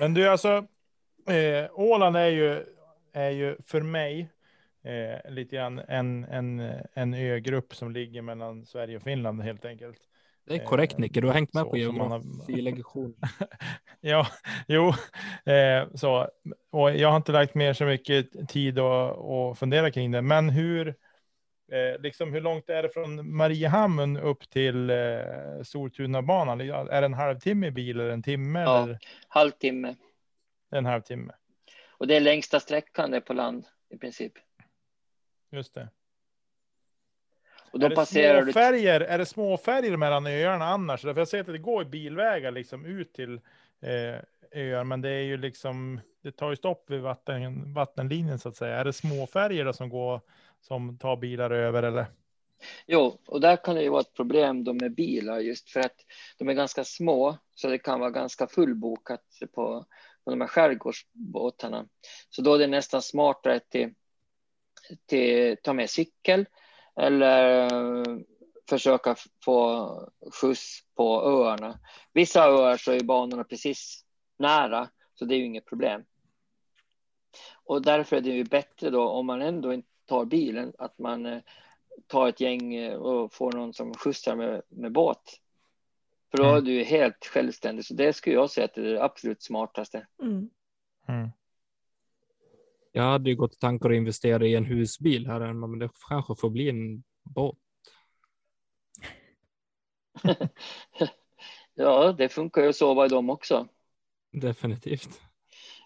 Men 0.00 0.14
du, 0.14 0.28
alltså, 0.28 0.66
eh, 1.28 1.70
Åland 1.72 2.16
är 2.16 2.26
ju, 2.26 2.66
är 3.12 3.30
ju 3.30 3.56
för 3.66 3.80
mig 3.80 4.28
eh, 4.82 5.30
lite 5.30 5.56
grann 5.56 5.78
en, 5.78 6.24
en, 6.24 6.72
en 6.94 7.14
ögrupp 7.14 7.74
som 7.74 7.92
ligger 7.92 8.22
mellan 8.22 8.66
Sverige 8.66 8.96
och 8.96 9.02
Finland 9.02 9.42
helt 9.42 9.64
enkelt. 9.64 10.00
Det 10.50 10.56
är 10.56 10.64
korrekt 10.64 10.98
Nicke, 10.98 11.20
du 11.20 11.26
har 11.26 11.34
hängt 11.34 11.54
med 11.54 11.62
så, 11.62 11.70
på 11.70 11.76
geografilektion. 11.76 13.14
ja, 14.00 14.26
jo, 14.68 14.88
eh, 15.52 15.88
så. 15.94 16.28
Och 16.70 16.96
jag 16.96 17.08
har 17.08 17.16
inte 17.16 17.32
lagt 17.32 17.54
mer 17.54 17.72
så 17.72 17.84
mycket 17.84 18.48
tid 18.48 18.78
att 18.78 19.58
fundera 19.58 19.90
kring 19.90 20.10
det. 20.10 20.22
Men 20.22 20.48
hur, 20.48 20.88
eh, 21.72 22.00
liksom 22.00 22.32
hur 22.32 22.40
långt 22.40 22.70
är 22.70 22.82
det 22.82 22.90
från 22.90 23.36
Mariehamn 23.36 24.16
upp 24.16 24.50
till 24.50 24.90
eh, 24.90 24.96
Soltunabanan? 25.64 26.60
Är 26.60 27.00
det 27.00 27.04
en 27.04 27.14
halvtimme 27.14 27.66
i 27.66 27.70
bil 27.70 28.00
eller 28.00 28.10
en 28.10 28.22
timme? 28.22 28.60
Ja, 28.60 28.82
eller? 28.82 28.98
halvtimme. 29.28 29.94
En 30.70 30.86
halvtimme. 30.86 31.32
Och 31.90 32.06
det 32.06 32.16
är 32.16 32.20
längsta 32.20 32.60
sträckan 32.60 33.10
det 33.10 33.20
på 33.20 33.32
land 33.32 33.66
i 33.90 33.98
princip. 33.98 34.32
Just 35.50 35.74
det. 35.74 35.88
Och 37.72 37.78
då 37.78 37.86
är, 37.86 37.90
det 37.90 37.96
passerar 37.96 38.42
små 38.42 38.52
färger, 38.52 39.00
är 39.00 39.18
det 39.18 39.26
små 39.26 39.56
färger 39.56 39.96
mellan 39.96 40.26
öarna 40.26 40.64
annars? 40.64 41.00
För 41.00 41.16
jag 41.16 41.28
ser 41.28 41.40
att 41.40 41.46
det 41.46 41.58
går 41.58 41.84
bilvägar 41.84 42.50
liksom 42.50 42.84
ut 42.84 43.12
till 43.12 43.34
eh, 43.82 44.20
öar, 44.52 44.84
men 44.84 45.00
det 45.00 45.10
är 45.10 45.22
ju 45.22 45.36
liksom, 45.36 46.00
det 46.22 46.32
tar 46.32 46.50
ju 46.50 46.56
stopp 46.56 46.90
vid 46.90 47.00
vatten, 47.00 47.74
vattenlinjen 47.74 48.38
så 48.38 48.48
att 48.48 48.56
säga. 48.56 48.76
Är 48.76 48.84
det 48.84 48.92
små 48.92 49.26
färger 49.26 49.64
då 49.64 49.72
som 49.72 49.88
går, 49.88 50.20
som 50.60 50.98
tar 50.98 51.16
bilar 51.16 51.50
över 51.50 51.82
eller? 51.82 52.06
Jo, 52.86 53.18
och 53.26 53.40
där 53.40 53.56
kan 53.56 53.74
det 53.74 53.82
ju 53.82 53.88
vara 53.88 54.00
ett 54.00 54.14
problem 54.14 54.64
då 54.64 54.72
med 54.72 54.94
bilar 54.94 55.38
just 55.38 55.70
för 55.70 55.80
att 55.80 55.96
de 56.38 56.48
är 56.48 56.52
ganska 56.52 56.84
små 56.84 57.38
så 57.54 57.68
det 57.68 57.78
kan 57.78 58.00
vara 58.00 58.10
ganska 58.10 58.46
fullbokat 58.46 59.24
på, 59.54 59.84
på 60.24 60.30
de 60.30 60.40
här 60.40 60.48
skärgårdsbåtarna. 60.48 61.86
Så 62.30 62.42
då 62.42 62.54
är 62.54 62.58
det 62.58 62.66
nästan 62.66 63.02
smartare 63.02 63.60
till, 63.60 63.94
till 65.06 65.56
ta 65.62 65.72
med 65.72 65.90
cykel 65.90 66.46
eller 66.96 67.70
försöka 68.68 69.16
få 69.44 69.90
skjuts 70.40 70.80
på 70.94 71.22
öarna. 71.22 71.78
Vissa 72.12 72.44
öar 72.44 72.76
så 72.76 72.92
är 72.92 73.04
banorna 73.04 73.44
precis 73.44 74.04
nära, 74.38 74.88
så 75.14 75.24
det 75.24 75.34
är 75.34 75.38
ju 75.38 75.44
inget 75.44 75.66
problem. 75.66 76.04
Och 77.64 77.82
därför 77.82 78.16
är 78.16 78.20
det 78.20 78.30
ju 78.30 78.44
bättre 78.44 78.90
då 78.90 79.08
om 79.08 79.26
man 79.26 79.42
ändå 79.42 79.72
inte 79.72 79.88
tar 80.06 80.24
bilen, 80.24 80.72
att 80.78 80.98
man 80.98 81.26
eh, 81.26 81.42
tar 82.06 82.28
ett 82.28 82.40
gäng 82.40 82.74
eh, 82.74 82.94
och 82.94 83.34
får 83.34 83.52
någon 83.52 83.74
som 83.74 83.94
skjutsar 83.94 84.36
med, 84.36 84.62
med 84.68 84.92
båt. 84.92 85.40
För 86.30 86.38
då 86.38 86.44
mm. 86.44 86.56
är 86.56 86.60
du 86.60 86.84
helt 86.84 87.24
självständig, 87.24 87.84
så 87.84 87.94
det 87.94 88.12
skulle 88.12 88.36
jag 88.36 88.50
säga 88.50 88.64
att 88.64 88.74
det 88.74 88.80
är 88.80 88.94
det 88.94 89.04
absolut 89.04 89.42
smartaste. 89.42 90.06
Mm. 90.22 90.50
Mm. 91.08 91.30
Jag 92.92 93.02
hade 93.02 93.30
ju 93.30 93.36
gått 93.36 93.60
tankar 93.60 93.90
att 93.90 93.96
investera 93.96 94.46
i 94.46 94.54
en 94.54 94.64
husbil 94.64 95.26
här, 95.26 95.52
men 95.52 95.78
det 95.78 95.90
kanske 96.08 96.34
får 96.34 96.50
bli 96.50 96.68
en 96.68 97.04
båt. 97.22 97.58
ja, 101.74 102.12
det 102.12 102.28
funkar 102.28 102.62
ju 102.62 102.68
att 102.68 102.76
sova 102.76 103.06
i 103.06 103.08
dem 103.08 103.30
också. 103.30 103.68
Definitivt. 104.32 105.20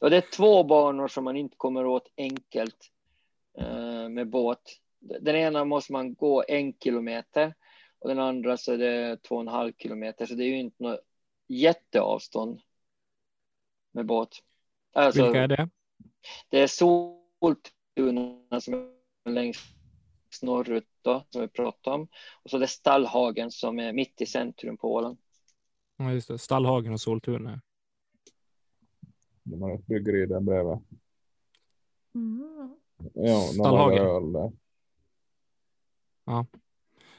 Och 0.00 0.10
det 0.10 0.16
är 0.16 0.30
två 0.36 0.64
banor 0.64 1.08
som 1.08 1.24
man 1.24 1.36
inte 1.36 1.56
kommer 1.56 1.86
åt 1.86 2.12
enkelt 2.16 2.92
eh, 3.58 4.08
med 4.08 4.28
båt. 4.28 4.80
Den 5.00 5.36
ena 5.36 5.64
måste 5.64 5.92
man 5.92 6.14
gå 6.14 6.44
en 6.48 6.72
kilometer 6.72 7.54
och 7.98 8.08
den 8.08 8.18
andra 8.18 8.56
så 8.56 8.72
är 8.72 8.78
det 8.78 9.22
två 9.22 9.34
och 9.34 9.40
en 9.40 9.48
halv 9.48 9.72
kilometer, 9.78 10.26
så 10.26 10.34
det 10.34 10.44
är 10.44 10.48
ju 10.48 10.58
inte 10.58 10.82
något 10.82 11.00
jätteavstånd 11.48 12.60
med 13.92 14.06
båt. 14.06 14.28
Alltså, 14.92 15.22
Vilka 15.22 15.42
är 15.42 15.48
det? 15.48 15.68
Det 16.48 16.60
är 16.60 16.66
Soltuna 16.66 18.60
som 18.60 18.74
är 18.74 19.30
längst 19.30 19.62
norrut 20.42 20.88
då, 21.02 21.24
som 21.30 21.40
vi 21.40 21.48
pratade 21.48 21.96
om. 21.96 22.08
Och 22.42 22.50
så 22.50 22.58
det 22.58 22.64
är 22.64 22.66
Stallhagen 22.66 23.50
som 23.50 23.78
är 23.78 23.92
mitt 23.92 24.20
i 24.20 24.26
centrum 24.26 24.76
på 24.76 24.94
Åland. 24.94 25.18
Ja, 25.96 26.12
just 26.12 26.28
det. 26.28 26.38
Stallhagen 26.38 26.92
och 26.92 27.00
Soltuna. 27.00 27.60
De 29.42 29.62
har 29.62 29.74
ett 29.74 29.86
bryggeri 29.86 30.26
där 30.26 30.40
bredvid. 30.40 30.78
Mm. 32.14 32.76
Ja, 33.14 33.40
Stallhagen. 33.40 34.32
Där. 34.32 34.52
Ja. 36.24 36.46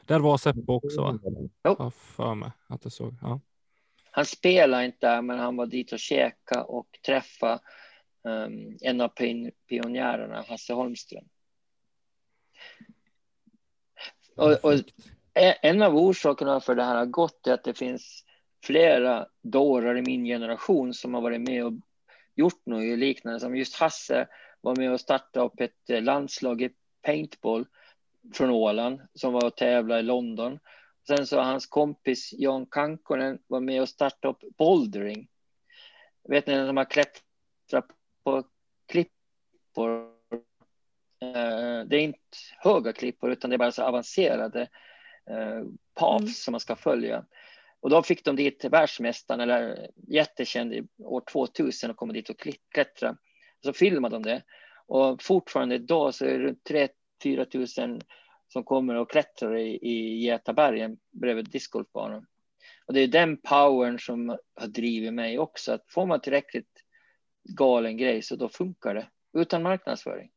Där 0.06 0.20
var 0.20 0.38
Seppo 0.38 0.74
också 0.74 1.02
va? 1.02 1.20
Ja. 1.62 1.76
Jag 1.80 1.94
för 1.94 2.36
mig 2.36 2.52
att 2.68 2.82
det 2.82 2.90
såg. 2.90 3.14
Ja. 3.22 3.40
Han 4.12 4.26
spelade 4.26 4.86
inte 4.86 5.08
där, 5.08 5.22
men 5.22 5.40
han 5.40 5.56
var 5.56 5.66
dit 5.66 5.92
och 5.92 6.00
käka 6.00 6.64
och 6.64 7.00
träffa 7.06 7.60
um, 8.26 8.78
en 8.82 9.02
av 9.02 9.12
pionjärerna, 9.70 10.46
Hasse 10.48 10.74
Holmström. 10.74 11.26
Och, 14.36 14.66
och, 14.66 14.74
en 15.62 15.82
av 15.82 15.96
orsakerna 15.96 16.60
för 16.60 16.76
det 16.76 16.84
här 16.84 16.96
har 16.96 17.06
gått 17.06 17.48
är 17.48 17.54
att 17.54 17.64
det 17.64 17.74
finns 17.74 18.24
flera 18.64 19.28
dårar 19.42 19.98
i 19.98 20.02
min 20.02 20.26
generation 20.26 20.94
som 20.94 21.14
har 21.14 21.22
varit 21.22 21.42
med 21.42 21.66
och 21.66 21.74
gjort 22.36 22.66
något 22.66 23.00
liknande. 23.00 23.40
Som 23.40 23.58
just 23.58 23.76
Hasse 23.76 24.28
var 24.62 24.76
med 24.76 24.92
och 24.92 25.00
startade 25.00 25.46
upp 25.46 25.62
ett 25.62 26.04
landslag 26.04 26.62
i 26.62 26.70
paintball 27.02 27.66
från 28.34 28.50
Åland 28.50 29.02
som 29.14 29.34
var 29.34 29.46
och 29.46 29.56
tävlade 29.56 30.00
i 30.00 30.04
London. 30.04 30.60
Sen 31.08 31.28
så 31.28 31.42
hans 31.42 31.66
kompis 31.66 32.34
Jan 32.34 32.66
Kankonen 32.66 33.40
var 33.48 33.60
med 33.60 33.82
och 33.82 33.90
startade 33.90 34.32
upp 34.32 34.58
bouldering. 34.58 35.28
Vet 36.30 36.48
ni, 36.48 36.56
när 36.56 36.68
de 36.68 36.78
har 36.78 36.86
klättrat 36.86 37.88
på 38.26 38.44
klippor. 38.88 40.12
Eh, 41.22 41.88
det 41.88 41.96
är 41.96 42.02
inte 42.02 42.20
höga 42.58 42.94
klippor 42.94 43.32
utan 43.32 43.50
det 43.50 43.56
är 43.56 43.58
bara 43.58 43.72
så 43.72 43.84
avancerade 43.84 44.62
eh, 45.30 45.64
paths 45.94 46.22
mm. 46.22 46.28
som 46.28 46.52
man 46.52 46.60
ska 46.60 46.76
följa. 46.76 47.26
Och 47.80 47.90
då 47.90 48.04
fick 48.04 48.26
de 48.26 48.36
dit 48.36 48.66
världsmästaren, 48.66 49.40
eller 49.40 49.92
jättekänd 50.08 50.88
år 51.00 51.24
2000 51.32 51.90
och 51.92 51.98
kom 51.98 52.14
dit 52.14 52.30
och 52.30 52.48
klättra. 52.74 53.18
Så 53.64 53.74
filmade 53.74 54.16
de 54.16 54.24
det. 54.24 54.44
Och 54.88 55.24
fortfarande 55.24 55.76
idag 55.76 56.16
så 56.16 56.26
är 56.26 56.30
det 56.30 56.40
runt 56.40 56.70
3-4 57.24 57.46
tusen 57.46 58.02
som 58.48 58.64
kommer 58.64 58.96
och 58.96 59.12
klättrar 59.12 59.58
i, 59.58 59.80
i 59.82 60.20
Getabergen 60.26 60.98
bredvid 61.12 61.50
discgolfbanan. 61.50 62.26
Och 62.86 62.94
det 62.94 63.00
är 63.00 63.08
den 63.08 63.38
powern 63.38 64.00
som 64.00 64.30
har 64.56 64.68
drivit 64.68 65.14
mig 65.14 65.40
också. 65.40 65.72
Att 65.72 65.86
får 65.88 66.06
man 66.06 66.22
tillräckligt 66.22 66.75
galen 67.46 67.98
grej 67.98 68.22
så 68.22 68.36
då 68.36 68.50
funkar 68.50 68.94
det 68.96 69.08
utan 69.34 69.64
marknadsföring. 69.64 70.32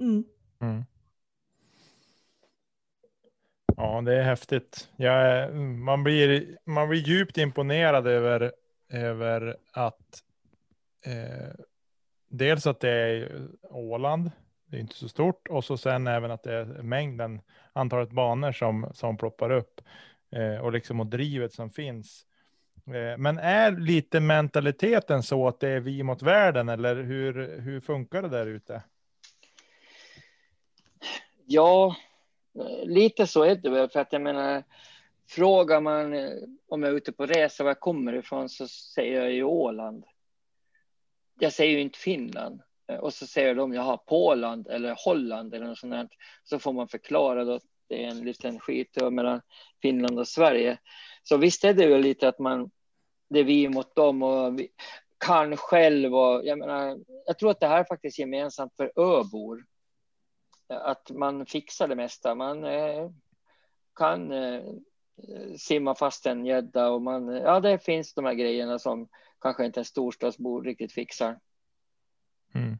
Mm. 0.00 0.24
Mm. 0.60 0.84
Ja, 3.76 4.00
det 4.00 4.14
är 4.14 4.22
häftigt. 4.22 4.88
Jag, 4.96 5.54
man, 5.56 6.04
blir, 6.04 6.58
man 6.64 6.88
blir 6.88 7.00
djupt 7.00 7.38
imponerad 7.38 8.06
över, 8.06 8.52
över 8.88 9.56
att 9.72 10.22
eh, 11.06 11.54
dels 12.28 12.66
att 12.66 12.80
det 12.80 12.90
är 12.90 13.42
Åland, 13.62 14.30
det 14.66 14.76
är 14.76 14.80
inte 14.80 14.94
så 14.94 15.08
stort, 15.08 15.48
och 15.48 15.64
så 15.64 15.76
sen 15.76 16.06
även 16.06 16.30
att 16.30 16.42
det 16.42 16.54
är 16.54 16.64
mängden, 16.64 17.40
antalet 17.72 18.10
banor 18.10 18.52
som, 18.52 18.90
som 18.94 19.16
ploppar 19.16 19.50
upp 19.50 19.80
eh, 20.30 20.56
och 20.56 20.72
liksom 20.72 21.00
och 21.00 21.06
drivet 21.06 21.52
som 21.52 21.70
finns. 21.70 22.26
Eh, 22.86 23.18
men 23.18 23.38
är 23.38 23.72
lite 23.72 24.20
mentaliteten 24.20 25.22
så 25.22 25.48
att 25.48 25.60
det 25.60 25.68
är 25.68 25.80
vi 25.80 26.02
mot 26.02 26.22
världen 26.22 26.68
eller 26.68 26.96
hur, 26.96 27.60
hur 27.60 27.80
funkar 27.80 28.22
det 28.22 28.28
där 28.28 28.46
ute? 28.46 28.82
Ja, 31.46 31.96
eh, 32.58 32.88
lite 32.88 33.26
så 33.26 33.42
är 33.42 33.56
det 33.56 33.70
väl 33.70 33.88
för 33.88 34.00
att 34.00 34.12
jag 34.12 34.22
menar 34.22 34.64
frågar 35.28 35.80
man 35.80 36.14
eh, 36.14 36.30
om 36.68 36.82
jag 36.82 36.92
är 36.92 36.96
ute 36.96 37.12
på 37.12 37.26
resa 37.26 37.64
var 37.64 37.70
jag 37.70 37.80
kommer 37.80 38.12
ifrån 38.12 38.48
så 38.48 38.68
säger 38.68 39.22
jag 39.22 39.32
ju 39.32 39.42
Åland. 39.42 40.04
Jag 41.38 41.52
säger 41.52 41.72
ju 41.72 41.80
inte 41.80 41.98
Finland 41.98 42.60
och 43.00 43.14
så 43.14 43.26
säger 43.26 43.54
de 43.54 43.74
jag 43.74 43.82
har 43.82 43.96
Poland 43.96 44.66
eller 44.68 44.96
Holland 45.04 45.54
eller 45.54 45.66
något 45.66 45.78
sånt 45.78 45.92
där. 45.92 46.08
Så 46.44 46.58
får 46.58 46.72
man 46.72 46.88
förklara 46.88 47.44
då 47.44 47.60
det 47.88 48.04
är 48.04 48.08
en 48.08 48.24
liten 48.24 48.60
skitö 48.60 49.10
mellan 49.10 49.40
Finland 49.82 50.18
och 50.18 50.28
Sverige. 50.28 50.78
Så 51.22 51.36
visst 51.36 51.64
är 51.64 51.74
det 51.74 51.84
ju 51.84 51.98
lite 51.98 52.28
att 52.28 52.38
man, 52.38 52.70
det 53.28 53.38
är 53.38 53.44
vi 53.44 53.68
mot 53.68 53.94
dem 53.94 54.22
och 54.22 54.58
vi 54.58 54.68
kan 55.18 55.56
själv 55.56 56.14
och 56.14 56.44
jag 56.44 56.58
menar, 56.58 56.98
jag 57.26 57.38
tror 57.38 57.50
att 57.50 57.60
det 57.60 57.66
här 57.66 57.80
är 57.80 57.84
faktiskt 57.84 58.18
gemensamt 58.18 58.76
för 58.76 58.92
öbor. 58.96 59.64
Att 60.68 61.10
man 61.10 61.46
fixar 61.46 61.88
det 61.88 61.94
mesta. 61.94 62.34
Man 62.34 62.64
eh, 62.64 63.10
kan 63.94 64.32
eh, 64.32 64.62
simma 65.58 65.94
fast 65.94 66.26
en 66.26 66.46
gädda 66.46 66.88
och 66.88 67.02
man, 67.02 67.28
ja 67.28 67.60
det 67.60 67.78
finns 67.78 68.14
de 68.14 68.24
här 68.24 68.34
grejerna 68.34 68.78
som 68.78 69.08
kanske 69.40 69.66
inte 69.66 69.80
en 69.80 69.84
storstadsbo 69.84 70.60
riktigt 70.60 70.92
fixar. 70.92 71.38
Mm. 72.54 72.78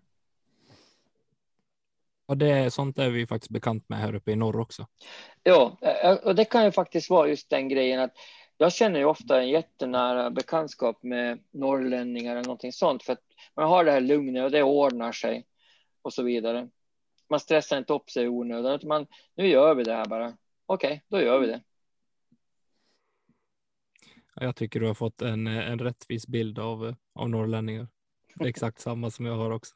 Och 2.26 2.36
det, 2.36 2.70
sånt 2.70 2.98
är 2.98 3.10
vi 3.10 3.26
faktiskt 3.26 3.50
bekant 3.50 3.88
med 3.88 3.98
här 3.98 4.14
uppe 4.14 4.32
i 4.32 4.36
norr 4.36 4.60
också. 4.60 4.86
Ja, 5.42 5.78
eh, 5.82 6.14
och 6.14 6.34
det 6.34 6.44
kan 6.44 6.64
ju 6.64 6.72
faktiskt 6.72 7.10
vara 7.10 7.28
just 7.28 7.50
den 7.50 7.68
grejen 7.68 8.00
att 8.00 8.12
jag 8.58 8.72
känner 8.72 8.98
ju 8.98 9.04
ofta 9.04 9.40
en 9.40 9.48
jättenära 9.48 10.30
bekantskap 10.30 11.02
med 11.02 11.38
norrlänningar 11.50 12.32
eller 12.32 12.44
någonting 12.44 12.72
sånt 12.72 13.02
för 13.02 13.12
att 13.12 13.22
man 13.56 13.68
har 13.68 13.84
det 13.84 13.92
här 13.92 14.00
lugnet 14.00 14.44
och 14.44 14.50
det 14.50 14.62
ordnar 14.62 15.12
sig 15.12 15.46
och 16.02 16.12
så 16.12 16.22
vidare. 16.22 16.68
Man 17.30 17.40
stressar 17.40 17.78
inte 17.78 17.92
upp 17.92 18.10
sig 18.10 18.24
i 18.24 18.28
onödan 18.28 18.80
man 18.82 19.06
nu 19.34 19.48
gör 19.48 19.74
vi 19.74 19.84
det 19.84 19.94
här 19.94 20.06
bara. 20.06 20.36
Okej, 20.66 20.88
okay, 20.88 21.00
då 21.08 21.20
gör 21.26 21.40
vi 21.40 21.46
det. 21.46 21.62
Jag 24.34 24.56
tycker 24.56 24.80
du 24.80 24.86
har 24.86 24.94
fått 24.94 25.22
en, 25.22 25.46
en 25.46 25.78
rättvis 25.78 26.26
bild 26.26 26.58
av, 26.58 26.94
av 27.14 27.30
norrlänningar. 27.30 27.88
Exakt 28.40 28.80
samma 28.80 29.10
som 29.10 29.26
jag 29.26 29.36
har 29.36 29.50
också. 29.50 29.74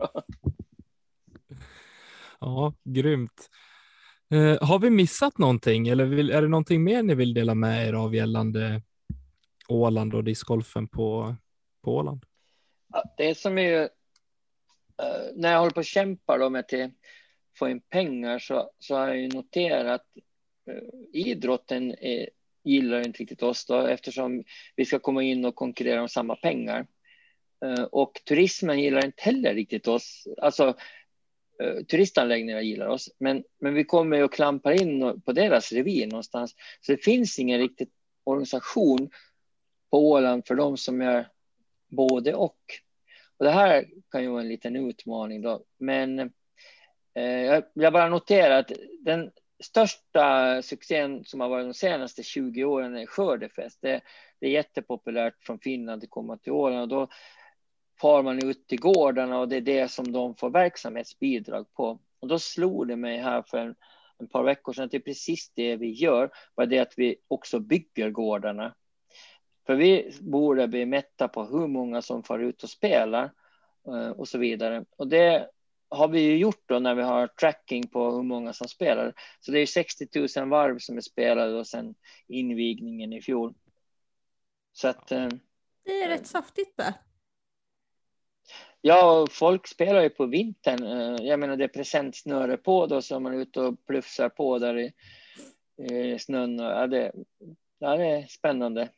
ja, 2.40 2.74
grymt. 2.84 3.50
Eh, 4.32 4.58
har 4.60 4.78
vi 4.78 4.90
missat 4.90 5.38
någonting 5.38 5.88
eller 5.88 6.04
vill, 6.04 6.30
är 6.30 6.42
det 6.42 6.48
någonting 6.48 6.84
mer 6.84 7.02
ni 7.02 7.14
vill 7.14 7.34
dela 7.34 7.54
med 7.54 7.88
er 7.88 7.92
av 7.92 8.14
gällande 8.14 8.82
Åland 9.68 10.14
och 10.14 10.24
discgolfen 10.24 10.88
på, 10.88 11.34
på 11.84 11.96
Åland? 11.96 12.24
Ja, 12.92 13.04
det 13.16 13.38
som 13.38 13.58
är 13.58 13.62
ju, 13.62 13.82
eh, 13.82 13.88
när 15.34 15.52
jag 15.52 15.58
håller 15.58 15.70
på 15.70 15.80
och 15.80 15.84
kämpar 15.84 16.38
då 16.38 16.50
med 16.50 16.60
att 16.60 16.90
få 17.58 17.68
in 17.68 17.80
pengar 17.80 18.38
så, 18.38 18.70
så 18.78 18.96
har 18.96 19.08
jag 19.08 19.18
ju 19.18 19.28
noterat 19.28 20.00
att 20.00 20.06
idrotten 21.12 21.90
är, 21.90 22.28
gillar 22.64 23.06
inte 23.06 23.18
riktigt 23.18 23.42
oss 23.42 23.66
då 23.66 23.86
eftersom 23.86 24.44
vi 24.76 24.84
ska 24.84 24.98
komma 24.98 25.22
in 25.22 25.44
och 25.44 25.54
konkurrera 25.54 26.02
om 26.02 26.08
samma 26.08 26.36
pengar. 26.36 26.86
Och 27.90 28.12
turismen 28.28 28.80
gillar 28.80 29.04
inte 29.04 29.22
heller 29.22 29.54
riktigt 29.54 29.88
oss. 29.88 30.26
Alltså 30.42 30.76
Eh, 31.62 31.84
turistanläggningar 31.84 32.60
gillar 32.60 32.86
oss, 32.86 33.10
men, 33.18 33.44
men 33.60 33.74
vi 33.74 33.84
kommer 33.84 34.16
ju 34.16 34.24
att 34.24 34.32
klampa 34.32 34.74
in 34.74 35.20
på 35.20 35.32
deras 35.32 35.72
revir 35.72 36.06
någonstans. 36.06 36.54
Så 36.80 36.92
det 36.92 37.04
finns 37.04 37.38
ingen 37.38 37.58
riktig 37.58 37.88
organisation 38.24 39.10
på 39.90 40.10
Åland 40.10 40.46
för 40.46 40.54
de 40.54 40.76
som 40.76 41.00
är 41.00 41.28
både 41.88 42.34
och. 42.34 42.58
Och 43.36 43.44
det 43.44 43.50
här 43.50 43.86
kan 44.10 44.22
ju 44.22 44.28
vara 44.28 44.40
en 44.40 44.48
liten 44.48 44.76
utmaning 44.76 45.42
då, 45.42 45.64
men 45.78 46.18
eh, 47.14 47.24
jag 47.24 47.64
vill 47.74 47.92
bara 47.92 48.08
notera 48.08 48.58
att 48.58 48.72
den 49.00 49.30
största 49.64 50.62
succén 50.62 51.24
som 51.24 51.40
har 51.40 51.48
varit 51.48 51.66
de 51.66 51.74
senaste 51.74 52.22
20 52.22 52.64
åren 52.64 52.96
är 52.96 53.06
Skördefest. 53.06 53.78
Det, 53.82 54.00
det 54.40 54.46
är 54.46 54.50
jättepopulärt 54.50 55.34
från 55.40 55.58
Finland 55.58 56.04
att 56.04 56.10
komma 56.10 56.36
till 56.36 56.52
Åland 56.52 56.82
och 56.82 56.88
då 56.88 57.08
far 58.02 58.22
man 58.22 58.48
ut 58.48 58.66
till 58.66 58.80
gårdarna 58.80 59.38
och 59.38 59.48
det 59.48 59.56
är 59.56 59.60
det 59.60 59.88
som 59.88 60.12
de 60.12 60.34
får 60.34 60.50
verksamhetsbidrag 60.50 61.74
på. 61.74 61.98
Och 62.20 62.28
då 62.28 62.38
slog 62.38 62.88
det 62.88 62.96
mig 62.96 63.18
här 63.18 63.42
för 63.42 63.58
en, 63.58 63.74
en 64.18 64.28
par 64.28 64.44
veckor 64.44 64.72
sedan 64.72 64.84
att 64.84 64.90
det 64.90 64.96
är 64.96 65.00
precis 65.00 65.52
det 65.54 65.76
vi 65.76 65.90
gör, 65.90 66.30
bara 66.56 66.66
det 66.66 66.78
att 66.78 66.94
vi 66.96 67.16
också 67.28 67.60
bygger 67.60 68.10
gårdarna. 68.10 68.74
För 69.66 69.74
vi 69.74 70.12
borde 70.20 70.68
bli 70.68 70.86
mätta 70.86 71.28
på 71.28 71.44
hur 71.44 71.66
många 71.66 72.02
som 72.02 72.22
far 72.22 72.38
ut 72.38 72.62
och 72.62 72.70
spelar 72.70 73.32
eh, 73.86 74.10
och 74.10 74.28
så 74.28 74.38
vidare. 74.38 74.84
Och 74.96 75.08
det 75.08 75.48
har 75.88 76.08
vi 76.08 76.20
ju 76.20 76.36
gjort 76.38 76.62
då 76.66 76.78
när 76.78 76.94
vi 76.94 77.02
har 77.02 77.26
tracking 77.26 77.88
på 77.88 78.10
hur 78.10 78.22
många 78.22 78.52
som 78.52 78.68
spelar. 78.68 79.14
Så 79.40 79.52
det 79.52 79.58
är 79.58 79.66
60 79.66 80.38
000 80.38 80.48
varv 80.48 80.78
som 80.78 80.96
är 80.96 81.00
spelade 81.00 81.58
och 81.58 81.66
sen 81.66 81.94
invigningen 82.28 83.12
i 83.12 83.22
fjol. 83.22 83.54
Så 84.72 84.88
att. 84.88 85.12
Eh, 85.12 85.28
det 85.84 86.02
är 86.02 86.08
rätt 86.08 86.26
saftigt 86.26 86.76
det. 86.76 86.94
Ja, 88.84 89.26
folk 89.30 89.66
spelar 89.66 90.02
ju 90.02 90.10
på 90.10 90.26
vintern. 90.26 90.82
Eh, 90.82 91.26
jag 91.26 91.40
menar, 91.40 91.56
det 91.56 91.64
är 91.64 91.68
presentsnöre 91.68 92.56
på 92.56 92.86
då, 92.86 93.02
så 93.02 93.20
man 93.20 93.34
är 93.34 93.38
ute 93.38 93.60
och 93.60 93.86
plufsar 93.86 94.28
på 94.28 94.58
där 94.58 94.78
i, 94.78 94.92
i 95.94 96.18
snön. 96.18 96.58
Ja, 96.58 96.86
det, 96.86 97.12
ja, 97.78 97.96
det 97.96 98.06
är 98.06 98.26
spännande. 98.26 98.88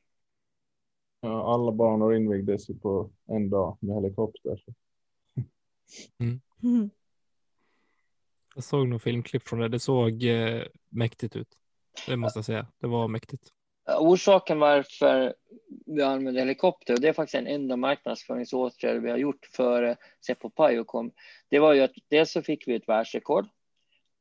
Ja, 1.21 1.55
alla 1.55 1.73
banor 1.73 2.15
invigdes 2.15 2.71
ju 2.71 2.79
på 2.79 3.11
en 3.27 3.51
dag 3.51 3.77
med 3.81 3.95
helikopter. 3.95 4.65
Mm. 6.19 6.41
Mm. 6.63 6.91
Jag 8.55 8.65
såg 8.65 8.89
nog 8.89 9.03
filmklipp 9.03 9.43
från 9.43 9.61
det. 9.61 9.69
Det 9.69 9.81
såg 9.81 10.25
eh, 10.25 10.63
mäktigt 10.89 11.37
ut. 11.37 11.59
Det 12.07 12.17
måste 12.17 12.39
jag 12.39 12.45
säga. 12.45 12.67
Det 12.79 12.87
var 12.87 13.09
mäktigt. 13.09 13.53
Eh, 13.89 13.99
orsaken 13.99 14.59
varför 14.59 15.35
vi 15.87 16.03
använder 16.03 16.41
helikopter, 16.41 16.95
och 16.95 17.01
det 17.01 17.09
är 17.09 17.13
faktiskt 17.13 17.35
en 17.35 17.47
enda 17.47 17.77
marknadsföringsåtgärd 17.77 19.03
vi 19.03 19.11
har 19.11 19.19
gjort 19.19 19.49
för 19.53 19.83
eh, 19.83 19.97
Seppo 20.27 20.51
kom, 20.85 21.13
det 21.49 21.59
var 21.59 21.73
ju 21.73 21.81
att 21.81 21.93
dels 22.09 22.33
så 22.33 22.43
fick 22.43 22.69
vi 22.69 22.75
ett 22.75 22.89
världsrekord, 22.89 23.49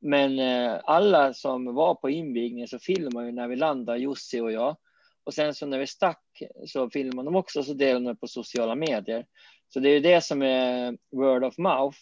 men 0.01 0.39
eh, 0.39 0.79
alla 0.83 1.33
som 1.33 1.75
var 1.75 1.95
på 1.95 2.09
invigningen 2.09 2.67
så 2.67 2.79
filmade 2.79 3.25
ju 3.25 3.31
när 3.31 3.47
vi 3.47 3.55
landade, 3.55 3.99
Jussi 3.99 4.39
och 4.39 4.51
jag. 4.51 4.77
Och 5.25 5.33
sen 5.33 5.53
så 5.53 5.65
när 5.65 5.79
vi 5.79 5.87
stack 5.87 6.41
så 6.65 6.89
filmade 6.89 7.27
de 7.27 7.35
också, 7.35 7.63
så 7.63 7.73
delade 7.73 8.05
de 8.05 8.15
på 8.15 8.27
sociala 8.27 8.75
medier. 8.75 9.25
Så 9.69 9.79
det 9.79 9.89
är 9.89 9.93
ju 9.93 9.99
det 9.99 10.21
som 10.21 10.41
är 10.41 10.97
word 11.11 11.43
of 11.43 11.57
mouth. 11.57 11.97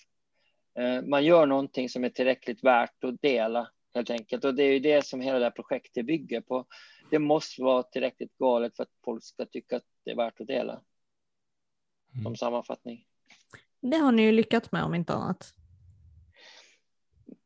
Man 1.04 1.26
gör 1.26 1.46
någonting 1.46 1.90
som 1.90 2.04
är 2.04 2.10
tillräckligt 2.10 2.64
värt 2.64 3.04
att 3.04 3.22
dela 3.22 3.70
helt 3.94 4.10
enkelt. 4.10 4.46
Och 4.46 4.56
det 4.56 4.64
är 4.64 4.72
ju 4.72 4.80
det 4.80 5.06
som 5.06 5.22
hela 5.22 5.40
det 5.40 5.46
här 5.46 5.52
projektet 5.52 6.06
bygger 6.06 6.42
på 6.42 6.66
det 7.12 7.20
måste 7.20 7.62
vara 7.62 7.84
tillräckligt 7.84 8.38
galet 8.38 8.76
för 8.76 8.84
att 8.84 8.90
folk 9.06 9.24
ska 9.24 9.46
tycka 9.46 9.78
att 9.78 9.86
det 10.04 10.12
är 10.12 10.16
värt 10.16 10.42
att 10.42 10.48
dela. 10.48 10.82
Mm. 12.14 12.24
Som 12.24 12.36
sammanfattning. 12.36 13.06
Det 13.82 13.98
har 13.98 14.12
ni 14.12 14.22
ju 14.22 14.32
lyckats 14.32 14.72
med 14.72 14.84
om 14.84 14.96
inte 14.96 15.14
annat. 15.14 15.54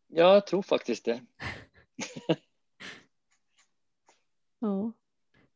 Ja, 0.07 0.33
jag 0.33 0.47
tror 0.47 0.61
faktiskt 0.61 1.05
det. 1.05 1.21
ja. 4.59 4.91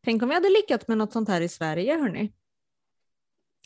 Tänk 0.01 0.23
om 0.23 0.29
vi 0.29 0.35
hade 0.35 0.49
lyckats 0.49 0.87
med 0.87 0.97
något 0.97 1.13
sånt 1.13 1.29
här 1.29 1.41
i 1.41 1.49
Sverige, 1.49 1.97
hörni. 1.97 2.33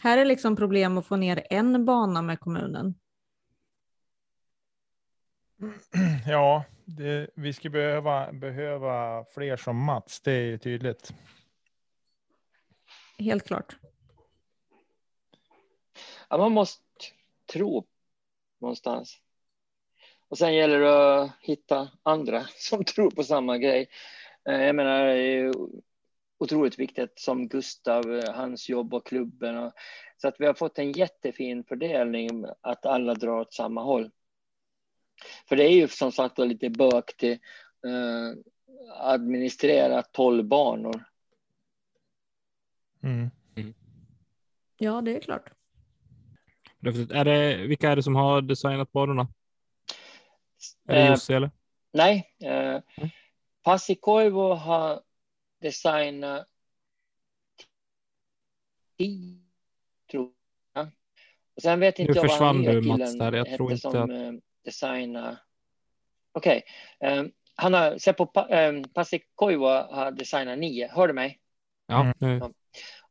Här 0.04 0.18
är 0.18 0.26
liksom 0.26 0.56
problem 0.56 0.98
att 0.98 1.06
få 1.06 1.16
ner 1.16 1.48
en 1.50 1.86
bana 1.86 2.22
med 2.22 2.40
kommunen. 2.40 2.96
Ja, 6.28 6.66
det, 6.86 7.30
vi 7.36 7.54
skulle 7.54 7.72
behöva, 7.72 8.32
behöva 8.32 9.26
fler 9.34 9.58
som 9.58 9.78
Mats, 9.78 10.22
det 10.22 10.32
är 10.32 10.58
tydligt. 10.58 11.14
Helt 13.20 13.48
klart. 13.48 13.76
Ja, 16.30 16.38
man 16.38 16.52
måste 16.52 16.84
tro 17.54 17.86
någonstans. 18.62 19.20
Och 20.28 20.38
sen 20.38 20.56
gäller 20.56 20.80
det 20.80 21.22
att 21.22 21.32
hitta 21.42 21.90
andra 22.04 22.46
som 22.56 22.84
tror 22.84 23.12
på 23.12 23.24
samma 23.24 23.58
grej. 23.58 23.90
Eh, 24.50 24.62
jag 24.62 24.76
menar, 24.76 25.06
det 25.06 25.22
är 25.22 25.54
otroligt 26.38 26.80
viktigt 26.80 27.20
som 27.20 27.48
Gustav, 27.48 28.16
eh, 28.16 28.34
hans 28.34 28.70
jobb 28.70 28.94
och 28.94 29.08
klubben. 29.08 29.58
Och, 29.58 29.74
så 30.18 30.28
att 30.28 30.36
vi 30.40 30.46
har 30.46 30.54
fått 30.54 30.80
en 30.80 30.92
jättefin 30.92 31.64
fördelning 31.64 32.46
att 32.62 32.86
alla 32.86 33.14
drar 33.14 33.40
åt 33.40 33.54
samma 33.54 33.84
håll. 33.84 34.12
För 35.50 35.56
det 35.56 35.64
är 35.64 35.76
ju 35.76 35.88
som 35.88 36.12
sagt 36.12 36.40
lite 36.40 36.70
bök 36.70 37.18
till 37.18 37.32
eh, 37.86 38.38
administrera 39.00 40.02
tolv 40.02 40.46
banor. 40.46 41.04
Mm. 43.04 43.32
Ja, 44.78 45.02
det 45.02 45.16
är 45.16 45.20
klart. 45.20 45.50
Är 47.10 47.26
det, 47.26 47.68
vilka 47.68 47.92
är 47.92 47.96
det 47.96 48.04
som 48.04 48.16
har 48.16 48.42
designat 48.42 48.92
banorna? 48.92 49.28
Är 50.88 50.96
det 50.96 51.02
eh, 51.02 51.12
Jussi 51.12 51.34
eller? 51.34 51.52
Nej, 51.92 52.36
eh, 52.44 52.50
mm. 52.52 53.10
Pasi 53.64 53.96
Koivu 53.96 54.54
har 54.54 55.02
designat 55.62 56.48
tio, 58.98 59.40
tror 60.12 60.32
jag. 60.74 60.88
Och 61.56 61.62
sen 61.62 61.80
vet 61.80 62.00
inte 62.00 62.14
nu 62.14 62.20
jag 62.20 62.30
försvann 62.30 62.62
du 62.62 62.82
Mats 62.82 63.18
där. 63.18 63.32
Jag 63.32 63.56
tror 63.56 63.72
inte 63.72 63.82
som, 63.82 64.02
att... 64.02 64.44
Eh, 64.64 64.66
designa. 64.66 65.40
Okej, 66.32 66.64
okay. 67.00 67.12
um, 67.12 67.20
ehm, 67.20 67.32
han 67.56 67.74
har 67.74 67.98
sett 67.98 68.18
på 68.18 68.24
um, 68.24 68.46
ehm, 68.50 68.84
Pasi 68.84 69.24
Koiva 69.36 69.88
har 69.92 70.12
designat 70.12 70.60
nio. 70.60 70.88
Hör 70.88 71.08
du 71.08 71.14
mig? 71.14 71.40
Ja. 71.88 72.14
Mm. 72.22 72.38
ja. 72.40 72.52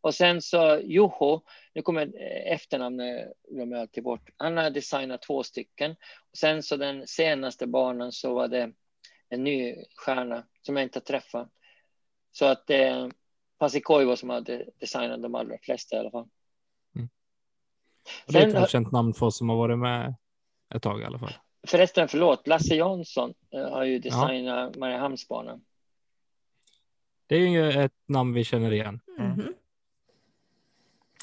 Och 0.01 0.15
sen 0.15 0.43
så 0.43 0.81
Juho, 0.81 1.41
nu 1.75 1.83
kommer 1.83 2.13
efternamnet 2.47 3.33
glömmer 3.51 3.77
jag 3.77 3.81
alltid 3.81 4.05
bort. 4.05 4.31
Han 4.37 4.57
har 4.57 4.71
designat 4.71 5.23
två 5.23 5.43
stycken. 5.43 5.91
Och 6.31 6.37
sen 6.37 6.63
så 6.63 6.77
den 6.77 7.07
senaste 7.07 7.67
banan 7.67 8.13
så 8.13 8.35
var 8.35 8.49
det 8.49 8.73
en 9.29 9.45
ny 9.45 9.77
stjärna 9.97 10.47
som 10.63 10.77
jag 10.77 10.83
inte 10.83 10.99
har 10.99 11.05
träffat. 11.05 11.49
Så 12.33 12.45
att 12.45 12.67
det 12.67 12.85
är 12.85 13.13
Pasi 13.59 13.81
Koivu 13.81 14.17
som 14.17 14.31
hade 14.31 14.67
designat 14.81 15.23
de 15.23 15.35
allra 15.35 15.59
flesta 15.63 15.97
i 15.97 15.99
alla 15.99 16.11
fall. 16.11 16.29
Och 18.27 18.33
det 18.33 18.39
är 18.39 18.43
Sen- 18.43 18.51
ett 18.51 18.57
välkänt 18.57 18.93
namn 18.93 19.15
för 19.15 19.27
oss 19.27 19.39
som 19.39 19.49
har 19.49 19.57
varit 19.57 19.79
med 19.79 20.15
ett 20.75 20.83
tag 20.83 21.01
i 21.01 21.05
alla 21.05 21.19
fall. 21.19 21.33
Förresten, 21.67 22.09
förlåt, 22.09 22.47
Lasse 22.47 22.75
Jansson 22.75 23.35
eh, 23.51 23.71
har 23.71 23.85
ju 23.85 23.99
designat 23.99 24.77
Mariehamnsbanan. 24.77 25.65
Det 27.27 27.37
är 27.37 27.49
ju 27.49 27.71
ett 27.71 27.95
namn 28.07 28.35
vi 28.35 28.45
känner 28.45 28.73
igen. 28.73 29.01
Mhm. 29.19 29.55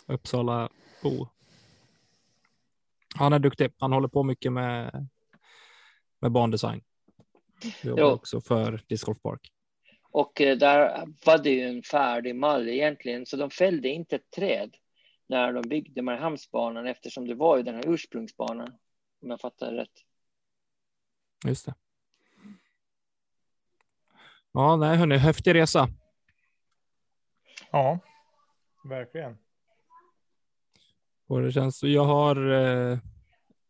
Uppsala 0.07 0.69
Bo. 1.03 1.27
Han 3.15 3.33
är 3.33 3.39
duktig. 3.39 3.71
Han 3.79 3.91
håller 3.93 4.07
på 4.07 4.23
mycket 4.23 4.53
med, 4.53 5.07
med 6.19 6.31
bandesign. 6.31 6.81
Jobbar 7.83 8.03
Jo. 8.03 8.07
också 8.07 8.41
för 8.41 8.83
Disc 8.87 9.03
Golf 9.03 9.21
Park. 9.21 9.51
Och 10.11 10.41
eh, 10.41 10.57
där 10.57 11.07
var 11.25 11.37
det 11.37 11.49
ju 11.49 11.61
en 11.69 11.83
färdig 11.83 12.35
mall 12.35 12.69
egentligen, 12.69 13.25
så 13.25 13.37
de 13.37 13.49
fällde 13.49 13.89
inte 13.89 14.15
ett 14.15 14.31
träd 14.35 14.75
när 15.27 15.53
de 15.53 15.69
byggde 15.69 16.01
Mariehamnsbanan 16.01 16.87
eftersom 16.87 17.27
det 17.27 17.35
var 17.35 17.57
ju 17.57 17.63
den 17.63 17.75
här 17.75 17.87
ursprungsbanan, 17.87 18.73
om 19.21 19.29
jag 19.29 19.41
fattar 19.41 19.73
rätt. 19.73 20.05
Just 21.45 21.65
det. 21.65 21.73
Ja, 24.51 24.75
nej 24.75 24.97
hörni, 24.97 25.17
häftig 25.17 25.55
resa. 25.55 25.89
Ja, 27.71 27.99
verkligen. 28.83 29.37
Och 31.27 31.41
det 31.41 31.51
känns, 31.51 31.83
jag 31.83 32.05
har 32.05 32.51
eh, 32.51 32.97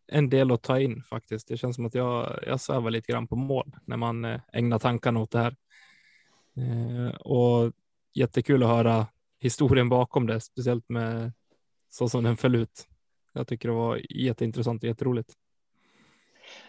en 0.08 0.30
del 0.30 0.52
att 0.52 0.62
ta 0.62 0.80
in 0.80 1.04
faktiskt. 1.04 1.48
Det 1.48 1.58
känns 1.58 1.76
som 1.76 1.86
att 1.86 1.96
jag, 1.96 2.40
jag 2.48 2.62
svävar 2.62 2.92
lite 2.92 3.12
grann 3.12 3.28
på 3.28 3.36
mål 3.36 3.76
när 3.86 3.98
man 3.98 4.26
eh, 4.26 4.42
ägnar 4.54 4.80
tankarna 4.80 5.20
åt 5.20 5.32
det 5.32 5.40
här. 5.40 5.56
Eh, 6.58 7.16
och 7.16 7.74
jättekul 8.14 8.64
att 8.64 8.70
höra 8.70 9.08
historien 9.40 9.90
bakom 9.90 10.28
det, 10.28 10.42
speciellt 10.42 10.90
med 10.90 11.34
så 11.90 12.10
som 12.10 12.24
den 12.24 12.38
föll 12.38 12.56
ut. 12.56 12.89
Jag 13.40 13.48
tycker 13.48 13.70
det 13.70 13.76
var 13.76 14.02
jätteintressant 14.10 14.84
och 14.84 14.88
jätteroligt. 14.88 15.34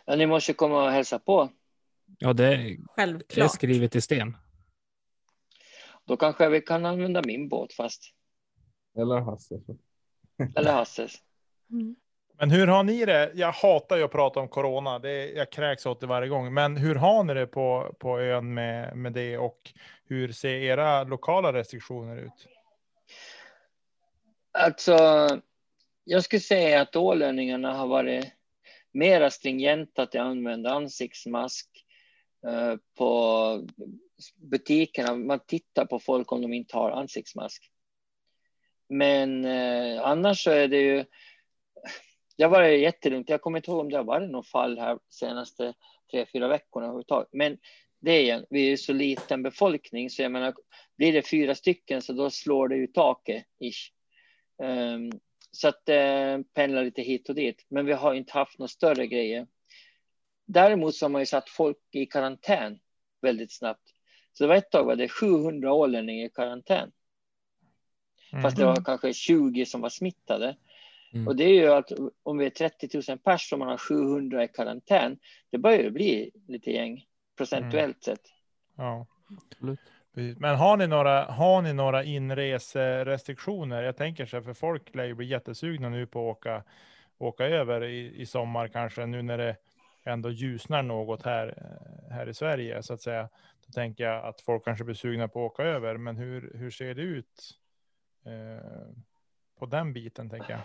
Ja, 0.05 0.16
ni 0.16 0.27
måste 0.27 0.53
komma 0.53 0.85
och 0.85 0.91
hälsa 0.91 1.18
på. 1.18 1.49
Ja, 2.18 2.33
det, 2.33 2.47
det 2.47 2.53
är 2.53 2.79
Självklart. 2.97 3.55
skrivet 3.55 3.97
i 3.97 4.01
sten. 4.01 4.37
Då 6.05 6.16
kanske 6.16 6.49
vi 6.49 6.61
kan 6.61 6.87
använda 6.87 7.23
min 7.27 7.49
båt 7.49 7.73
fast, 7.73 8.03
Eller 8.99 9.21
Hasse. 9.21 9.55
eller 10.57 10.73
Hasses. 10.73 11.14
Mm. 11.71 11.97
Men 12.39 12.51
hur 12.51 12.66
har 12.66 12.83
ni 12.83 13.05
det? 13.05 13.33
Jag 13.35 13.53
hatar 13.53 13.97
ju 13.97 14.03
att 14.03 14.12
prata 14.12 14.41
om 14.41 14.49
corona. 14.49 14.99
Det 14.99 15.11
är, 15.11 15.37
jag 15.37 15.53
kräks 15.53 15.87
åt 15.87 16.01
det 16.01 16.07
varje 16.07 16.29
gång. 16.29 16.55
Men 16.55 16.77
hur 16.77 16.95
har 16.95 17.25
ni 17.25 17.35
det 17.35 17.47
på, 17.47 17.97
på 17.99 18.21
ön 18.21 18.55
med, 18.55 18.97
med 18.97 19.12
det 19.12 19.39
och 19.39 19.73
hur 20.05 20.33
ser 20.33 20.55
era 20.55 21.05
lokala 21.05 21.53
restriktioner 21.53 22.16
ut? 22.16 22.47
Alltså, 24.53 24.97
jag 26.11 26.25
skulle 26.25 26.41
säga 26.41 26.81
att 26.81 26.97
ålänningarna 26.97 27.75
har 27.75 27.87
varit 27.87 28.25
mera 28.93 29.31
stringenta 29.31 30.03
att 30.03 30.15
använda 30.15 30.71
ansiktsmask 30.71 31.69
eh, 32.47 32.77
på 32.99 33.69
butikerna. 34.37 35.17
Man 35.17 35.41
tittar 35.47 35.87
på 35.87 35.99
folk 35.99 36.33
om 36.33 36.43
de 36.43 36.53
inte 36.53 36.77
har 36.77 36.91
ansiktsmask. 36.91 37.71
Men 38.89 39.45
eh, 39.45 40.03
annars 40.03 40.45
så 40.45 40.51
är 40.51 40.69
det 40.69 40.81
ju. 40.81 41.05
Det 42.37 42.43
har 42.43 42.51
varit 42.51 42.81
jättelugnt. 42.81 43.29
Jag 43.29 43.41
kommer 43.41 43.59
inte 43.59 43.71
ihåg 43.71 43.81
om 43.81 43.91
det 43.91 43.97
har 43.97 44.05
varit 44.05 44.31
något 44.31 44.49
fall 44.49 44.79
här 44.79 44.99
senaste 45.09 45.75
tre, 46.11 46.27
fyra 46.33 46.49
veckorna 46.49 46.87
överhuvudtaget. 46.87 47.29
Men 47.33 47.59
det 48.01 48.13
är 48.13 48.21
igen, 48.21 48.47
vi 48.51 48.67
är 48.67 48.71
ju 48.71 48.77
så 48.77 48.93
liten 48.93 49.43
befolkning 49.43 50.11
så 50.11 50.23
jag 50.23 50.33
menar, 50.33 50.55
blir 50.97 51.13
det 51.13 51.29
fyra 51.29 51.55
stycken 51.55 52.03
så 52.03 52.13
då 52.13 52.31
slår 52.31 52.69
det 52.69 52.77
ju 52.77 52.87
taket. 52.87 53.45
Ish. 53.61 53.93
Um, 54.63 55.21
så 55.53 55.69
att 55.69 55.87
det 55.87 56.37
uh, 56.37 56.43
pendlar 56.55 56.85
lite 56.85 57.03
hit 57.03 57.29
och 57.29 57.35
dit. 57.35 57.67
Men 57.69 57.87
vi 57.87 57.93
har 57.93 58.15
inte 58.15 58.33
haft 58.33 58.59
några 58.59 58.69
större 58.69 59.07
grejer. 59.07 59.47
Däremot 60.47 60.95
så 60.95 61.05
har 61.05 61.11
man 61.11 61.23
ju 61.23 61.27
satt 61.27 61.49
folk 61.49 61.79
i 61.91 62.07
karantän 62.07 62.79
väldigt 63.21 63.53
snabbt. 63.53 63.95
Så 64.33 64.45
det 64.45 64.49
var 64.49 64.57
ett 64.57 64.71
tag 64.71 64.85
var 64.85 64.97
det 64.97 65.09
700 65.09 65.73
ålänningar 65.73 66.27
i 66.27 66.31
karantän. 66.31 66.93
Mm. 68.33 68.43
Fast 68.43 68.57
det 68.57 68.65
var 68.65 68.85
kanske 68.85 69.13
20 69.13 69.67
som 69.67 69.81
var 69.81 69.89
smittade. 69.89 70.57
Mm. 71.13 71.29
Och 71.29 71.37
det 71.37 71.45
är 71.45 71.55
ju 71.55 71.67
att 71.67 71.93
om 72.23 72.39
vi 72.39 72.47
är 72.47 72.51
30 72.51 73.03
000 73.09 73.19
pers 73.19 73.53
och 73.53 73.59
man 73.59 73.69
har 73.69 73.77
700 73.77 74.45
i 74.45 74.49
karantän, 74.49 75.19
det 75.51 75.59
börjar 75.59 75.83
ju 75.83 75.91
bli 75.91 76.31
lite 76.49 76.71
gäng 76.71 77.07
procentuellt 77.37 78.05
sett. 78.05 78.29
Ja. 78.77 79.07
Absolut. 79.37 79.81
Precis. 80.15 80.39
Men 80.39 80.57
har 80.57 80.77
ni 80.77 80.87
några, 80.87 81.25
har 81.25 81.63
ni 81.63 81.73
några 81.73 82.05
inreserestriktioner? 82.05 83.83
Jag 83.83 83.97
tänker 83.97 84.27
så 84.27 84.37
här, 84.37 84.43
för 84.43 84.55
folk 84.55 84.95
lär 84.95 85.05
ju 85.05 85.15
bli 85.15 85.27
jättesugna 85.27 85.89
nu 85.89 86.07
på 86.07 86.31
att 86.31 86.37
åka, 86.37 86.65
åka 87.19 87.45
över 87.45 87.85
i, 87.85 88.21
i 88.21 88.27
sommar 88.27 88.69
kanske, 88.69 89.07
nu 89.07 89.23
när 89.23 89.39
det 89.39 89.57
ändå 90.05 90.31
ljusnar 90.31 90.83
något 90.83 91.23
här, 91.23 91.55
eh, 91.57 92.15
här 92.15 92.29
i 92.29 92.35
Sverige 92.35 92.83
så 92.83 92.95
att 92.95 93.03
säga. 93.03 93.29
Då 93.67 93.73
tänker 93.73 94.05
jag 94.05 94.25
att 94.25 94.41
folk 94.41 94.65
kanske 94.65 94.85
blir 94.85 94.95
sugna 94.95 95.29
på 95.29 95.47
att 95.47 95.53
åka 95.53 95.63
över, 95.63 95.97
men 95.97 96.17
hur, 96.17 96.53
hur 96.55 96.71
ser 96.71 96.95
det 96.95 97.03
ut 97.03 97.59
eh, 98.27 98.93
på 99.59 99.67
den 99.67 99.93
biten 99.93 100.31
tänker 100.31 100.51
jag? 100.51 100.61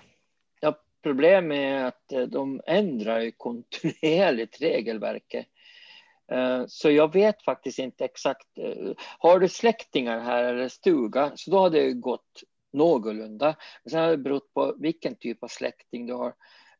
Ja, 0.59 0.79
problemet 1.03 1.57
är 1.57 1.83
att 1.83 2.11
eh, 2.11 2.21
de 2.21 2.61
ändrar 2.67 3.19
ju 3.19 3.31
kontinuerligt 3.31 4.61
regelverket. 4.61 5.47
Eh, 6.31 6.63
Så 6.67 6.91
jag 6.91 7.13
vet 7.13 7.43
faktiskt 7.43 7.79
inte 7.79 8.05
exakt. 8.05 8.57
eh, 8.57 8.91
Har 9.19 9.39
du 9.39 9.49
släktingar 9.49 10.19
här 10.19 10.43
eller 10.43 10.69
stuga 10.69 11.31
så 11.35 11.51
då 11.51 11.57
har 11.57 11.69
det 11.69 11.93
gått 11.93 12.43
någorlunda. 12.73 13.55
Men 13.83 13.91
sen 13.91 13.99
har 14.03 14.11
det 14.11 14.17
berott 14.17 14.53
på 14.53 14.75
vilken 14.77 15.15
typ 15.15 15.43
av 15.43 15.47
släkting 15.47 16.05
du 16.05 16.13
har. 16.13 16.33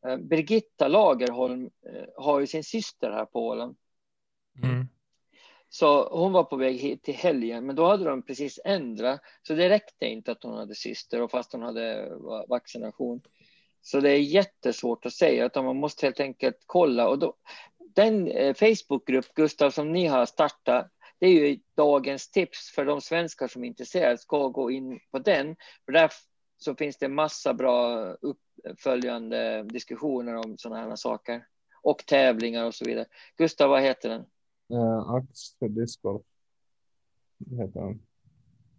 Eh, 0.08 0.18
Birgitta 0.18 0.88
Lagerholm 0.88 1.70
har 2.18 2.40
ju 2.40 2.48
sin 2.48 2.64
syster 2.64 3.12
här 3.12 3.26
på 3.26 3.48
Åland. 3.48 3.76
Mm. 4.64 4.88
Så 5.70 6.10
hon 6.20 6.32
var 6.32 6.44
på 6.44 6.56
väg 6.56 6.78
hit 6.78 7.04
till 7.04 7.14
helgen, 7.14 7.66
men 7.66 7.76
då 7.76 7.86
hade 7.86 8.04
de 8.04 8.22
precis 8.22 8.60
ändrat. 8.66 9.22
Så 9.42 9.54
det 9.54 9.70
räckte 9.70 10.06
inte 10.06 10.32
att 10.32 10.44
hon 10.44 10.58
hade 10.58 10.76
syster 10.76 11.22
och 11.22 11.32
fast 11.32 11.52
hon 11.54 11.62
hade 11.62 12.16
va- 12.16 12.46
vaccination. 12.50 13.22
Så 13.82 14.00
det 14.00 14.10
är 14.10 14.20
jättesvårt 14.20 15.06
att 15.06 15.14
säga, 15.14 15.46
utan 15.46 15.66
man 15.66 15.76
måste 15.76 16.06
helt 16.06 16.20
enkelt 16.20 16.58
kolla. 16.66 17.08
Och 17.10 17.20
då, 17.20 17.34
den 17.96 18.28
eh, 18.28 18.54
Facebookgrupp, 18.54 19.34
Gustav, 19.34 19.72
som 19.72 19.92
ni 19.92 20.06
har 20.06 20.26
startat, 20.26 20.92
det 21.20 21.26
är 21.28 21.32
ju 21.32 21.60
dagens 21.78 22.32
tips 22.32 22.72
för 22.76 22.86
de 22.86 23.02
svenskar 23.02 23.48
som 23.48 23.64
är 23.64 23.68
intresserade, 23.68 24.18
ska 24.18 24.48
gå 24.48 24.72
in 24.72 25.00
på 25.12 25.20
den. 25.20 25.56
För 25.86 25.92
där 25.92 26.12
så 26.58 26.76
finns 26.76 26.98
det 26.98 27.10
massa 27.10 27.54
bra 27.54 28.08
uppföljande 28.12 29.64
diskussioner 29.64 30.36
om 30.36 30.58
sådana 30.58 30.82
här 30.82 30.96
saker. 30.96 31.48
Och 31.82 31.98
tävlingar 32.08 32.66
och 32.66 32.76
så 32.76 32.86
vidare. 32.86 33.06
Gustav, 33.38 33.70
vad 33.70 33.82
heter 33.82 34.10
den? 34.10 34.26
Eh, 34.70 34.78
uh, 34.78 35.10
Ax 35.10 35.58
för 35.60 35.70
discgolf. 35.70 36.24
Det 37.38 37.56
heter 37.56 37.80
den. 37.80 38.02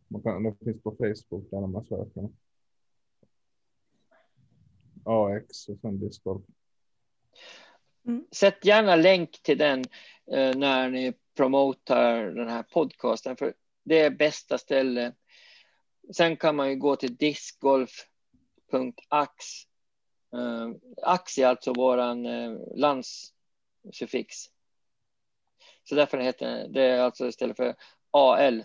Man 0.08 0.22
kan, 0.22 0.42
den 0.42 0.56
finns 0.56 0.82
på 0.82 0.90
Facebook 0.90 1.50
där 1.50 1.66
man 1.66 1.84
söker. 1.84 2.28
AX 5.04 5.68
och 5.68 5.78
sen 5.80 6.00
discgolf. 6.00 6.44
Sätt 8.32 8.64
gärna 8.64 8.96
länk 8.96 9.42
till 9.42 9.58
den 9.58 9.84
eh, 10.32 10.56
när 10.56 10.90
ni 10.90 11.12
promotar 11.36 12.22
den 12.22 12.48
här 12.48 12.62
podcasten, 12.62 13.36
för 13.36 13.54
det 13.84 14.00
är 14.00 14.10
bästa 14.10 14.58
stället. 14.58 15.14
Sen 16.16 16.36
kan 16.36 16.56
man 16.56 16.68
ju 16.68 16.76
gå 16.76 16.96
till 16.96 17.16
discgolf.ax. 17.16 19.44
Eh, 20.36 20.70
ax 21.02 21.38
är 21.38 21.46
alltså 21.46 21.72
våran 21.72 22.26
eh, 22.26 22.52
landssuffix. 22.76 24.36
Så 25.84 25.94
därför 25.94 26.18
heter 26.18 26.46
det, 26.46 26.68
det 26.68 26.82
är 26.82 27.00
alltså 27.00 27.28
istället 27.28 27.56
för 27.56 27.74
AL, 28.10 28.58
eh, 28.58 28.64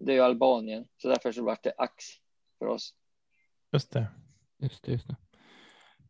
det 0.00 0.12
är 0.12 0.16
ju 0.16 0.20
Albanien, 0.20 0.88
så 0.96 1.08
därför 1.08 1.32
så 1.32 1.44
vart 1.44 1.62
det 1.62 1.74
ax 1.78 2.04
för 2.58 2.66
oss. 2.66 2.94
Just 3.72 3.90
det. 3.90 4.06
Just 4.58 4.84
det, 4.84 4.92
just 4.92 5.08
det. 5.08 5.16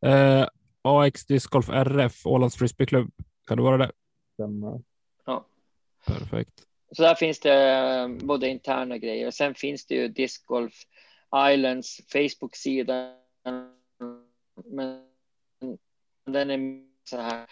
Eh, 0.08 0.48
AX 0.84 1.26
Disc 1.26 1.46
Golf 1.46 1.68
RF, 1.68 2.26
Ålands 2.26 2.56
Frisbeeklubb. 2.56 3.10
Kan 3.46 3.56
det 3.56 3.62
vara 3.62 3.76
det? 3.76 3.92
Stämmer. 4.34 4.80
Perfekt. 6.06 6.62
Så 6.92 7.02
där 7.02 7.14
finns 7.14 7.40
det 7.40 7.70
eh, 7.72 8.08
både 8.08 8.48
interna 8.48 8.98
grejer. 8.98 9.30
Sen 9.30 9.54
finns 9.54 9.86
det 9.86 9.94
ju 9.94 10.08
Disc 10.08 10.44
Golf 10.46 10.74
Islands 11.52 12.00
Facebook-sida. 12.12 13.14
Men 14.64 15.04
den 16.26 16.50
är 16.50 16.84
så 17.04 17.20
här 17.20 17.46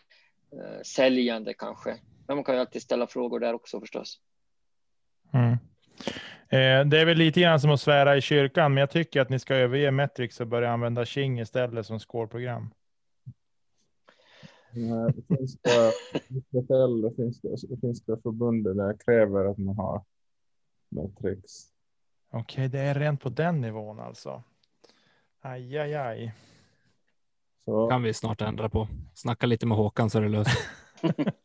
eh, 0.52 0.82
säljande 0.82 1.54
kanske. 1.54 1.96
Men 2.26 2.36
man 2.36 2.44
kan 2.44 2.54
ju 2.54 2.60
alltid 2.60 2.82
ställa 2.82 3.06
frågor 3.06 3.40
där 3.40 3.54
också 3.54 3.80
förstås. 3.80 4.20
Mm. 5.32 5.52
Eh, 6.48 6.88
det 6.88 7.00
är 7.00 7.04
väl 7.04 7.18
lite 7.18 7.40
grann 7.40 7.60
som 7.60 7.70
att 7.70 7.80
svära 7.80 8.16
i 8.16 8.20
kyrkan, 8.20 8.74
men 8.74 8.80
jag 8.80 8.90
tycker 8.90 9.20
att 9.20 9.28
ni 9.28 9.38
ska 9.38 9.54
överge 9.54 9.90
Metrix 9.90 10.40
och 10.40 10.46
börja 10.46 10.70
använda 10.70 11.04
King 11.04 11.40
istället 11.40 11.86
som 11.86 12.00
scoreprogram. 12.00 12.70
Det 14.74 15.22
finska, 15.28 15.70
det 16.50 17.16
finska, 17.16 17.48
det 17.68 17.80
finska 17.80 18.16
förbundet 18.22 18.76
där 18.76 18.96
kräver 19.04 19.44
att 19.44 19.58
man 19.58 19.76
har 19.76 20.04
Matrix. 20.88 21.52
Okej, 22.30 22.68
det 22.68 22.78
är 22.78 22.94
rent 22.94 23.20
på 23.20 23.28
den 23.28 23.60
nivån 23.60 24.00
alltså. 24.00 24.42
Aj, 25.40 25.78
aj, 25.78 25.94
aj. 25.94 26.34
Så 27.64 27.88
kan 27.88 28.02
vi 28.02 28.14
snart 28.14 28.40
ändra 28.40 28.68
på. 28.68 28.88
Snacka 29.14 29.46
lite 29.46 29.66
med 29.66 29.76
Håkan 29.76 30.10
så 30.10 30.18
är 30.18 30.22
det 30.22 30.28
löst. 30.28 30.50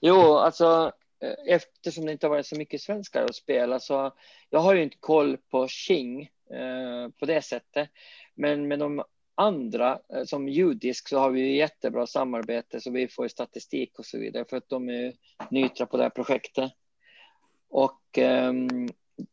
Jo, 0.00 0.36
alltså 0.36 0.92
eh, 1.20 1.54
eftersom 1.54 2.06
det 2.06 2.12
inte 2.12 2.26
har 2.26 2.30
varit 2.30 2.46
så 2.46 2.56
mycket 2.56 2.80
svenskar 2.80 3.24
att 3.24 3.34
spela 3.34 3.80
så 3.80 4.12
jag 4.50 4.60
har 4.60 4.74
ju 4.74 4.82
inte 4.82 4.96
koll 5.00 5.36
på 5.36 5.68
Xing 5.68 6.22
eh, 6.50 7.08
på 7.20 7.26
det 7.26 7.42
sättet. 7.42 7.90
Men 8.34 8.68
med 8.68 8.78
de 8.78 9.04
andra 9.36 10.00
eh, 10.12 10.24
som 10.24 10.48
judisk 10.48 11.08
så 11.08 11.18
har 11.18 11.30
vi 11.30 11.56
jättebra 11.56 12.06
samarbete 12.06 12.80
så 12.80 12.90
vi 12.90 13.08
får 13.08 13.28
statistik 13.28 13.98
och 13.98 14.06
så 14.06 14.18
vidare 14.18 14.44
för 14.44 14.56
att 14.56 14.68
de 14.68 14.88
är 14.88 15.12
nytra 15.50 15.86
på 15.86 15.96
det 15.96 16.02
här 16.02 16.10
projektet. 16.10 16.72
Och 17.68 18.18
eh, 18.18 18.52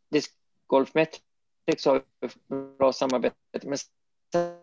Disc 0.10 0.30
Golf 0.68 0.93
Metrics 0.93 1.86
har 1.86 2.04
bra 2.78 2.93
samarbete 2.93 3.36
men 3.64 3.78
sen 3.78 4.58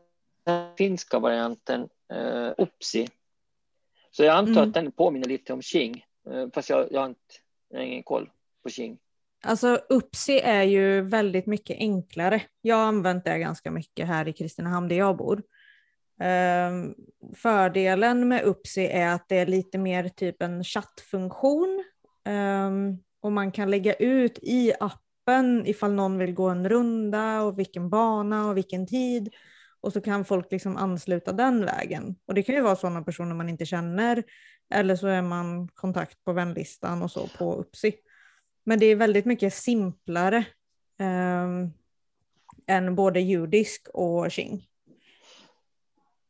finska 0.78 1.18
varianten 1.18 1.88
eh, 2.12 2.52
Opsi 2.58 3.08
så 4.10 4.24
jag 4.24 4.36
antar 4.36 4.52
Mm. 4.52 4.68
att 4.68 4.74
den 4.74 4.92
påminner 4.92 5.28
lite 5.28 5.52
om 5.52 5.62
Xing, 5.62 6.04
eh, 6.30 6.48
fast 6.54 6.70
jag, 6.70 6.92
jag, 6.92 7.00
har 7.00 7.08
inte, 7.08 7.34
jag 7.68 7.78
har 7.78 7.84
ingen 7.84 8.02
koll 8.02 8.30
på 8.62 8.68
Xing. 8.68 8.98
Alltså 9.42 9.80
Upsi 9.88 10.40
är 10.40 10.62
ju 10.62 11.00
väldigt 11.00 11.46
mycket 11.46 11.76
enklare. 11.78 12.42
Jag 12.60 12.76
har 12.76 12.82
använt 12.82 13.24
det 13.24 13.38
ganska 13.38 13.70
mycket 13.70 14.06
här 14.06 14.28
i 14.28 14.32
Kristinehamn 14.32 14.88
där 14.88 14.96
jag 14.96 15.16
bor. 15.16 15.42
Ehm, 16.20 16.94
fördelen 17.36 18.28
med 18.28 18.42
Upsi 18.42 18.86
är 18.86 19.08
att 19.08 19.28
det 19.28 19.36
är 19.36 19.46
lite 19.46 19.78
mer 19.78 20.08
typ 20.08 20.42
en 20.42 20.64
chattfunktion. 20.64 21.84
Ehm, 22.24 22.98
och 23.20 23.32
man 23.32 23.52
kan 23.52 23.70
lägga 23.70 23.94
ut 23.94 24.38
i 24.42 24.72
appen 24.80 25.66
ifall 25.66 25.92
någon 25.92 26.18
vill 26.18 26.34
gå 26.34 26.48
en 26.48 26.68
runda 26.68 27.42
och 27.42 27.58
vilken 27.58 27.90
bana 27.90 28.48
och 28.48 28.56
vilken 28.56 28.86
tid. 28.86 29.34
Och 29.80 29.92
så 29.92 30.00
kan 30.00 30.24
folk 30.24 30.52
liksom 30.52 30.76
ansluta 30.76 31.32
den 31.32 31.64
vägen. 31.64 32.16
Och 32.26 32.34
det 32.34 32.42
kan 32.42 32.54
ju 32.54 32.60
vara 32.60 32.76
sådana 32.76 33.02
personer 33.02 33.34
man 33.34 33.48
inte 33.48 33.66
känner. 33.66 34.22
Eller 34.74 34.96
så 34.96 35.06
är 35.06 35.22
man 35.22 35.68
kontakt 35.68 36.24
på 36.24 36.32
vänlistan 36.32 37.02
och 37.02 37.10
så 37.10 37.28
på 37.38 37.54
Upsi. 37.54 37.94
Men 38.64 38.78
det 38.78 38.86
är 38.86 38.96
väldigt 38.96 39.24
mycket 39.24 39.54
simplare 39.54 40.44
ehm, 40.98 41.70
än 42.66 42.94
både 42.94 43.20
judisk 43.20 43.88
och 43.88 44.30
Qing. 44.30 44.66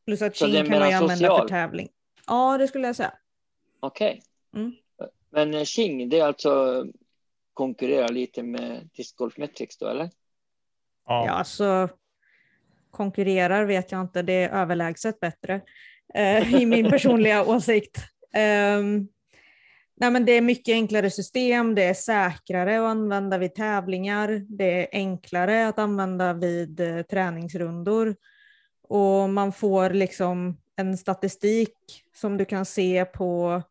Plus 0.07 0.23
att 0.23 0.35
Qing 0.35 0.67
kan 0.67 0.79
man 0.79 0.89
ju 0.89 0.95
använda 0.95 1.15
social? 1.17 1.41
för 1.41 1.49
tävling. 1.49 1.89
Ja, 2.27 2.59
det 2.59 2.69
skulle 2.69 2.87
jag 2.87 2.97
säga. 2.97 3.13
Okej. 3.81 4.23
Mm. 4.55 4.73
Men 5.31 5.55
eh, 5.55 5.65
Xing, 5.65 6.09
det 6.09 6.19
är 6.19 6.25
alltså 6.25 6.85
konkurrerar 7.55 8.09
lite 8.09 8.43
med 8.43 8.89
Disc 8.93 9.17
Golf 9.17 9.37
Metrics 9.37 9.79
då, 9.79 9.89
eller? 9.89 10.11
Ja. 11.07 11.27
Ja, 11.27 11.33
alltså 11.33 11.89
konkurrerar 12.91 13.65
vet 13.65 13.93
jag 13.93 14.01
inte, 14.01 14.23
det 14.23 14.33
är 14.33 14.63
överlägset 14.63 15.21
bättre 15.21 15.61
eh, 16.15 16.55
i 16.55 16.67
min 16.67 16.91
personliga 16.91 17.45
åsikt. 17.45 17.99
Ehm, 18.35 19.09
nej, 20.01 20.11
men 20.11 20.25
det 20.25 20.33
är 20.33 20.41
mycket 20.41 20.73
enklare 20.73 21.11
system, 21.11 21.75
det 21.75 21.85
är 21.85 21.95
säkrare 21.95 22.79
att 22.79 22.91
använda 22.91 23.39
vid 23.39 23.55
tävlingar, 23.55 24.47
det 24.49 24.83
är 24.83 24.89
enklare 24.93 25.69
att 25.69 25.79
använda 25.79 26.33
vid 26.33 26.81
eh, 26.81 27.03
träningsrundor 27.03 28.17
och 28.91 29.31
man 29.31 29.53
får 29.53 29.91
liksom 29.91 30.57
en 30.77 30.97
statistik 30.97 31.77
som 32.15 32.37
du 32.37 32.45
kan 32.45 32.65
se 32.65 33.05
på 33.05 33.63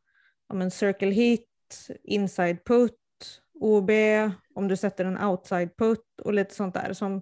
ja, 0.54 0.70
circle 0.70 1.12
hit, 1.12 1.88
inside 2.04 2.64
put, 2.66 2.94
OB, 3.54 3.92
om 4.56 4.68
du 4.68 4.78
sätter 4.78 5.06
en 5.06 5.24
outside 5.24 5.78
put 5.78 6.22
och 6.24 6.34
lite 6.34 6.56
sånt 6.56 6.74
där. 6.74 6.94
Som, 6.94 7.22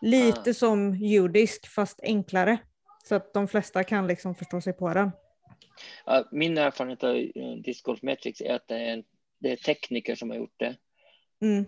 lite 0.00 0.50
Ah. 0.50 0.54
som 0.54 0.94
judisk 0.94 1.66
fast 1.66 2.00
enklare. 2.02 2.58
Så 3.08 3.14
att 3.14 3.34
de 3.34 3.48
flesta 3.48 3.84
kan 3.84 4.06
liksom 4.06 4.34
förstå 4.34 4.60
sig 4.60 4.72
på 4.72 4.94
den. 4.94 5.10
Min 6.30 6.58
erfarenhet 6.58 7.04
av 7.04 7.16
eh, 7.16 7.56
Disc 7.64 7.82
Golf 7.82 8.02
Metrics 8.02 8.40
är 8.40 8.54
att 8.54 8.68
det 8.68 8.74
är, 8.74 8.92
en, 8.92 9.04
det 9.38 9.52
är 9.52 9.56
tekniker 9.56 10.14
som 10.14 10.30
har 10.30 10.36
gjort 10.36 10.54
det. 10.56 10.76
Mm. 11.40 11.64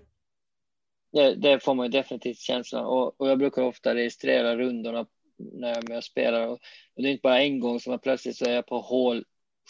Det, 1.12 1.34
det 1.34 1.64
får 1.64 1.74
man 1.74 1.86
ju 1.86 1.90
definitivt 1.90 2.38
känslan 2.38 2.84
och, 2.84 3.20
och 3.20 3.28
jag 3.28 3.38
brukar 3.38 3.62
ofta 3.62 3.94
registrera 3.94 4.56
rundorna 4.56 5.06
när 5.36 5.90
jag 5.90 6.04
spelar 6.04 6.46
och, 6.46 6.52
och 6.94 7.02
det 7.02 7.08
är 7.08 7.12
inte 7.12 7.22
bara 7.22 7.42
en 7.42 7.60
gång 7.60 7.80
som 7.80 7.90
jag 7.90 8.02
plötsligt 8.02 8.36
så 8.36 8.44
är 8.44 8.54
jag 8.54 8.66
på 8.66 8.80
hål 8.80 9.24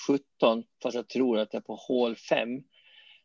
17 0.07 0.64
fast 0.83 0.95
jag 0.95 1.09
tror 1.09 1.39
att 1.39 1.53
jag 1.53 1.61
är 1.61 1.66
på 1.66 1.75
hål 1.75 2.16
5 2.16 2.49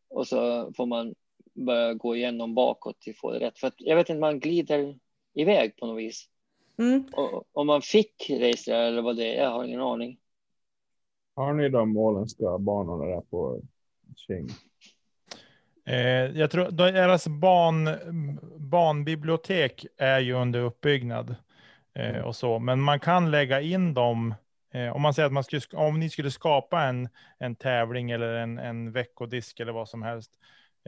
och 0.10 0.28
så 0.28 0.72
får 0.78 0.86
man 0.86 1.16
börja 1.54 1.94
gå 1.94 2.16
igenom 2.16 2.56
bakåt 2.56 3.02
till 3.02 3.12
att 3.12 3.20
få 3.20 3.32
det 3.32 3.40
rätt 3.40 3.60
för 3.60 3.68
att 3.68 3.76
jag 3.78 3.96
vet 3.96 4.10
inte 4.10 4.20
man 4.20 4.40
glider 4.40 5.00
iväg 5.34 5.76
på 5.76 5.86
något 5.88 6.00
vis 6.00 6.30
Mm. 6.78 7.04
och, 7.14 7.44
om 7.52 7.68
man 7.68 7.82
fick 7.82 8.30
registrera 8.30 8.88
eller 8.88 9.02
vad 9.02 9.18
det 9.18 9.36
är 9.36 9.44
jag 9.44 9.50
har 9.50 9.64
ingen 9.64 9.82
aning 9.82 10.18
har 11.36 11.54
ni 11.54 11.70
de 11.70 11.98
åländska 11.98 12.58
banorna 12.58 13.06
där 13.06 13.22
på 13.22 13.62
Tjing? 14.16 14.50
Eh, 15.86 16.40
jag 16.40 16.52
tror 16.52 16.72
deras 16.72 17.28
ban, 17.28 17.90
banbibliotek 18.58 19.86
är 19.98 20.20
ju 20.20 20.34
under 20.34 20.60
uppbyggnad 20.60 21.36
eh, 21.96 22.20
och 22.20 22.36
så, 22.36 22.60
men 22.60 22.82
man 22.82 23.00
kan 23.00 23.32
lägga 23.32 23.62
in 23.62 23.94
dem. 23.94 24.36
Eh, 24.74 24.96
om 24.96 25.02
man 25.02 25.14
säger 25.14 25.28
att 25.28 25.34
man 25.34 25.44
skulle, 25.44 25.62
om 25.74 26.00
ni 26.00 26.10
skulle 26.10 26.32
skapa 26.32 26.84
en, 26.84 27.10
en 27.40 27.56
tävling 27.56 28.12
eller 28.12 28.34
en, 28.34 28.60
en 28.60 28.92
veckodisk 28.92 29.60
eller 29.60 29.72
vad 29.72 29.90
som 29.90 30.04
helst, 30.04 30.32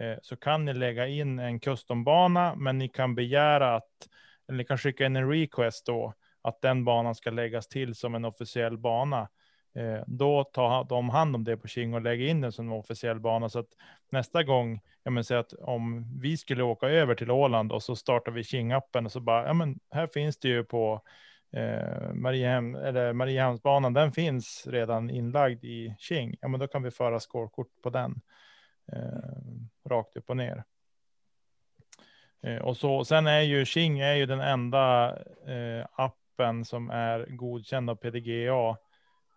eh, 0.01 0.17
så 0.21 0.35
kan 0.35 0.65
ni 0.65 0.73
lägga 0.73 1.07
in 1.07 1.39
en 1.39 1.59
custombana, 1.59 2.55
men 2.55 2.77
ni 2.77 2.87
kan 2.87 3.15
begära 3.15 3.75
att, 3.75 4.09
eller 4.47 4.57
ni 4.57 4.63
kan 4.63 4.77
skicka 4.77 5.05
in 5.05 5.15
en 5.15 5.29
request 5.29 5.85
då, 5.85 6.13
att 6.41 6.61
den 6.61 6.85
banan 6.85 7.15
ska 7.15 7.29
läggas 7.29 7.67
till 7.67 7.95
som 7.95 8.15
en 8.15 8.25
officiell 8.25 8.77
bana. 8.77 9.27
Eh, 9.75 10.03
då 10.07 10.43
tar 10.43 10.83
de 10.83 11.09
hand 11.09 11.35
om 11.35 11.43
det 11.43 11.57
på 11.57 11.67
King 11.67 11.93
och 11.93 12.01
lägger 12.01 12.27
in 12.27 12.41
den 12.41 12.51
som 12.51 12.67
en 12.67 12.73
officiell 12.73 13.19
bana. 13.19 13.49
Så 13.49 13.59
att 13.59 13.69
nästa 14.11 14.43
gång, 14.43 14.81
jag 15.03 15.13
menar 15.13 15.23
säg 15.23 15.37
att 15.37 15.53
om 15.53 16.05
vi 16.21 16.37
skulle 16.37 16.63
åka 16.63 16.87
över 16.87 17.15
till 17.15 17.31
Åland 17.31 17.71
och 17.71 17.83
så 17.83 17.95
startar 17.95 18.31
vi 18.31 18.41
King-appen 18.41 19.05
och 19.05 19.11
så 19.11 19.19
bara, 19.19 19.47
ja 19.47 19.53
men 19.53 19.79
här 19.91 20.07
finns 20.07 20.37
det 20.37 20.47
ju 20.47 20.63
på 20.63 21.01
eh, 21.51 22.13
Mariehem, 22.13 22.75
eller 22.75 23.13
Mariehamnsbanan, 23.13 23.93
den 23.93 24.11
finns 24.11 24.67
redan 24.67 25.09
inlagd 25.09 25.63
i 25.63 25.95
King. 25.99 26.35
Ja 26.41 26.47
men 26.47 26.59
då 26.59 26.67
kan 26.67 26.83
vi 26.83 26.91
föra 26.91 27.19
skålkort 27.19 27.81
på 27.83 27.89
den. 27.89 28.21
Eh, 28.91 29.89
rakt 29.89 30.17
upp 30.17 30.29
och 30.29 30.37
ner. 30.37 30.63
Eh, 32.43 32.57
och 32.57 32.77
så, 32.77 33.05
sen 33.05 33.27
är 33.27 33.41
ju 33.41 33.65
King 33.65 33.99
är 33.99 34.13
ju 34.13 34.25
den 34.25 34.41
enda 34.41 35.15
eh, 35.47 35.85
appen 35.91 36.65
som 36.65 36.89
är 36.89 37.25
godkänd 37.29 37.89
av 37.89 37.95
PDGA 37.95 38.77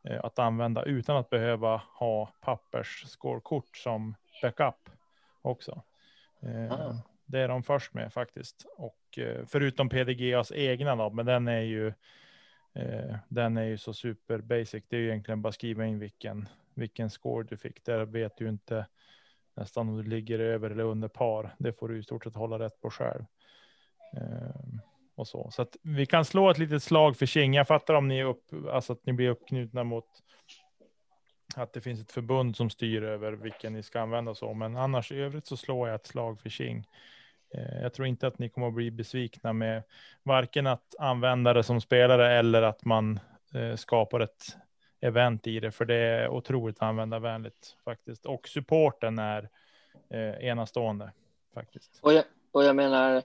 att 0.05 0.39
använda 0.39 0.83
utan 0.83 1.17
att 1.17 1.31
behöva 1.31 1.83
ha 1.99 2.33
pappers 2.41 3.05
scorekort 3.07 3.77
som 3.77 4.15
backup 4.43 4.91
också. 5.43 5.83
Eh, 6.41 6.73
Ah. 6.73 7.03
Det 7.27 7.41
är 7.41 7.49
de 7.49 7.63
först 7.63 7.95
med 7.95 8.13
faktiskt. 8.13 8.67
Och 8.77 9.19
eh, 9.19 9.47
förutom 9.47 9.89
PDGAs 9.89 10.53
egna 10.53 10.97
då, 10.97 11.11
men 11.11 11.27
den 11.27 11.49
är 11.49 11.61
ju 11.61 11.89
eh, 12.75 13.17
den 13.29 13.57
är 13.57 13.65
ju 13.65 13.79
så 13.79 13.95
super 13.95 14.39
basic. 14.39 14.85
Det 14.89 14.97
är 14.97 15.01
ju 15.01 15.09
egentligen 15.09 15.43
bara 15.43 15.53
skriva 15.53 15.87
in 15.87 15.99
vilken 15.99 16.49
vilken 16.75 17.11
score 17.11 17.47
du 17.51 17.57
fick. 17.57 17.85
Där 17.85 18.05
vet 18.05 18.37
du 18.37 18.49
inte 18.49 18.87
nästan 19.55 19.89
om 19.89 19.97
du 19.97 20.03
ligger 20.03 20.39
över 20.39 20.71
eller 20.71 20.85
under 20.85 21.09
par. 21.09 21.55
Det 21.59 21.73
får 21.73 21.89
du 21.89 21.99
i 21.99 22.03
stort 22.03 22.25
sett 22.25 22.35
hålla 22.35 22.59
rätt 22.59 22.81
på 22.81 22.91
själv. 22.91 23.25
Och 25.19 25.29
så. 25.29 25.51
så 25.51 25.63
att 25.63 25.77
vi 25.83 26.07
kan 26.07 26.25
slå 26.25 26.51
ett 26.51 26.59
litet 26.59 26.83
slag 26.83 27.17
för 27.17 27.27
King. 27.27 27.55
Jag 27.55 27.67
fattar 27.67 27.95
om 27.95 28.09
ni 28.09 28.19
är 28.19 28.25
upp, 28.25 28.45
alltså 28.73 28.93
att 28.93 29.07
ni 29.07 29.13
blir 29.13 29.29
uppknutna 29.29 29.85
mot 29.85 30.05
att 31.57 31.73
det 31.73 31.81
finns 31.81 32.01
ett 32.01 32.13
förbund 32.13 32.57
som 32.57 32.71
styr 32.71 33.03
över 33.03 33.33
vilken 33.33 33.73
ni 33.73 33.83
ska 33.83 34.01
använda 34.01 34.31
och 34.31 34.37
så. 34.37 34.55
Men 34.55 34.77
annars 34.77 35.13
i 35.13 35.17
övrigt 35.17 35.47
så 35.47 35.57
slår 35.57 35.89
jag 35.89 35.95
ett 35.95 36.07
slag 36.07 36.41
för 36.41 36.49
King. 36.49 36.87
Eh, 37.55 37.83
jag 37.83 37.93
tror 37.95 38.07
inte 38.07 38.27
att 38.27 38.39
ni 38.39 38.49
kommer 38.49 38.69
att 38.69 38.75
bli 38.75 38.91
besvikna 38.91 39.53
med 39.53 39.83
varken 40.23 40.67
att 40.67 40.95
använda 40.99 41.53
det 41.53 41.63
som 41.63 41.81
spelare 41.81 42.39
eller 42.39 42.63
att 42.63 42.85
man 42.85 43.21
eh, 43.55 43.77
skapar 43.77 44.21
ett 44.21 44.57
event 45.01 45.47
i 45.47 45.61
det, 45.61 45.71
för 45.71 45.85
det 45.85 45.97
är 45.97 46.29
otroligt 46.29 46.83
användarvänligt 46.83 47.77
faktiskt. 47.85 48.27
Och 48.27 48.49
supporten 48.49 49.19
är 49.19 49.49
eh, 50.11 50.47
enastående 50.47 51.13
faktiskt. 51.55 51.99
Och 52.03 52.13
jag, 52.13 52.25
och 52.53 52.65
jag 52.65 52.77
menar 52.77 53.23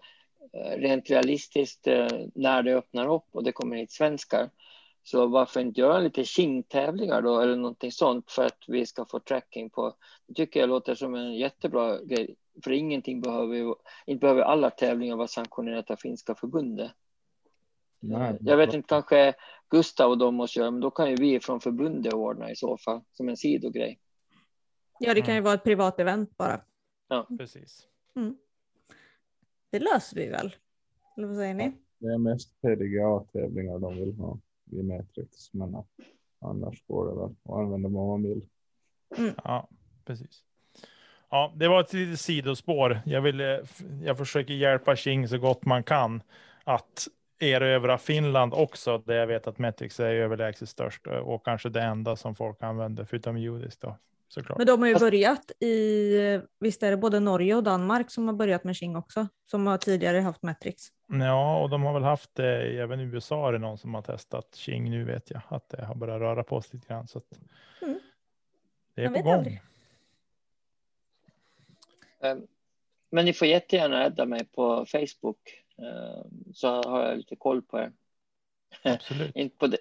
rent 0.78 1.10
realistiskt 1.10 1.88
eh, 1.88 2.08
när 2.36 2.64
det 2.64 2.76
öppnar 2.76 3.08
upp 3.08 3.28
och 3.32 3.44
det 3.44 3.52
kommer 3.52 3.78
hit 3.78 3.92
svenskar. 3.92 4.50
Så 5.04 5.28
varför 5.28 5.60
inte 5.60 5.82
göra 5.82 6.00
lite 6.00 6.24
King-tävlingar 6.24 7.22
då 7.22 7.40
eller 7.40 7.56
någonting 7.56 7.92
sånt 7.92 8.32
för 8.32 8.46
att 8.46 8.64
vi 8.68 8.86
ska 8.86 9.06
få 9.06 9.20
tracking 9.20 9.70
på. 9.70 9.96
Det 10.28 10.34
tycker 10.34 10.60
jag 10.60 10.70
låter 10.70 10.96
som 10.96 11.16
en 11.16 11.36
jättebra 11.36 12.02
grej. 12.04 12.36
För 12.64 12.72
ingenting 12.72 13.22
behöver 13.22 13.56
ju, 13.56 13.74
inte 14.06 14.20
behöver 14.20 14.42
alla 14.42 14.70
tävlingar 14.70 15.16
vara 15.16 15.28
sanktionerat 15.28 15.92
av 15.92 15.96
finska 15.96 16.36
förbundet. 16.36 16.92
Nej. 18.00 18.38
Jag 18.42 18.58
vet 18.58 18.74
inte, 18.74 18.88
kanske 18.88 19.34
Gustav 19.70 20.12
och 20.12 20.18
de 20.18 20.36
måste 20.36 20.60
göra, 20.60 20.72
men 20.72 20.82
då 20.82 20.92
kan 20.92 21.10
ju 21.10 21.16
vi 21.16 21.40
från 21.40 21.62
förbundet 21.62 22.14
ordna 22.14 22.52
i 22.52 22.56
så 22.56 22.78
fall, 22.78 23.02
som 23.14 23.30
en 23.30 23.38
sidogrej. 23.38 24.00
Ja, 25.00 25.14
det 25.14 25.22
kan 25.22 25.36
ju 25.36 25.42
vara 25.42 25.54
ett 25.54 25.64
privat 25.64 26.00
event 26.00 26.38
bara. 26.38 26.62
Precis. 27.38 27.88
Det 29.74 29.80
löser 29.80 30.16
vi 30.16 30.30
väl? 30.30 30.56
Eller 31.18 31.28
vad 31.28 31.36
säger 31.36 31.54
ni? 31.54 31.72
Det 32.00 32.08
är 32.08 32.18
mest 32.18 32.62
PDGA-tävlingar 32.62 33.80
de 33.80 33.96
vill 33.96 34.14
ha 34.14 34.40
i 34.72 34.84
Matrix, 34.84 35.54
men 35.54 35.76
att 35.76 35.88
annars 36.40 36.84
går 36.88 37.08
det 37.08 37.16
väl 37.16 37.24
att 37.24 37.60
använda 37.60 37.90
vad 37.90 38.08
man 38.08 38.24
vill. 38.24 38.42
Ja, 39.44 39.70
precis. 40.06 40.44
Ja, 41.30 41.54
det 41.56 41.68
var 41.68 41.82
ett 41.82 41.94
litet 41.94 42.20
sidospår. 42.20 43.02
Jag, 43.06 43.22
vill, 43.22 43.40
eh, 43.40 43.58
jag 44.04 44.18
försöker 44.18 44.54
hjälpa 44.54 44.96
King 44.96 45.28
så 45.28 45.38
gott 45.38 45.66
man 45.66 45.84
kan 45.84 46.22
att 46.64 47.08
erövra 47.40 47.98
Finland 47.98 48.54
också, 48.54 48.98
där 48.98 49.16
jag 49.16 49.28
vet 49.28 49.48
att 49.48 49.60
Metrix 49.60 50.00
är 50.00 50.14
överlägset 50.14 50.70
störst 50.70 51.08
och 51.08 51.46
kanske 51.46 51.70
det 51.70 51.82
enda 51.82 52.16
som 52.16 52.36
folk 52.36 52.64
använder, 52.64 53.06
förutom 53.06 53.38
Judis 53.38 53.78
då, 53.78 53.98
såklart. 54.34 54.58
Men 54.58 54.68
de 54.68 54.82
har 54.82 54.88
ju 54.90 54.96
börjat 55.00 55.52
i, 55.60 56.40
visst 56.60 56.84
är 56.84 56.92
det 56.92 56.98
både 56.98 57.20
Norge 57.20 57.56
och 57.56 57.64
Danmark 57.64 58.12
som 58.12 58.28
har 58.28 58.34
börjat 58.34 58.64
med 58.64 58.76
King 58.76 58.96
också, 58.96 59.28
som 59.46 59.68
har 59.68 59.78
tidigare 59.78 60.18
haft 60.20 60.44
Metrix. 60.44 60.84
Ja, 61.08 61.60
och 61.62 61.70
de 61.70 61.84
har 61.84 61.94
väl 61.94 62.04
haft 62.04 62.36
det, 62.36 62.80
även 62.82 63.00
i 63.00 63.04
USA 63.04 63.48
är 63.48 63.52
det 63.54 63.60
någon 63.60 63.78
som 63.78 63.94
har 63.94 64.02
testat 64.02 64.56
King 64.56 64.90
nu 64.90 65.04
vet 65.04 65.32
jag, 65.32 65.42
att 65.48 65.70
det 65.70 65.86
har 65.86 65.96
börjat 65.96 66.20
röra 66.20 66.44
på 66.44 66.62
sig 66.62 66.70
lite 66.74 66.88
grann. 66.88 67.08
Så 67.08 67.18
att 67.18 67.40
Mm. 67.82 68.00
Det 68.96 69.02
är 69.02 69.06
Man 69.10 69.14
på 69.14 69.18
vet 69.18 69.24
gång. 69.26 69.34
aldrig. 69.34 69.62
Eh, 72.20 72.36
Men 73.10 73.26
ni 73.26 73.34
får 73.34 73.48
jättegärna 73.48 74.04
adda 74.04 74.26
mig 74.26 74.46
på 74.46 74.86
Facebook 74.86 75.64
eh, 75.78 76.26
så 76.54 76.82
har 76.84 77.04
jag 77.06 77.18
lite 77.18 77.36
koll 77.36 77.62
på 77.62 77.80
er. 77.80 77.92
Absolut. 78.84 79.32
Inte 79.36 79.58
på 79.58 79.68
det, 79.68 79.78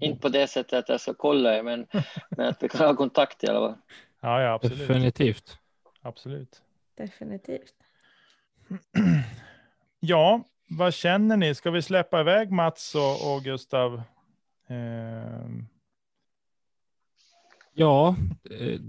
inte 0.00 0.20
på 0.20 0.28
det 0.28 0.46
sättet 0.46 0.78
att 0.78 0.88
jag 0.88 1.00
ska 1.00 1.14
kolla 1.14 1.58
er, 1.58 1.62
men, 1.62 1.86
men 2.36 2.48
att 2.48 2.62
vi 2.62 2.68
kan 2.68 2.86
ha 2.86 2.96
kontakt 2.96 3.44
i 3.44 3.46
alla 3.46 3.68
fall. 3.68 3.78
Ja, 4.20 4.42
ja, 4.42 4.52
absolut. 4.52 4.78
Definitivt. 4.78 5.58
absolut. 6.02 6.62
Definitivt. 6.96 7.74
Ja, 10.06 10.44
vad 10.68 10.94
känner 10.94 11.36
ni? 11.36 11.54
Ska 11.54 11.70
vi 11.70 11.82
släppa 11.82 12.20
iväg 12.20 12.50
Mats 12.50 12.94
och, 12.94 13.34
och 13.34 13.42
Gustav? 13.42 14.02
Ehm, 14.68 15.66
Ja, 17.76 18.16
eh, 18.50 18.80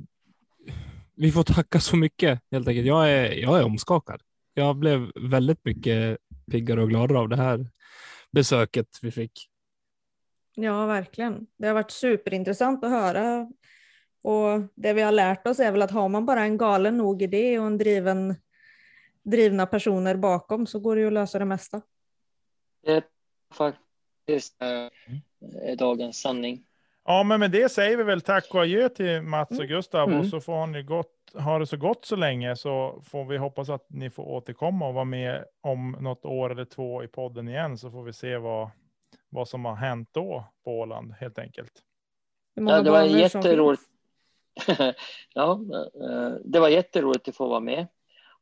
vi 1.15 1.31
får 1.31 1.43
tacka 1.43 1.79
så 1.79 1.97
mycket 1.97 2.41
helt 2.51 2.67
enkelt. 2.67 2.88
Jag 2.88 3.11
är, 3.11 3.31
jag 3.31 3.59
är 3.59 3.63
omskakad. 3.63 4.21
Jag 4.53 4.75
blev 4.75 5.11
väldigt 5.15 5.65
mycket 5.65 6.17
piggare 6.51 6.81
och 6.81 6.89
gladare 6.89 7.19
av 7.19 7.29
det 7.29 7.36
här 7.36 7.67
besöket 8.31 8.88
vi 9.01 9.11
fick. 9.11 9.49
Ja, 10.56 10.86
verkligen. 10.86 11.47
Det 11.58 11.68
har 11.68 11.74
varit 11.74 11.91
superintressant 11.91 12.84
att 12.84 12.91
höra. 12.91 13.51
Och 14.22 14.62
det 14.76 14.93
vi 14.93 15.01
har 15.01 15.12
lärt 15.12 15.47
oss 15.47 15.60
är 15.60 15.72
väl 15.72 15.82
att 15.82 15.91
har 15.91 16.10
man 16.10 16.26
bara 16.26 16.41
en 16.41 16.58
galen 16.58 16.97
nog 16.97 17.22
idé 17.22 17.60
och 17.60 17.66
en 17.66 17.78
driven, 17.78 18.36
drivna 19.24 19.66
personer 19.66 20.16
bakom 20.16 20.68
så 20.68 20.80
går 20.80 20.95
det 20.95 21.01
ju 21.01 21.08
att 21.08 21.14
lösa 21.14 21.39
det 21.39 21.45
mesta. 21.45 21.82
Det 22.86 22.91
är 22.91 23.03
faktiskt 23.53 24.62
eh, 24.62 25.78
dagens 25.78 26.22
sanning. 26.22 26.64
ja, 27.06 27.24
men 27.24 27.39
med 27.39 27.51
det 27.51 27.70
säger 27.72 27.97
vi 27.97 28.03
väl 28.03 28.22
tack 28.22 28.53
och 28.53 28.62
adjö 28.62 28.89
till 28.89 29.22
Mats 29.22 29.60
och 29.60 29.68
Gustav 29.68 30.10
Mm. 30.10 30.20
och 30.20 30.28
så 30.28 30.41
får 30.41 30.68
ni 30.68 30.84
gott, 30.84 31.12
ha 31.34 31.60
det 31.60 31.68
så 31.68 31.78
gott 31.78 32.06
så 32.06 32.16
länge 32.16 32.56
så 32.56 33.01
får 33.06 33.26
vi 33.26 33.38
hoppas 33.38 33.70
att 33.70 33.86
ni 33.89 34.10
får 34.10 34.24
återkomma 34.24 34.88
och 34.88 34.93
vara 34.93 35.06
med 35.06 35.45
om 35.62 35.97
något 35.99 36.26
år 36.26 36.49
eller 36.51 36.66
två 36.66 37.03
i 37.03 37.08
podden 37.08 37.47
igen 37.47 37.78
så 37.78 37.91
får 37.91 38.03
vi 38.03 38.14
se 38.14 38.38
vad, 38.38 38.70
vad 39.36 39.47
som 39.47 39.65
har 39.65 39.75
hänt 39.75 40.09
då 40.11 40.45
på 40.63 40.79
Åland 40.79 41.13
helt 41.13 41.39
enkelt. 41.39 41.83
Ja, 42.53 42.81
det 42.81 42.91
var 42.91 43.03
jätteroligt. 43.03 43.83
ja, 45.33 45.61
eh, 46.03 46.33
det 46.45 46.59
var 46.59 46.69
jätteroligt 46.69 47.27
att 47.27 47.36
få 47.36 47.49
vara 47.49 47.59
med. 47.59 47.88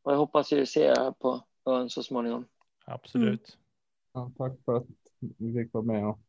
Och 0.02 0.12
jag 0.12 0.18
hoppas 0.18 0.54
ju 0.54 0.66
se 0.66 0.82
er 0.82 1.12
på 1.12 1.44
ön 1.66 1.90
så 1.90 2.04
småningom. 2.04 2.46
Absolut. 2.86 3.58
Ja, 4.14 4.32
tack 4.38 4.54
för 4.66 4.76
att 4.78 4.88
vi 5.18 5.54
fick 5.54 5.74
vara 5.74 5.84
med. 5.84 6.08
Och 6.08 6.20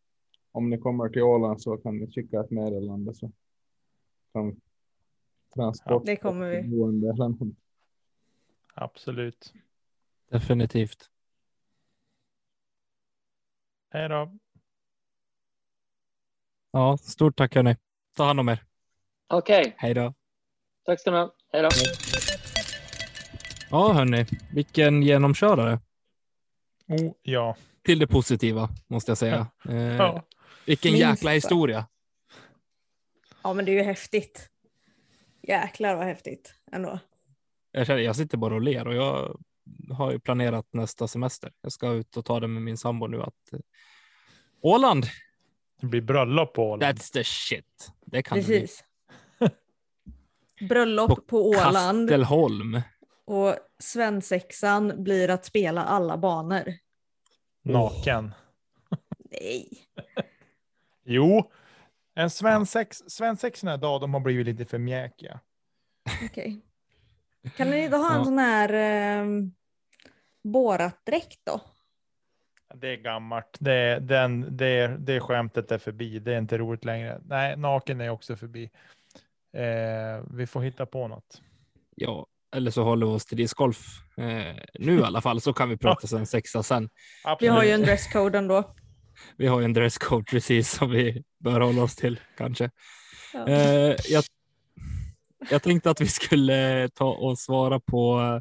om 0.53 0.71
ni 0.71 0.79
kommer 0.79 1.09
till 1.09 1.23
Åland 1.23 1.63
så 1.63 1.77
kan 1.77 1.99
ni 1.99 2.13
skicka 2.13 2.41
ett 2.41 2.51
meddelande 2.51 3.15
så 3.15 3.31
kan 4.33 4.61
transport. 5.55 6.07
Det 6.07 6.17
kommer 6.17 6.51
vi. 6.51 6.69
boende 6.69 7.11
eller 7.11 7.29
något. 7.29 7.57
Absolut. 8.75 9.53
Definitivt. 10.31 11.11
Hej 13.91 14.09
då. 14.09 14.39
Ja, 16.75 16.97
stort 16.97 17.37
tack 17.37 17.55
hörni. 17.55 17.77
Ta 18.17 18.25
hand 18.25 18.41
om 18.41 18.49
er. 18.49 18.65
Okej, 19.29 19.75
Hej 19.79 19.95
då. 19.95 20.15
tack 20.87 21.01
ska 21.01 21.11
ni 21.11 21.17
ha. 21.17 21.35
Hej 21.53 21.63
då. 21.63 21.69
Ja 23.71 23.93
hörni, 23.93 24.27
vilken 24.53 25.03
genomkörare. 25.03 25.81
Oh, 26.89 27.13
ja. 27.23 27.57
Till 27.83 27.99
det 27.99 28.07
positiva 28.07 28.69
måste 28.87 29.11
jag 29.11 29.19
säga. 29.19 29.47
Eh, 29.69 29.77
ja. 29.77 30.23
vilken 30.67 30.93
Minst 30.93 31.07
jäkla 31.07 31.31
historia. 31.31 31.87
Ja, 33.43 33.55
men 33.55 33.65
det 33.65 33.73
är 33.73 33.77
ju 33.77 33.83
häftigt. 33.83 34.51
Jäklar 35.43 35.97
vad 35.97 36.07
häftigt 36.07 36.55
ändå. 36.73 36.99
Jag, 37.71 37.87
känner, 37.87 38.01
jag 38.01 38.17
sitter 38.17 38.39
bara 38.39 38.55
och 38.55 38.63
ler 38.63 38.87
och 38.89 38.95
jag 38.95 39.41
har 39.91 40.13
ju 40.13 40.21
planerat 40.21 40.67
nästa 40.73 41.09
semester. 41.09 41.53
Jag 41.61 41.73
ska 41.73 41.93
ut 41.93 42.17
och 42.17 42.25
ta 42.25 42.41
det 42.41 42.49
med 42.49 42.63
min 42.63 42.79
sambo 42.79 43.07
nu 43.07 43.23
att 43.23 43.53
eh, 43.53 43.59
Åland, 44.61 45.07
Det 45.85 45.89
blir 45.91 46.01
bröllop 46.01 46.55
på 46.55 46.71
Åland. 46.71 46.83
that's 46.99 47.13
the 47.13 47.25
shit. 47.25 47.93
Det 48.07 48.23
kan 48.23 48.39
det. 48.39 48.45
Precis. 48.45 48.85
Bröllop 50.69 51.09
På 51.09 51.17
på, 51.17 51.49
Åland 51.49 52.09
Kastelholm. 52.09 52.81
och 53.25 53.57
svensexan 53.79 55.05
blir 55.05 55.31
att 55.31 55.45
spela 55.45 55.85
alla 55.85 56.17
banor. 56.19 56.75
Naken. 57.65 58.33
Nej. 59.31 59.69
Jo, 61.07 61.51
en 62.15 62.31
svensex, 62.31 63.03
svensexorna 63.07 63.75
idag, 63.75 64.01
de 64.01 64.15
har 64.15 64.21
blivit 64.21 64.47
lite 64.47 64.65
för 64.65 64.79
mjäkiga. 64.79 65.41
Okej. 66.31 66.61
Kan 67.57 67.71
ni 67.71 67.85
inte 67.85 67.97
ha 67.97 68.13
en 68.13 68.19
Ja. 68.19 68.25
sån 68.25 68.39
här 68.39 68.73
eh, 68.73 69.27
Borat-dräkt 70.45 71.41
då? 71.45 71.61
Det 72.75 72.89
är 72.89 72.97
gammalt. 72.97 73.57
Det, 73.61 73.73
är- 73.73 74.01
den, 74.01 74.57
det, 74.57 74.97
det 74.99 75.21
skämtet 75.21 75.73
är 75.73 75.79
förbi. 75.79 76.19
Det 76.19 76.35
är 76.35 76.39
inte 76.39 76.59
roligt 76.59 76.85
längre. 76.85 77.21
Nej, 77.25 77.57
naken 77.57 78.01
är 78.01 78.09
också 78.09 78.37
förbi. 78.37 78.71
Eh, 79.57 80.25
vi 80.31 80.47
får 80.47 80.63
hitta 80.63 80.87
på 80.87 81.09
något. 81.09 81.43
Ja, 81.97 82.27
eller 82.57 82.71
så 82.71 82.83
håller 82.85 83.07
vi 83.07 83.13
oss 83.13 83.27
till 83.27 83.37
discgolf 83.37 83.79
eh, 84.17 84.55
nu 84.79 84.99
i 84.99 85.03
alla 85.03 85.21
fall, 85.21 85.41
så 85.41 85.53
kan 85.53 85.69
vi 85.69 85.77
prata 85.77 86.07
sen 86.07 86.27
sexa 86.27 86.63
sen. 86.63 86.83
Vi 86.83 86.89
Absolut. 87.31 87.53
har 87.53 87.63
ju 87.65 87.71
en 87.71 87.83
dresscode 87.83 88.39
ändå. 88.39 88.75
Vi 89.37 89.47
har 89.47 89.59
ju 89.61 89.65
en 89.65 89.73
dresscode 89.73 90.25
precis 90.25 90.71
som 90.71 90.91
vi 90.91 91.25
bör 91.39 91.61
hålla 91.61 91.83
oss 91.83 91.97
till 91.97 92.21
kanske. 92.37 92.71
Ja. 93.33 93.49
Eh, 93.49 93.97
jag, 94.09 94.25
jag 95.51 95.63
tänkte 95.63 95.91
att 95.91 96.01
vi 96.01 96.09
skulle 96.09 96.89
ta 96.89 97.13
och 97.13 97.39
svara 97.39 97.81
på 97.81 98.21
eh, 98.21 98.41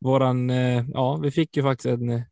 våran, 0.00 0.50
eh, 0.50 0.84
ja, 0.88 1.16
vi 1.22 1.30
fick 1.30 1.56
ju 1.56 1.62
faktiskt 1.62 1.86
en, 1.86 2.24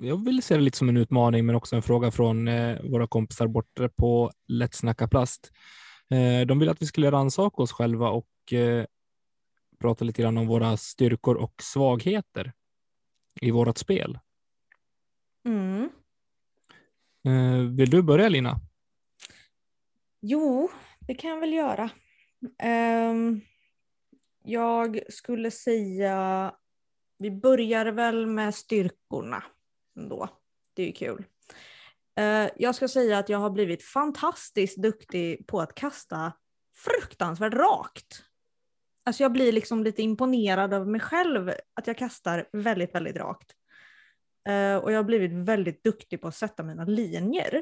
jag 0.00 0.24
vill 0.24 0.42
se 0.42 0.54
det 0.54 0.60
lite 0.60 0.78
som 0.78 0.88
en 0.88 0.96
utmaning, 0.96 1.46
men 1.46 1.54
också 1.54 1.76
en 1.76 1.82
fråga 1.82 2.10
från 2.10 2.48
eh, 2.48 2.82
våra 2.82 3.06
kompisar 3.06 3.46
borta 3.46 3.88
på 3.88 4.32
Lätt 4.48 4.74
snacka 4.74 5.08
plast. 5.08 5.52
Eh, 6.10 6.46
de 6.46 6.58
ville 6.58 6.70
att 6.70 6.82
vi 6.82 6.86
skulle 6.86 7.10
rannsaka 7.10 7.62
oss 7.62 7.72
själva 7.72 8.10
och 8.10 8.52
eh, 8.52 8.84
prata 9.78 10.04
lite 10.04 10.22
grann 10.22 10.38
om 10.38 10.46
våra 10.46 10.76
styrkor 10.76 11.34
och 11.34 11.54
svagheter 11.62 12.52
i 13.40 13.50
vårat 13.50 13.78
spel. 13.78 14.18
Mm. 15.46 15.90
Vill 17.76 17.90
du 17.90 18.02
börja 18.02 18.28
Lina? 18.28 18.60
Jo, 20.20 20.70
det 21.00 21.14
kan 21.14 21.30
jag 21.30 21.40
väl 21.40 21.52
göra. 21.52 21.90
Ehm, 22.58 23.40
jag 24.44 25.00
skulle 25.08 25.50
säga, 25.50 26.52
vi 27.18 27.30
börjar 27.30 27.86
väl 27.86 28.26
med 28.26 28.54
styrkorna 28.54 29.44
ändå. 29.96 30.28
Det 30.74 30.82
är 30.82 30.86
ju 30.86 30.92
kul. 30.92 31.24
Eh, 32.16 32.50
jag 32.56 32.74
ska 32.74 32.88
säga 32.88 33.18
att 33.18 33.28
jag 33.28 33.38
har 33.38 33.50
blivit 33.50 33.82
fantastiskt 33.82 34.76
duktig 34.76 35.46
på 35.46 35.60
att 35.60 35.74
kasta 35.74 36.32
fruktansvärt 36.76 37.54
rakt. 37.54 38.24
Alltså 39.04 39.22
jag 39.22 39.32
blir 39.32 39.52
liksom 39.52 39.84
lite 39.84 40.02
imponerad 40.02 40.74
av 40.74 40.88
mig 40.88 41.00
själv 41.00 41.52
att 41.74 41.86
jag 41.86 41.98
kastar 41.98 42.48
väldigt, 42.52 42.94
väldigt 42.94 43.16
rakt. 43.16 43.52
Eh, 44.48 44.76
och 44.76 44.92
jag 44.92 44.98
har 44.98 45.04
blivit 45.04 45.32
väldigt 45.32 45.84
duktig 45.84 46.20
på 46.20 46.28
att 46.28 46.36
sätta 46.36 46.62
mina 46.62 46.84
linjer. 46.84 47.54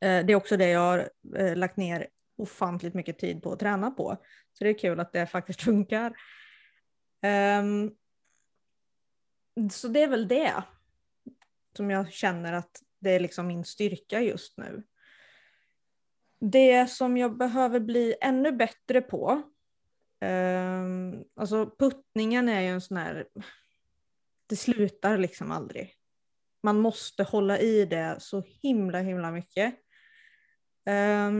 Eh, 0.00 0.26
det 0.26 0.32
är 0.32 0.34
också 0.34 0.56
det 0.56 0.68
jag 0.68 0.80
har 0.80 1.10
lagt 1.54 1.76
ner 1.76 2.08
ofantligt 2.36 2.94
mycket 2.94 3.18
tid 3.18 3.42
på 3.42 3.52
att 3.52 3.58
träna 3.58 3.90
på. 3.90 4.16
Så 4.52 4.64
det 4.64 4.70
är 4.70 4.78
kul 4.78 5.00
att 5.00 5.12
det 5.12 5.26
faktiskt 5.26 5.62
funkar. 5.64 6.16
Ehm, 7.22 7.90
så 9.70 9.88
det 9.88 10.02
är 10.02 10.08
väl 10.08 10.28
det 10.28 10.62
som 11.80 11.90
jag 11.90 12.12
känner 12.12 12.52
att 12.52 12.82
det 12.98 13.10
är 13.10 13.20
liksom 13.20 13.46
min 13.46 13.64
styrka 13.64 14.20
just 14.20 14.58
nu. 14.58 14.82
Det 16.40 16.90
som 16.90 17.16
jag 17.16 17.36
behöver 17.36 17.80
bli 17.80 18.14
ännu 18.20 18.52
bättre 18.52 19.00
på, 19.00 19.42
eh, 20.20 20.84
alltså 21.36 21.74
puttningen 21.78 22.48
är 22.48 22.60
ju 22.60 22.66
en 22.66 22.80
sån 22.80 22.96
här, 22.96 23.28
det 24.46 24.56
slutar 24.56 25.18
liksom 25.18 25.50
aldrig. 25.50 25.94
Man 26.62 26.80
måste 26.80 27.22
hålla 27.22 27.58
i 27.58 27.84
det 27.84 28.16
så 28.18 28.42
himla 28.62 28.98
himla 28.98 29.30
mycket. 29.30 29.74
Eh, 30.86 31.30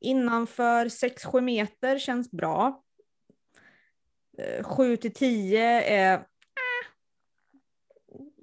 innanför 0.00 0.88
6-7 0.88 1.40
meter 1.40 1.98
känns 1.98 2.30
bra. 2.30 2.84
Eh, 4.38 4.64
7 4.64 4.96
till 4.96 5.14
10 5.14 5.82
är 5.82 6.14
äh, 6.14 6.24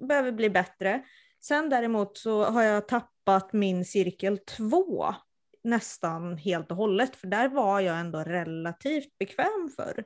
behöver 0.08 0.32
bli 0.32 0.50
bättre. 0.50 1.04
Sen 1.40 1.68
däremot 1.68 2.18
så 2.18 2.44
har 2.44 2.62
jag 2.62 2.88
tappat 2.88 3.52
min 3.52 3.84
cirkel 3.84 4.38
2 4.38 5.14
nästan 5.64 6.36
helt 6.36 6.70
och 6.70 6.76
hållet, 6.76 7.16
för 7.16 7.26
där 7.26 7.48
var 7.48 7.80
jag 7.80 8.00
ändå 8.00 8.18
relativt 8.18 9.18
bekväm 9.18 9.70
för 9.76 10.04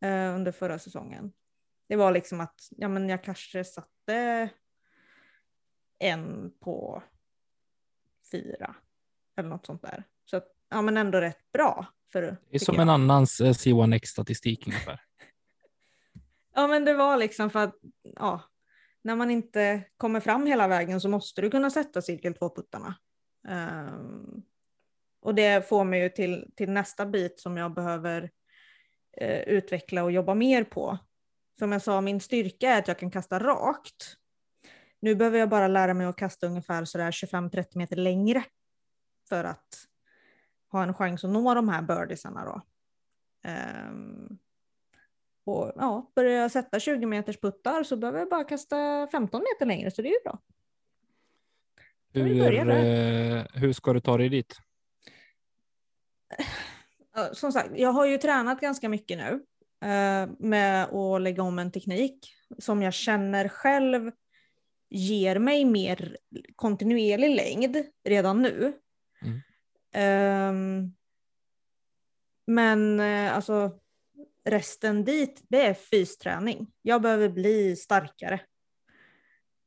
eh, 0.00 0.34
under 0.34 0.52
förra 0.52 0.78
säsongen. 0.78 1.32
Det 1.88 1.96
var 1.96 2.12
liksom 2.12 2.40
att 2.40 2.68
ja, 2.70 2.88
men 2.88 3.08
jag 3.08 3.24
kanske 3.24 3.64
satte 3.64 4.48
en 5.98 6.52
på 6.60 7.02
fyra 8.32 8.74
eller 9.36 9.48
något 9.48 9.66
sånt 9.66 9.82
där. 9.82 10.04
Så 10.24 10.36
att, 10.36 10.48
ja, 10.68 10.82
men 10.82 10.96
ändå 10.96 11.20
rätt 11.20 11.52
bra. 11.52 11.86
För, 12.12 12.22
det 12.22 12.36
är 12.50 12.58
som 12.58 12.74
jag. 12.74 12.82
en 12.82 12.88
annans 12.88 13.40
eh, 13.40 13.50
C1X-statistik 13.50 14.66
ungefär. 14.66 15.00
ja, 16.54 16.66
men 16.66 16.84
det 16.84 16.94
var 16.94 17.16
liksom 17.16 17.50
för 17.50 17.58
att 17.58 17.74
ja, 18.02 18.42
när 19.02 19.16
man 19.16 19.30
inte 19.30 19.82
kommer 19.96 20.20
fram 20.20 20.46
hela 20.46 20.68
vägen 20.68 21.00
så 21.00 21.08
måste 21.08 21.40
du 21.40 21.50
kunna 21.50 21.70
sätta 21.70 22.02
cirkel 22.02 22.34
2-puttarna. 22.34 22.94
Um, 23.48 23.54
ehm, 23.54 24.42
och 25.20 25.34
det 25.34 25.68
får 25.68 25.84
mig 25.84 26.02
ju 26.02 26.08
till, 26.08 26.50
till 26.56 26.70
nästa 26.70 27.06
bit 27.06 27.40
som 27.40 27.56
jag 27.56 27.74
behöver 27.74 28.22
uh, 29.22 29.40
utveckla 29.40 30.04
och 30.04 30.12
jobba 30.12 30.34
mer 30.34 30.64
på. 30.64 30.98
Som 31.58 31.72
jag 31.72 31.82
sa, 31.82 32.00
min 32.00 32.20
styrka 32.20 32.70
är 32.70 32.78
att 32.78 32.88
jag 32.88 32.98
kan 32.98 33.10
kasta 33.10 33.38
rakt. 33.38 34.16
Nu 35.00 35.14
behöver 35.14 35.38
jag 35.38 35.48
bara 35.48 35.68
lära 35.68 35.94
mig 35.94 36.06
att 36.06 36.16
kasta 36.16 36.46
ungefär 36.46 36.82
25-30 36.82 37.66
meter 37.72 37.96
längre 37.96 38.44
för 39.28 39.44
att 39.44 39.84
ha 40.72 40.82
en 40.82 40.94
chans 40.94 41.24
att 41.24 41.30
nå 41.30 41.54
de 41.54 41.68
här 41.68 41.82
birdiesarna 41.82 42.44
då. 42.44 42.62
Um, 43.50 44.38
och 45.48 45.72
ja, 45.76 46.12
börjar 46.14 46.42
jag 46.42 46.50
sätta 46.50 46.80
20 46.80 47.06
meters 47.06 47.40
puttar 47.40 47.82
så 47.82 47.96
behöver 47.96 48.18
jag 48.18 48.28
bara 48.28 48.44
kasta 48.44 49.08
15 49.12 49.40
meter 49.40 49.66
längre 49.66 49.90
så 49.90 50.02
det 50.02 50.08
är 50.08 50.12
ju 50.12 50.22
bra. 50.24 50.38
Hur, 52.12 52.70
eh, 52.70 53.44
hur 53.54 53.72
ska 53.72 53.92
du 53.92 54.00
ta 54.00 54.16
dig 54.16 54.28
dit? 54.28 54.56
Som 57.32 57.52
sagt, 57.52 57.70
jag 57.76 57.92
har 57.92 58.06
ju 58.06 58.18
tränat 58.18 58.60
ganska 58.60 58.88
mycket 58.88 59.18
nu 59.18 59.44
eh, 59.88 60.28
med 60.38 60.84
att 60.84 61.22
lägga 61.22 61.42
om 61.42 61.58
en 61.58 61.72
teknik 61.72 62.34
som 62.58 62.82
jag 62.82 62.94
känner 62.94 63.48
själv 63.48 64.10
ger 64.90 65.38
mig 65.38 65.64
mer 65.64 66.16
kontinuerlig 66.56 67.36
längd 67.36 67.76
redan 68.04 68.42
nu. 68.42 68.72
Mm. 69.22 69.40
Um, 70.54 70.94
men 72.46 73.00
eh, 73.00 73.36
alltså 73.36 73.78
resten 74.50 75.04
dit, 75.04 75.42
det 75.48 75.66
är 75.66 75.74
fysträning. 75.74 76.72
Jag 76.82 77.02
behöver 77.02 77.28
bli 77.28 77.76
starkare 77.76 78.40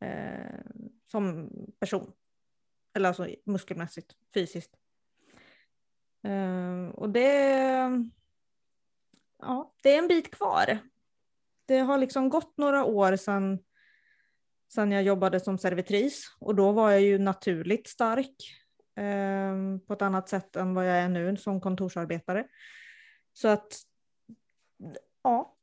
eh, 0.01 0.59
som 1.11 1.49
person. 1.79 2.11
Eller 2.93 3.07
alltså 3.07 3.27
muskelmässigt, 3.45 4.15
fysiskt. 4.33 4.77
Eh, 6.23 6.87
och 6.95 7.09
det, 7.09 7.33
ja, 9.39 9.73
det 9.83 9.93
är 9.93 9.97
en 9.97 10.07
bit 10.07 10.31
kvar. 10.31 10.77
Det 11.65 11.79
har 11.79 11.97
liksom 11.97 12.29
gått 12.29 12.57
några 12.57 12.85
år 12.85 13.15
sedan, 13.15 13.59
sedan 14.73 14.91
jag 14.91 15.03
jobbade 15.03 15.39
som 15.39 15.57
servitris 15.57 16.35
och 16.39 16.55
då 16.55 16.71
var 16.71 16.91
jag 16.91 17.01
ju 17.01 17.19
naturligt 17.19 17.87
stark 17.87 18.35
eh, 18.95 19.55
på 19.87 19.93
ett 19.93 20.01
annat 20.01 20.29
sätt 20.29 20.55
än 20.55 20.73
vad 20.73 20.89
jag 20.89 20.97
är 20.97 21.09
nu 21.09 21.37
som 21.37 21.61
kontorsarbetare. 21.61 22.47
Så 23.33 23.47
att 23.47 23.90
ja, 25.23 25.55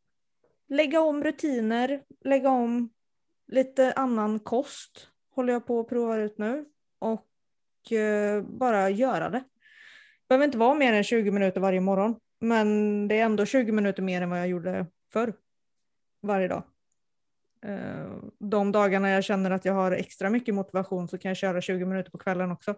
lägga 0.69 1.01
om 1.01 1.25
rutiner, 1.25 2.03
lägga 2.25 2.51
om 2.51 2.91
lite 3.47 3.93
annan 3.93 4.39
kost 4.39 5.09
håller 5.35 5.53
jag 5.53 5.67
på 5.67 5.81
att 5.81 5.89
prova 5.89 6.17
ut 6.17 6.39
nu 6.39 6.65
och 6.99 7.93
eh, 7.93 8.43
bara 8.43 8.91
göra 8.91 9.31
det. 9.31 9.45
Behöver 10.29 10.45
inte 10.45 10.59
vara 10.59 10.75
mer 10.75 10.93
än 10.93 11.05
20 11.05 11.31
minuter 11.31 11.61
varje 11.61 11.81
morgon, 11.81 12.17
men 12.41 13.09
det 13.09 13.19
är 13.19 13.25
ändå 13.25 13.47
20 13.47 13.73
minuter 13.73 14.03
mer 14.03 14.23
än 14.23 14.31
vad 14.31 14.39
jag 14.39 14.49
gjorde 14.49 14.87
förr 15.13 15.35
varje 16.23 16.49
dag. 16.49 16.63
Eh, 17.63 18.13
de 18.39 18.73
dagarna 18.73 19.11
jag 19.11 19.25
känner 19.25 19.51
att 19.51 19.65
jag 19.65 19.75
har 19.75 19.93
extra 19.93 20.31
mycket 20.31 20.55
motivation 20.55 21.09
så 21.09 21.19
kan 21.19 21.29
jag 21.29 21.37
köra 21.37 21.61
20 21.61 21.85
minuter 21.85 22.11
på 22.11 22.19
kvällen 22.19 22.51
också. 22.51 22.75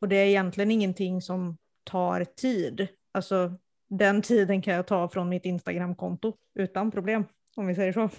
Och 0.00 0.08
det 0.08 0.16
är 0.16 0.26
egentligen 0.26 0.70
ingenting 0.70 1.22
som 1.22 1.58
tar 1.84 2.24
tid. 2.24 2.88
Alltså 3.12 3.58
den 3.88 4.22
tiden 4.22 4.62
kan 4.62 4.74
jag 4.74 4.86
ta 4.86 5.08
från 5.08 5.28
mitt 5.28 5.44
Instagramkonto 5.44 6.36
utan 6.54 6.90
problem, 6.90 7.24
om 7.56 7.66
vi 7.66 7.74
säger 7.74 7.92
så. 7.92 8.10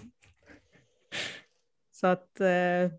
Så 1.91 2.07
att 2.07 2.39
eh, 2.39 2.91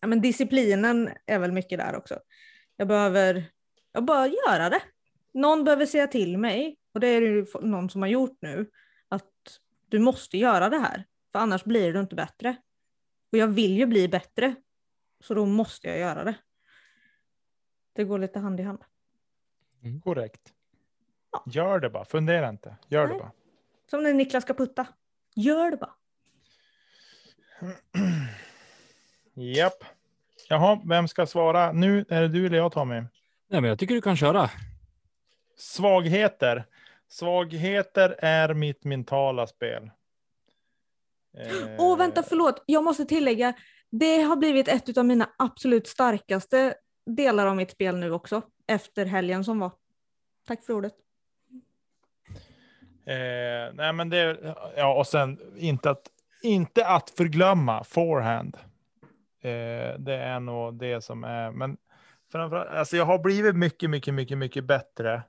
ja, 0.00 0.06
men 0.06 0.20
disciplinen 0.20 1.10
är 1.26 1.38
väl 1.38 1.52
mycket 1.52 1.78
där 1.78 1.96
också. 1.96 2.20
Jag 2.76 2.88
behöver 2.88 3.50
jag 3.92 4.04
bara 4.04 4.26
göra 4.26 4.70
det. 4.70 4.82
Någon 5.32 5.64
behöver 5.64 5.86
säga 5.86 6.06
till 6.06 6.38
mig, 6.38 6.76
och 6.94 7.00
det 7.00 7.06
är 7.06 7.20
det 7.20 7.26
ju 7.26 7.46
någon 7.60 7.90
som 7.90 8.02
har 8.02 8.08
gjort 8.08 8.38
nu, 8.40 8.70
att 9.08 9.60
du 9.88 9.98
måste 9.98 10.38
göra 10.38 10.68
det 10.68 10.78
här, 10.78 11.04
för 11.32 11.38
annars 11.38 11.64
blir 11.64 11.92
du 11.92 12.00
inte 12.00 12.14
bättre. 12.14 12.56
Och 13.32 13.38
jag 13.38 13.48
vill 13.48 13.78
ju 13.78 13.86
bli 13.86 14.08
bättre, 14.08 14.54
så 15.20 15.34
då 15.34 15.46
måste 15.46 15.88
jag 15.88 15.98
göra 15.98 16.24
det. 16.24 16.34
Det 17.92 18.04
går 18.04 18.18
lite 18.18 18.38
hand 18.38 18.60
i 18.60 18.62
hand. 18.62 18.84
Mm. 19.82 20.00
Korrekt. 20.00 20.52
Ja. 21.32 21.42
Gör 21.46 21.80
det 21.80 21.90
bara, 21.90 22.04
fundera 22.04 22.48
inte. 22.48 22.76
Gör 22.88 23.06
Nej. 23.06 23.14
det 23.14 23.18
bara. 23.22 23.32
Som 23.90 24.02
när 24.02 24.14
Niklas 24.14 24.44
ska 24.44 24.54
putta. 24.54 24.86
Gör 25.36 25.70
det 25.70 25.76
bara. 25.76 25.94
Japp. 29.54 29.84
Jaha, 30.48 30.80
vem 30.84 31.08
ska 31.08 31.26
svara? 31.26 31.72
Nu 31.72 32.04
är 32.08 32.22
det 32.22 32.28
du 32.28 32.46
eller 32.46 32.56
jag 32.56 32.72
Tommy? 32.72 32.94
Nej, 32.94 33.60
men 33.60 33.64
jag 33.64 33.78
tycker 33.78 33.94
du 33.94 34.00
kan 34.00 34.16
köra. 34.16 34.50
Svagheter. 35.56 36.66
Svagheter 37.08 38.16
är 38.18 38.54
mitt 38.54 38.84
mentala 38.84 39.46
spel. 39.46 39.90
Åh, 41.78 41.92
oh, 41.92 41.98
vänta, 41.98 42.22
förlåt. 42.22 42.62
Jag 42.66 42.84
måste 42.84 43.04
tillägga. 43.04 43.54
Det 43.90 44.22
har 44.22 44.36
blivit 44.36 44.68
ett 44.68 44.98
av 44.98 45.04
mina 45.04 45.30
absolut 45.38 45.86
starkaste 45.86 46.74
delar 47.06 47.46
av 47.46 47.56
mitt 47.56 47.70
spel 47.70 47.96
nu 47.96 48.12
också. 48.12 48.42
Efter 48.66 49.06
helgen 49.06 49.44
som 49.44 49.58
var. 49.58 49.72
Tack 50.46 50.64
för 50.64 50.72
ordet. 50.72 50.94
Eh, 53.10 53.74
nej, 53.74 53.92
men 53.92 54.10
det, 54.10 54.54
ja, 54.76 54.94
och 54.94 55.06
sen 55.06 55.38
inte 55.56 55.90
att, 55.90 56.02
inte 56.42 56.86
att 56.86 57.10
förglömma 57.10 57.84
forehand. 57.84 58.56
Eh, 59.40 59.98
det 59.98 60.14
är 60.14 60.40
nog 60.40 60.74
det 60.74 61.00
som 61.00 61.24
är, 61.24 61.50
men 61.50 61.76
framförallt, 62.32 62.68
alltså 62.68 62.96
jag 62.96 63.04
har 63.04 63.18
blivit 63.18 63.56
mycket, 63.56 63.90
mycket, 63.90 64.14
mycket, 64.14 64.38
mycket 64.38 64.64
bättre 64.64 65.22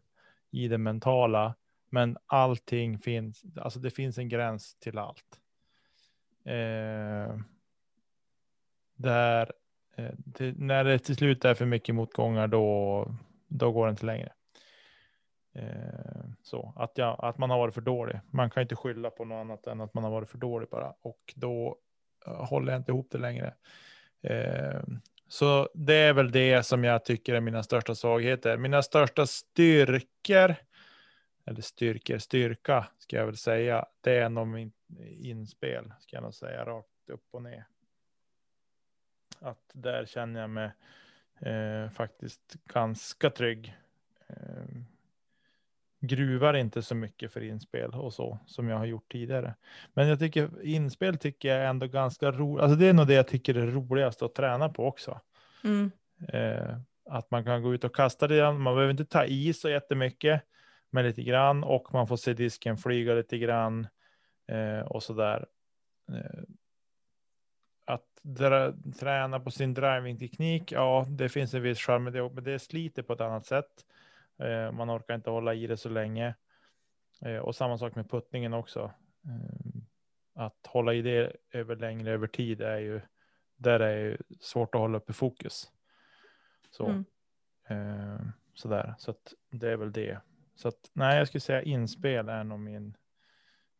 i 0.52 0.68
det 0.68 0.78
mentala, 0.78 1.56
men 1.90 2.18
allting 2.26 3.00
finns, 3.00 3.44
alltså 3.56 3.80
det 3.80 3.92
finns 3.92 4.18
en 4.18 4.30
gräns 4.30 4.76
till 4.76 4.98
allt. 4.98 5.40
Eh, 6.46 7.38
där, 8.96 9.52
eh, 9.96 10.54
när 10.56 10.84
det 10.84 11.00
till 11.00 11.16
slut 11.16 11.46
är 11.46 11.54
för 11.54 11.66
mycket 11.66 11.96
motgångar, 11.96 12.48
då, 12.48 13.08
då 13.48 13.72
går 13.72 13.86
det 13.86 13.92
inte 13.92 14.06
längre. 14.06 14.32
Eh, 15.54 16.24
så 16.42 16.74
att, 16.76 16.98
jag, 16.98 17.16
att 17.20 17.38
man 17.38 17.50
har 17.50 17.58
varit 17.58 17.74
för 17.74 17.82
dålig. 17.82 18.20
Man 18.30 18.50
kan 18.50 18.64
inte 18.64 18.76
skylla 18.76 19.10
på 19.10 19.26
något 19.26 19.42
annat 19.42 19.68
än 19.68 19.82
att 19.82 19.94
man 19.94 20.04
har 20.04 20.12
varit 20.12 20.30
för 20.30 20.38
dålig 20.38 20.70
bara 20.70 20.94
och 21.02 21.34
då 21.36 21.78
eh, 22.26 22.46
håller 22.46 22.72
jag 22.72 22.80
inte 22.80 22.92
ihop 22.92 23.08
det 23.12 23.18
längre. 23.18 23.54
Eh, 24.22 24.82
så 25.28 25.70
det 25.74 25.96
är 25.96 26.14
väl 26.14 26.32
det 26.32 26.64
som 26.64 26.84
jag 26.84 27.06
tycker 27.06 27.34
är 27.34 27.42
mina 27.42 27.64
största 27.64 27.96
svagheter. 27.96 28.58
Mina 28.58 28.82
största 28.82 29.28
styrkor, 29.28 30.56
eller 31.46 31.62
styrkor, 31.62 32.18
styrka 32.18 32.88
ska 32.98 33.16
jag 33.18 33.26
väl 33.26 33.38
säga, 33.38 33.86
det 34.02 34.18
är 34.18 34.30
nog 34.30 34.48
min 34.48 34.72
inspel, 35.10 35.94
ska 36.00 36.16
jag 36.16 36.24
nog 36.24 36.34
säga 36.34 36.66
rakt 36.66 37.10
upp 37.12 37.28
och 37.32 37.42
ner. 37.42 37.66
Att 39.40 39.72
där 39.74 40.06
känner 40.06 40.42
jag 40.42 40.50
mig 40.50 40.72
eh, 41.40 41.90
faktiskt 41.90 42.58
ganska 42.66 43.30
trygg. 43.30 43.78
Eh, 44.28 44.66
gruvar 46.02 46.54
inte 46.54 46.82
så 46.82 46.96
mycket 46.96 47.34
för 47.34 47.44
inspel 47.44 47.92
och 47.92 48.14
så 48.14 48.40
som 48.46 48.70
jag 48.70 48.78
har 48.78 48.86
gjort 48.86 49.12
tidigare. 49.12 49.56
Men 49.94 50.08
jag 50.08 50.20
tycker 50.20 50.50
inspel 50.64 51.18
tycker 51.18 51.50
jag 51.50 51.70
ändå 51.70 51.88
ganska 51.88 52.32
roligt. 52.32 52.64
Alltså 52.64 52.76
det 52.76 52.88
är 52.88 52.94
nog 52.94 53.08
det 53.08 53.14
jag 53.14 53.28
tycker 53.28 53.56
är 53.56 53.68
roligast 53.68 54.22
att 54.22 54.36
träna 54.36 54.70
på 54.70 54.88
också. 54.88 55.20
Mm. 55.64 55.92
Eh, 56.28 56.78
att 57.06 57.32
man 57.32 57.44
kan 57.44 57.64
gå 57.64 57.74
ut 57.74 57.84
och 57.84 57.96
kasta 57.96 58.28
det. 58.28 58.52
Man 58.52 58.76
behöver 58.76 58.92
inte 58.92 59.06
ta 59.06 59.26
i 59.26 59.54
så 59.54 59.70
jättemycket, 59.70 60.42
men 60.90 61.06
lite 61.06 61.24
grann 61.24 61.64
och 61.64 61.94
man 61.94 62.08
får 62.08 62.18
se 62.18 62.34
disken 62.34 62.78
flyga 62.78 63.14
lite 63.14 63.38
grann 63.38 63.88
eh, 64.48 64.86
och 64.86 65.04
så 65.04 65.14
där. 65.14 65.46
Eh, 66.12 66.44
att 67.86 68.06
träna 69.00 69.40
på 69.40 69.52
sin 69.52 69.74
drivingteknik, 69.74 70.72
ja, 70.72 71.06
det 71.10 71.30
finns 71.30 71.54
en 71.54 71.62
viss 71.62 71.80
charm 71.80 72.04
med 72.04 72.14
det, 72.14 72.30
men 72.34 72.44
det 72.44 72.60
sliter 72.60 73.04
på 73.04 73.14
ett 73.14 73.22
annat 73.22 73.46
sätt. 73.46 73.86
Eh, 74.42 74.72
man 74.72 74.90
orkar 74.90 75.16
inte 75.16 75.30
hålla 75.30 75.54
i 75.54 75.68
det 75.68 75.78
så 75.78 75.90
länge. 75.90 76.36
Eh, 77.22 77.38
och 77.38 77.56
samma 77.56 77.78
sak 77.78 77.96
med 77.96 78.10
puttningen 78.10 78.54
också. 78.54 78.92
Eh, 79.26 79.82
att 80.34 80.68
hålla 80.68 80.94
i 80.94 81.02
det 81.02 81.36
över 81.52 81.76
längre 81.76 82.12
över 82.12 82.28
tid 82.28 82.62
är 82.62 82.78
ju 82.78 83.02
där 83.56 83.80
är 83.80 83.98
ju 83.98 84.18
svårt 84.40 84.76
att 84.76 84.82
hålla 84.82 84.98
uppe 84.98 85.14
fokus. 85.14 85.72
Så, 86.70 86.86
Mm. 86.88 87.06
eh, 87.68 88.22
sådär, 88.54 88.96
så 88.98 89.12
att 89.12 89.34
det 89.50 89.70
är 89.72 89.78
väl 89.78 89.92
det. 89.92 90.22
Så 90.56 90.68
att 90.68 90.90
nej, 90.94 91.18
jag 91.18 91.28
skulle 91.28 91.42
säga 91.42 91.62
inspel 91.62 92.30
är 92.30 92.44
nog 92.44 92.60
min, 92.60 92.98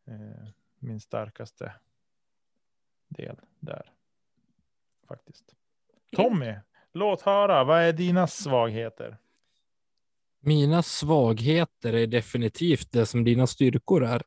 eh, 0.06 0.48
min 0.78 1.00
starkaste 1.00 1.72
del 3.08 3.40
där. 3.58 3.92
Faktiskt. 5.08 5.54
Tommy, 6.16 6.54
låt 6.92 7.22
höra. 7.22 7.64
Vad 7.64 7.82
är 7.82 7.92
dina 7.92 8.26
svagheter? 8.26 9.16
Mina 10.44 10.82
svagheter 10.82 11.92
är 11.92 12.06
definitivt 12.06 12.92
det 12.92 13.06
som 13.06 13.24
dina 13.24 13.46
styrkor 13.46 14.04
är. 14.04 14.22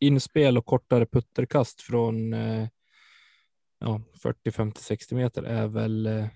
Inspel 0.00 0.58
och 0.58 0.66
kortare 0.66 1.06
putterkast 1.06 1.80
från 1.80 2.32
eh, 2.32 2.68
ja, 3.78 4.02
40, 4.22 4.50
50, 4.50 4.80
60 4.80 5.14
meter 5.14 5.42
är 5.42 5.66
väl 5.66 6.06
eh, 6.06 6.26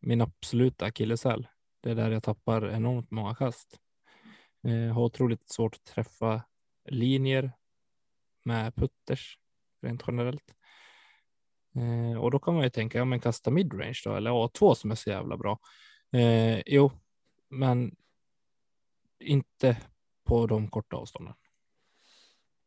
min 0.00 0.20
absoluta 0.20 0.84
akilleshäl. 0.84 1.46
Det 1.82 1.90
är 1.90 1.94
där 1.94 2.10
jag 2.10 2.22
tappar 2.22 2.70
enormt 2.70 3.10
många 3.10 3.34
kast. 3.34 3.78
Eh, 4.66 4.94
har 4.94 5.02
otroligt 5.02 5.48
svårt 5.48 5.74
att 5.74 5.84
träffa 5.84 6.42
linjer 6.88 7.52
med 8.44 8.74
putters 8.74 9.38
rent 9.82 10.02
generellt. 10.06 10.54
Och 12.20 12.30
då 12.30 12.38
kan 12.38 12.54
man 12.54 12.64
ju 12.64 12.70
tänka, 12.70 12.98
ja 12.98 13.04
men 13.04 13.20
kasta 13.20 13.50
midrange 13.50 14.00
då, 14.04 14.14
eller 14.14 14.30
A2 14.30 14.74
som 14.74 14.90
är 14.90 14.94
så 14.94 15.10
jävla 15.10 15.36
bra. 15.36 15.58
Eh, 16.12 16.62
jo, 16.66 16.92
men 17.54 17.96
inte 19.20 19.76
på 20.24 20.46
de 20.46 20.68
korta 20.68 20.96
avstånden. 20.96 21.34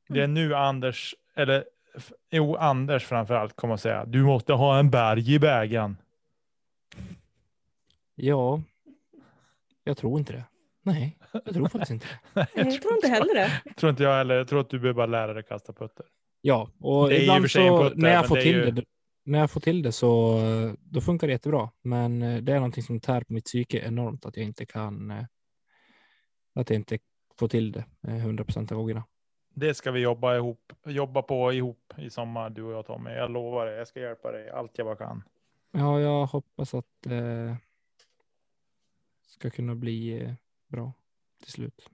Det 0.10 0.22
är 0.24 0.28
nu 0.28 0.56
Anders, 0.56 1.16
eller 1.36 1.66
jo, 2.32 2.56
Anders 2.56 3.06
framför 3.06 3.34
allt 3.34 3.56
kommer 3.56 3.74
att 3.74 3.82
säga, 3.82 4.06
du 4.06 4.24
måste 4.24 4.54
ha 4.54 4.80
en 4.80 4.90
berg 4.90 5.34
i 5.34 5.40
bägaren. 5.40 5.98
Ja, 8.16 8.62
jag 9.84 9.98
tror 9.98 10.20
inte 10.20 10.34
det. 10.34 10.44
Nej, 10.82 11.18
jag 11.32 11.54
tror 11.54 11.68
faktiskt 11.68 11.92
inte 11.92 12.06
det. 12.08 12.20
Nej, 12.34 12.46
Nej, 12.56 12.66
jag 12.74 12.82
tror 12.82 12.94
inte 12.96 13.08
heller 13.08 13.34
det. 13.36 13.74
tror 13.78 13.90
inte 13.90 14.04
jag 14.04 14.18
heller. 14.18 14.36
Jag 14.36 14.48
tror 14.48 14.60
att 14.62 14.70
du 14.70 14.80
behöver 14.80 14.98
bara 14.98 15.06
lära 15.06 15.34
dig 15.34 15.44
kasta 15.44 15.74
putter. 15.74 16.06
Ja, 16.42 16.70
och 16.80 17.10
Det 17.10 17.16
är 17.16 17.18
i 17.18 17.20
och 17.20 17.24
ibland 17.24 17.42
för 17.44 17.50
sig 17.50 17.68
en 17.68 17.78
så 17.78 17.84
putter, 17.84 17.98
när 17.98 18.14
jag 18.14 18.28
får 18.28 18.36
det 18.36 18.42
till 18.42 18.52
ju- 18.56 18.72
det, 18.72 18.84
när 19.28 19.40
jag 19.40 19.52
får 19.52 19.62
till 19.62 19.82
det 19.82 19.92
så 19.92 20.38
eh, 20.40 20.74
då 20.80 21.02
funkar 21.02 21.28
det 21.28 21.34
jättebra. 21.34 21.70
Men 21.82 22.22
eh, 22.22 22.38
det 22.44 22.52
är 22.52 22.56
någonting 22.56 22.84
som 22.84 23.00
tär 23.00 23.22
på 23.22 23.34
mitt 23.34 23.46
psyke 23.46 23.80
enormt 23.80 24.26
att 24.26 24.38
jag 24.38 24.46
inte 24.46 24.66
kan. 24.66 25.12
eh, 25.12 25.24
Att 26.56 26.70
jag 26.70 26.76
inte 26.78 27.00
får 27.40 27.48
till 27.48 27.72
det 27.72 27.86
eh, 28.08 28.16
100 28.16 28.44
procent 28.44 28.72
av 28.72 28.78
gångerna. 28.78 29.04
Det 29.54 29.74
ska 29.74 29.92
vi 29.92 30.00
jobba 30.00 30.36
ihop, 30.36 30.74
jobba 30.86 31.22
på 31.22 31.54
ihop 31.54 31.94
i 31.98 32.10
sommar, 32.10 32.50
du 32.50 32.64
och 32.64 32.72
jag 32.74 32.86
Tommy. 32.86 33.10
Jag 33.10 33.32
lovar 33.32 33.66
det. 33.66 33.78
Jag 33.78 33.88
ska 33.88 34.00
hjälpa 34.00 34.32
dig 34.32 34.50
allt 34.50 34.78
jag 34.78 34.88
bara 34.88 34.96
kan. 34.96 35.24
Ja, 35.72 36.00
jag 36.02 36.26
hoppas 36.26 36.74
att 36.74 36.86
det 37.04 37.58
ska 39.28 39.50
kunna 39.50 39.76
bli 39.76 40.24
eh, 40.24 40.34
bra 40.68 40.94
till 41.44 41.52
slut. 41.52 41.90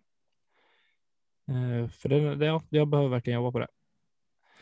Eh, 1.48 1.88
För 1.90 2.10
det, 2.10 2.36
det, 2.36 2.46
ja, 2.46 2.62
jag 2.70 2.88
behöver 2.88 3.10
verkligen 3.10 3.40
jobba 3.40 3.52
på 3.52 3.60
det. 3.60 3.68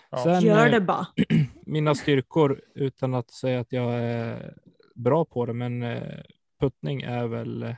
Ja. 0.09 0.23
Sen, 0.23 0.41
Gör 0.41 0.65
eh, 0.65 0.71
det 0.71 0.81
bara. 0.81 1.07
mina 1.71 1.95
styrkor 1.95 2.61
utan 2.75 3.13
att 3.13 3.31
säga 3.31 3.59
att 3.59 3.71
jag 3.71 3.93
är 3.93 4.57
bra 4.95 5.25
på 5.25 5.45
det, 5.45 5.53
men 5.53 5.83
eh, 5.83 6.23
puttning 6.59 7.01
är 7.01 7.27
väl 7.27 7.63
eh, 7.63 7.75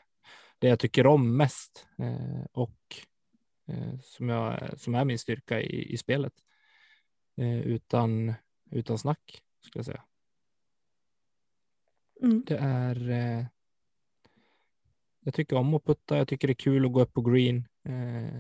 det 0.60 0.68
jag 0.68 0.80
tycker 0.80 1.08
om 1.08 1.38
mest 1.38 1.88
eh, 2.00 2.46
och 2.52 2.80
som, 4.02 4.30
jag, 4.30 4.80
som 4.80 4.96
är 4.96 5.06
min 5.06 5.20
styrka 5.20 5.62
i, 5.62 5.94
i 5.94 5.98
spelet. 5.98 6.34
Utan, 7.64 8.34
utan 8.72 8.98
snack 8.98 9.44
skulle 9.62 9.80
jag 9.80 9.86
säga. 9.86 10.04
Mm. 12.22 12.44
Det 12.48 12.58
är. 12.58 13.48
Jag 15.20 15.34
tycker 15.34 15.56
om 15.56 15.74
att 15.74 15.86
putta. 15.86 16.18
Jag 16.18 16.28
tycker 16.28 16.48
det 16.48 16.52
är 16.52 16.56
kul 16.56 16.86
att 16.86 16.94
gå 16.94 17.02
upp 17.02 17.14
på 17.14 17.22
green, 17.22 17.68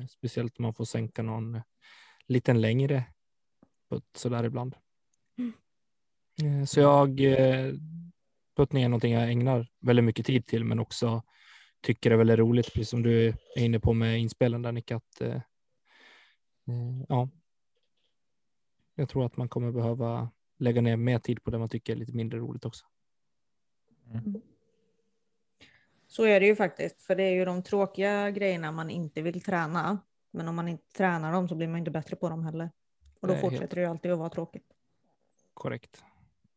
speciellt 0.09 0.59
om 0.59 0.63
man 0.63 0.73
får 0.73 0.85
sänka 0.85 1.21
någon 1.21 1.61
liten 2.27 2.61
längre 2.61 3.05
putt 3.89 4.17
så 4.17 4.29
där 4.29 4.43
ibland. 4.43 4.75
Eh, 6.43 6.65
så 6.65 6.79
jag 6.79 7.19
eh, 7.19 7.73
puttning 8.55 8.83
är 8.83 8.89
någonting 8.89 9.13
jag 9.13 9.31
ägnar 9.31 9.67
väldigt 9.79 10.05
mycket 10.05 10.25
tid 10.25 10.45
till, 10.45 10.63
men 10.65 10.79
också 10.79 11.23
tycker 11.81 12.09
det 12.09 12.15
är 12.15 12.17
väldigt 12.17 12.39
roligt, 12.39 12.73
precis 12.73 12.89
som 12.89 13.03
du 13.03 13.27
är 13.27 13.35
inne 13.59 13.79
på 13.79 13.93
med 13.93 14.19
inspelen 14.19 14.61
där 14.61 14.71
Nick, 14.71 14.91
att 14.91 15.21
eh, 15.21 15.41
ja. 17.07 17.29
Jag 18.95 19.09
tror 19.09 19.25
att 19.25 19.37
man 19.37 19.49
kommer 19.49 19.71
behöva 19.71 20.29
lägga 20.57 20.81
ner 20.81 20.97
mer 20.97 21.19
tid 21.19 21.43
på 21.43 21.51
det 21.51 21.57
man 21.57 21.69
tycker 21.69 21.93
är 21.93 21.97
lite 21.97 22.13
mindre 22.13 22.39
roligt 22.39 22.65
också. 22.65 22.85
Så 26.07 26.25
är 26.25 26.39
det 26.39 26.45
ju 26.45 26.55
faktiskt, 26.55 27.01
för 27.01 27.15
det 27.15 27.23
är 27.23 27.31
ju 27.31 27.45
de 27.45 27.63
tråkiga 27.63 28.31
grejerna 28.31 28.71
man 28.71 28.89
inte 28.89 29.21
vill 29.21 29.41
träna. 29.41 29.97
Men 30.31 30.47
om 30.47 30.55
man 30.55 30.67
inte 30.67 30.83
tränar 30.97 31.31
dem 31.31 31.47
så 31.47 31.55
blir 31.55 31.67
man 31.67 31.79
inte 31.79 31.91
bättre 31.91 32.15
på 32.15 32.29
dem 32.29 32.43
heller. 32.43 32.71
Och 33.19 33.27
då 33.27 33.33
Nej, 33.33 33.41
fortsätter 33.41 33.59
helt. 33.61 33.71
det 33.71 33.81
ju 33.81 33.87
alltid 33.87 34.11
att 34.11 34.19
vara 34.19 34.29
tråkigt. 34.29 34.65
Korrekt. 35.53 36.03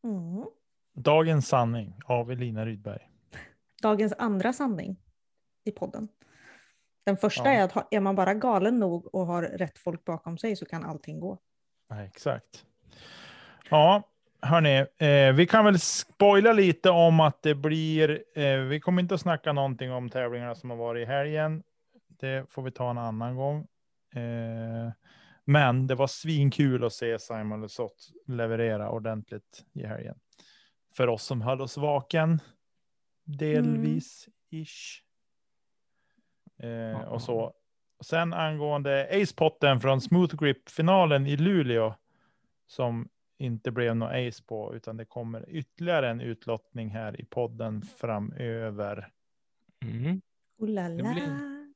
Mm. 0.05 0.45
Dagens 0.95 1.49
sanning 1.49 1.95
av 2.05 2.31
Elina 2.31 2.67
Rydberg. 2.67 3.09
Dagens 3.83 4.13
andra 4.19 4.53
sanning 4.53 4.97
i 5.65 5.71
podden. 5.71 6.09
Den 7.07 7.17
första 7.17 7.45
Ja. 7.45 7.61
är 7.61 7.65
att 7.65 7.95
är 7.95 8.01
man 8.01 8.15
bara 8.15 8.35
galen 8.35 8.79
nog 8.79 9.15
och 9.15 9.27
har 9.27 9.43
rätt 9.43 9.79
folk 9.79 10.05
bakom 10.05 10.39
sig 10.39 10.57
så 10.57 10.67
kan 10.67 10.85
allting 10.85 11.21
gå. 11.21 11.39
Ja, 11.89 12.03
exakt. 12.05 12.65
Ja, 13.71 14.03
hörni, 14.43 14.87
eh, 14.99 15.33
vi 15.35 15.47
kan 15.47 15.65
väl 15.65 15.79
spoila 15.81 16.53
lite 16.53 16.91
om 16.91 17.21
att 17.21 17.43
det 17.43 17.55
blir. 17.55 18.25
Eh, 18.39 18.59
vi 18.59 18.81
kommer 18.81 19.03
inte 19.03 19.14
att 19.14 19.21
snacka 19.21 19.53
någonting 19.53 19.93
om 19.93 20.11
tävlingarna 20.11 20.55
som 20.55 20.71
har 20.71 20.77
varit 20.77 21.03
i 21.03 21.11
helgen. 21.11 21.63
Det 22.09 22.51
får 22.51 22.63
vi 22.63 22.71
ta 22.71 22.91
en 22.91 22.99
annan 22.99 23.37
gång. 23.37 23.67
Eh, 24.14 24.93
men 25.47 25.87
det 25.87 25.95
var 25.95 26.07
svinkul 26.07 26.85
att 26.85 26.93
se 26.93 27.18
Simon 27.18 27.61
Lesoth 27.63 27.95
leverera 28.27 28.91
ordentligt 28.91 29.64
i 29.73 29.87
helgen. 29.87 30.18
För 30.97 31.09
oss 31.09 31.25
som 31.25 31.41
höll 31.43 31.61
oss 31.61 31.77
vaken. 31.77 32.41
Delvis 33.25 34.29
ish. 34.51 35.03
Eh, 36.63 37.01
och 37.01 37.23
så. 37.23 37.53
Sen 38.05 38.33
angående 38.35 39.09
Ace-potten 39.23 39.81
från 39.81 40.01
Smooth 40.01 40.37
Grip-finalen 40.37 41.27
i 41.27 41.37
Luleå. 41.37 41.95
Som 42.67 43.09
inte 43.39 43.71
blev 43.71 43.97
någon 43.97 44.09
ace 44.29 44.43
på, 44.47 44.75
utan 44.77 44.97
det 44.97 45.05
kommer 45.05 45.51
ytterligare 45.51 46.11
en 46.11 46.21
utlottning 46.21 46.91
här 46.91 47.21
i 47.21 47.25
podden 47.25 47.83
framöver. 47.83 49.13
Mm. 49.85 50.21
Oh 50.59 50.68
la 50.68 50.83
Det 50.89 50.95
blir- 51.03 51.73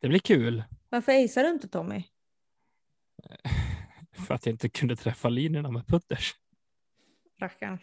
Det 0.00 0.08
blir 0.08 0.18
kul 0.18 0.64
Varför 0.88 1.24
acear 1.24 1.44
du 1.44 1.50
inte 1.50 1.68
Tommy? 1.68 2.04
För 4.26 4.34
att 4.34 4.46
jag 4.46 4.52
inte 4.52 4.68
kunde 4.68 4.96
träffa 4.96 5.28
linjerna 5.28 5.70
med 5.70 5.86
putters. 5.86 6.34
Rackarns. 7.40 7.80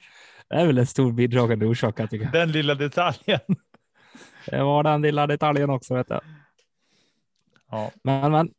Det 0.49 0.55
är 0.55 0.67
väl 0.67 0.77
en 0.77 0.87
stor 0.87 1.11
bidragande 1.11 1.65
orsak 1.65 1.99
jag 1.99 2.09
tycker. 2.09 2.31
Den 2.31 2.51
lilla 2.51 2.75
detaljen. 2.75 3.39
Det 4.45 4.63
var 4.63 4.83
den 4.83 5.01
lilla 5.01 5.27
detaljen 5.27 5.69
också. 5.69 5.95
Vet 5.95 6.09
jag. 6.09 6.21
Ja, 7.69 7.91
Men, 8.03 8.31
men 8.31 8.53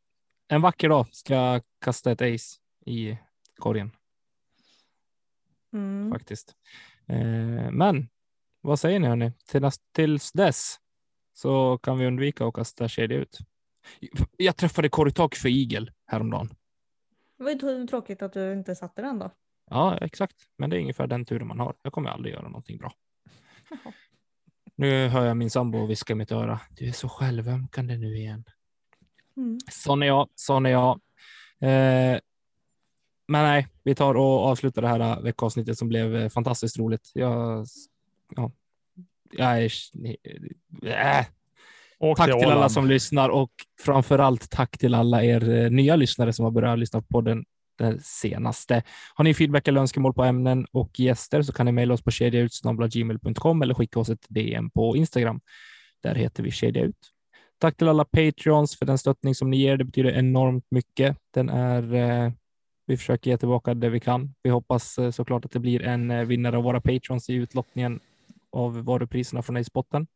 en 0.48 0.60
vacker 0.60 0.88
dag 0.88 1.06
ska 1.12 1.34
jag 1.34 1.62
kasta 1.80 2.12
ett 2.12 2.22
ace 2.22 2.60
i 2.86 3.18
korgen 3.58 3.90
Mm. 5.72 6.12
faktiskt. 6.12 6.54
Eh, 7.08 7.70
men 7.70 8.08
vad 8.60 8.80
säger 8.80 9.00
ni 9.00 9.06
hörni? 9.08 9.32
Till 9.46 9.60
näst, 9.62 9.82
tills 9.92 10.32
dess 10.32 10.76
så 11.32 11.78
kan 11.78 11.98
vi 11.98 12.06
undvika 12.06 12.46
att 12.46 12.54
kasta 12.54 12.88
kedja 12.88 13.18
ut. 13.18 13.38
Jag 14.36 14.56
träffade 14.56 14.88
korgtak 14.88 15.34
för 15.34 15.48
igel 15.48 15.90
häromdagen. 16.06 16.54
Det 17.44 17.46
var 17.46 17.52
ju 17.52 17.58
tr- 17.58 17.86
tråkigt 17.86 18.22
att 18.22 18.32
du 18.32 18.52
inte 18.52 18.74
satte 18.74 19.02
den 19.02 19.18
då. 19.18 19.30
Ja, 19.70 19.98
exakt. 19.98 20.36
Men 20.56 20.70
det 20.70 20.76
är 20.76 20.80
ungefär 20.80 21.06
den 21.06 21.24
turen 21.24 21.46
man 21.46 21.60
har. 21.60 21.74
Jag 21.82 21.92
kommer 21.92 22.10
aldrig 22.10 22.34
göra 22.34 22.48
någonting 22.48 22.78
bra. 22.78 22.92
Nu 24.74 25.08
hör 25.08 25.26
jag 25.26 25.36
min 25.36 25.50
sambo 25.50 25.86
viska 25.86 26.12
i 26.12 26.16
mitt 26.16 26.32
öra. 26.32 26.60
Du 26.70 26.88
är 26.88 26.92
så 26.92 27.08
självömkande 27.08 27.96
nu 27.96 28.16
igen. 28.16 28.44
Mm. 29.36 29.58
Sån 29.70 30.02
är 30.02 30.06
jag, 30.06 30.28
sån 30.34 30.66
är 30.66 30.70
jag. 30.70 31.00
Eh, 31.60 32.20
men 33.28 33.42
nej, 33.42 33.68
vi 33.82 33.94
tar 33.94 34.14
och 34.14 34.44
avslutar 34.44 34.82
det 34.82 34.88
här 34.88 35.20
veckavsnittet 35.20 35.78
som 35.78 35.88
blev 35.88 36.16
eh, 36.16 36.28
fantastiskt 36.28 36.78
roligt. 36.78 37.10
Jag, 37.14 37.66
ja, 38.36 38.52
jag 39.30 39.64
är... 39.64 39.72
Äh. 40.82 41.26
Åk 42.04 42.18
Tack 42.18 42.26
till 42.26 42.34
alla 42.34 42.56
Åland. 42.56 42.72
som 42.72 42.88
lyssnar 42.88 43.28
och 43.28 43.50
framför 43.80 44.18
allt 44.18 44.50
tack 44.50 44.78
till 44.78 44.94
alla 44.94 45.24
er 45.24 45.50
eh, 45.50 45.70
nya 45.70 45.96
lyssnare 45.96 46.32
som 46.32 46.44
har 46.44 46.52
börjat 46.52 46.78
lyssna 46.78 47.02
på 47.02 47.20
den, 47.20 47.44
den 47.78 48.00
senaste. 48.02 48.82
Har 49.14 49.24
ni 49.24 49.34
feedback 49.34 49.68
eller 49.68 49.80
önskemål 49.80 50.14
på 50.14 50.24
ämnen 50.24 50.66
och 50.72 51.00
gäster 51.00 51.42
så 51.42 51.52
kan 51.52 51.66
ni 51.66 51.72
mejla 51.72 51.94
oss 51.94 52.02
på 52.02 52.10
kedjaut.gmail.com 52.10 53.62
eller 53.62 53.74
skicka 53.74 54.00
oss 54.00 54.08
ett 54.08 54.26
DM 54.28 54.70
på 54.70 54.96
Instagram. 54.96 55.40
Där 56.02 56.14
heter 56.14 56.42
vi 56.42 56.50
kedja 56.50 56.82
ut. 56.82 56.96
Tack 57.58 57.76
till 57.76 57.88
alla 57.88 58.04
Patreons 58.04 58.78
för 58.78 58.86
den 58.86 58.98
stöttning 58.98 59.34
som 59.34 59.50
ni 59.50 59.56
ger. 59.56 59.76
Det 59.76 59.84
betyder 59.84 60.10
enormt 60.10 60.66
mycket. 60.70 61.16
Den 61.34 61.48
är, 61.48 61.94
eh, 61.94 62.32
vi 62.86 62.96
försöker 62.96 63.30
ge 63.30 63.36
tillbaka 63.36 63.74
det 63.74 63.88
vi 63.88 64.00
kan. 64.00 64.34
Vi 64.42 64.50
hoppas 64.50 64.98
eh, 64.98 65.10
såklart 65.10 65.44
att 65.44 65.50
det 65.50 65.58
blir 65.58 65.82
en 65.82 66.10
eh, 66.10 66.24
vinnare 66.24 66.56
av 66.56 66.62
våra 66.62 66.80
Patreons 66.80 67.30
i 67.30 67.34
utlottningen 67.34 68.00
av 68.52 68.84
varupriserna 68.84 69.42
från 69.42 69.56
Ace-botten. 69.56 70.06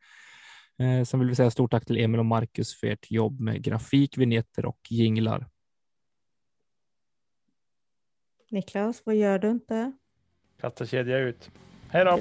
Eh, 0.79 1.05
sen 1.05 1.21
vill 1.21 1.29
vi 1.29 1.35
säga 1.35 1.51
stort 1.51 1.71
tack 1.71 1.85
till 1.85 1.99
Emil 1.99 2.21
och 2.21 2.27
Marcus 2.27 2.75
för 2.75 2.87
ert 2.87 3.11
jobb 3.11 3.41
med 3.41 3.63
grafik, 3.63 4.19
vignetter 4.19 4.67
och 4.67 4.81
jinglar. 4.91 5.47
Niklas, 8.51 9.03
vad 9.05 9.17
gör 9.17 9.39
du 9.39 9.51
inte? 9.51 9.93
Kasta 10.61 10.87
kedja 10.87 11.19
ut. 11.19 11.51
Hej 11.89 12.05
då! 12.05 12.21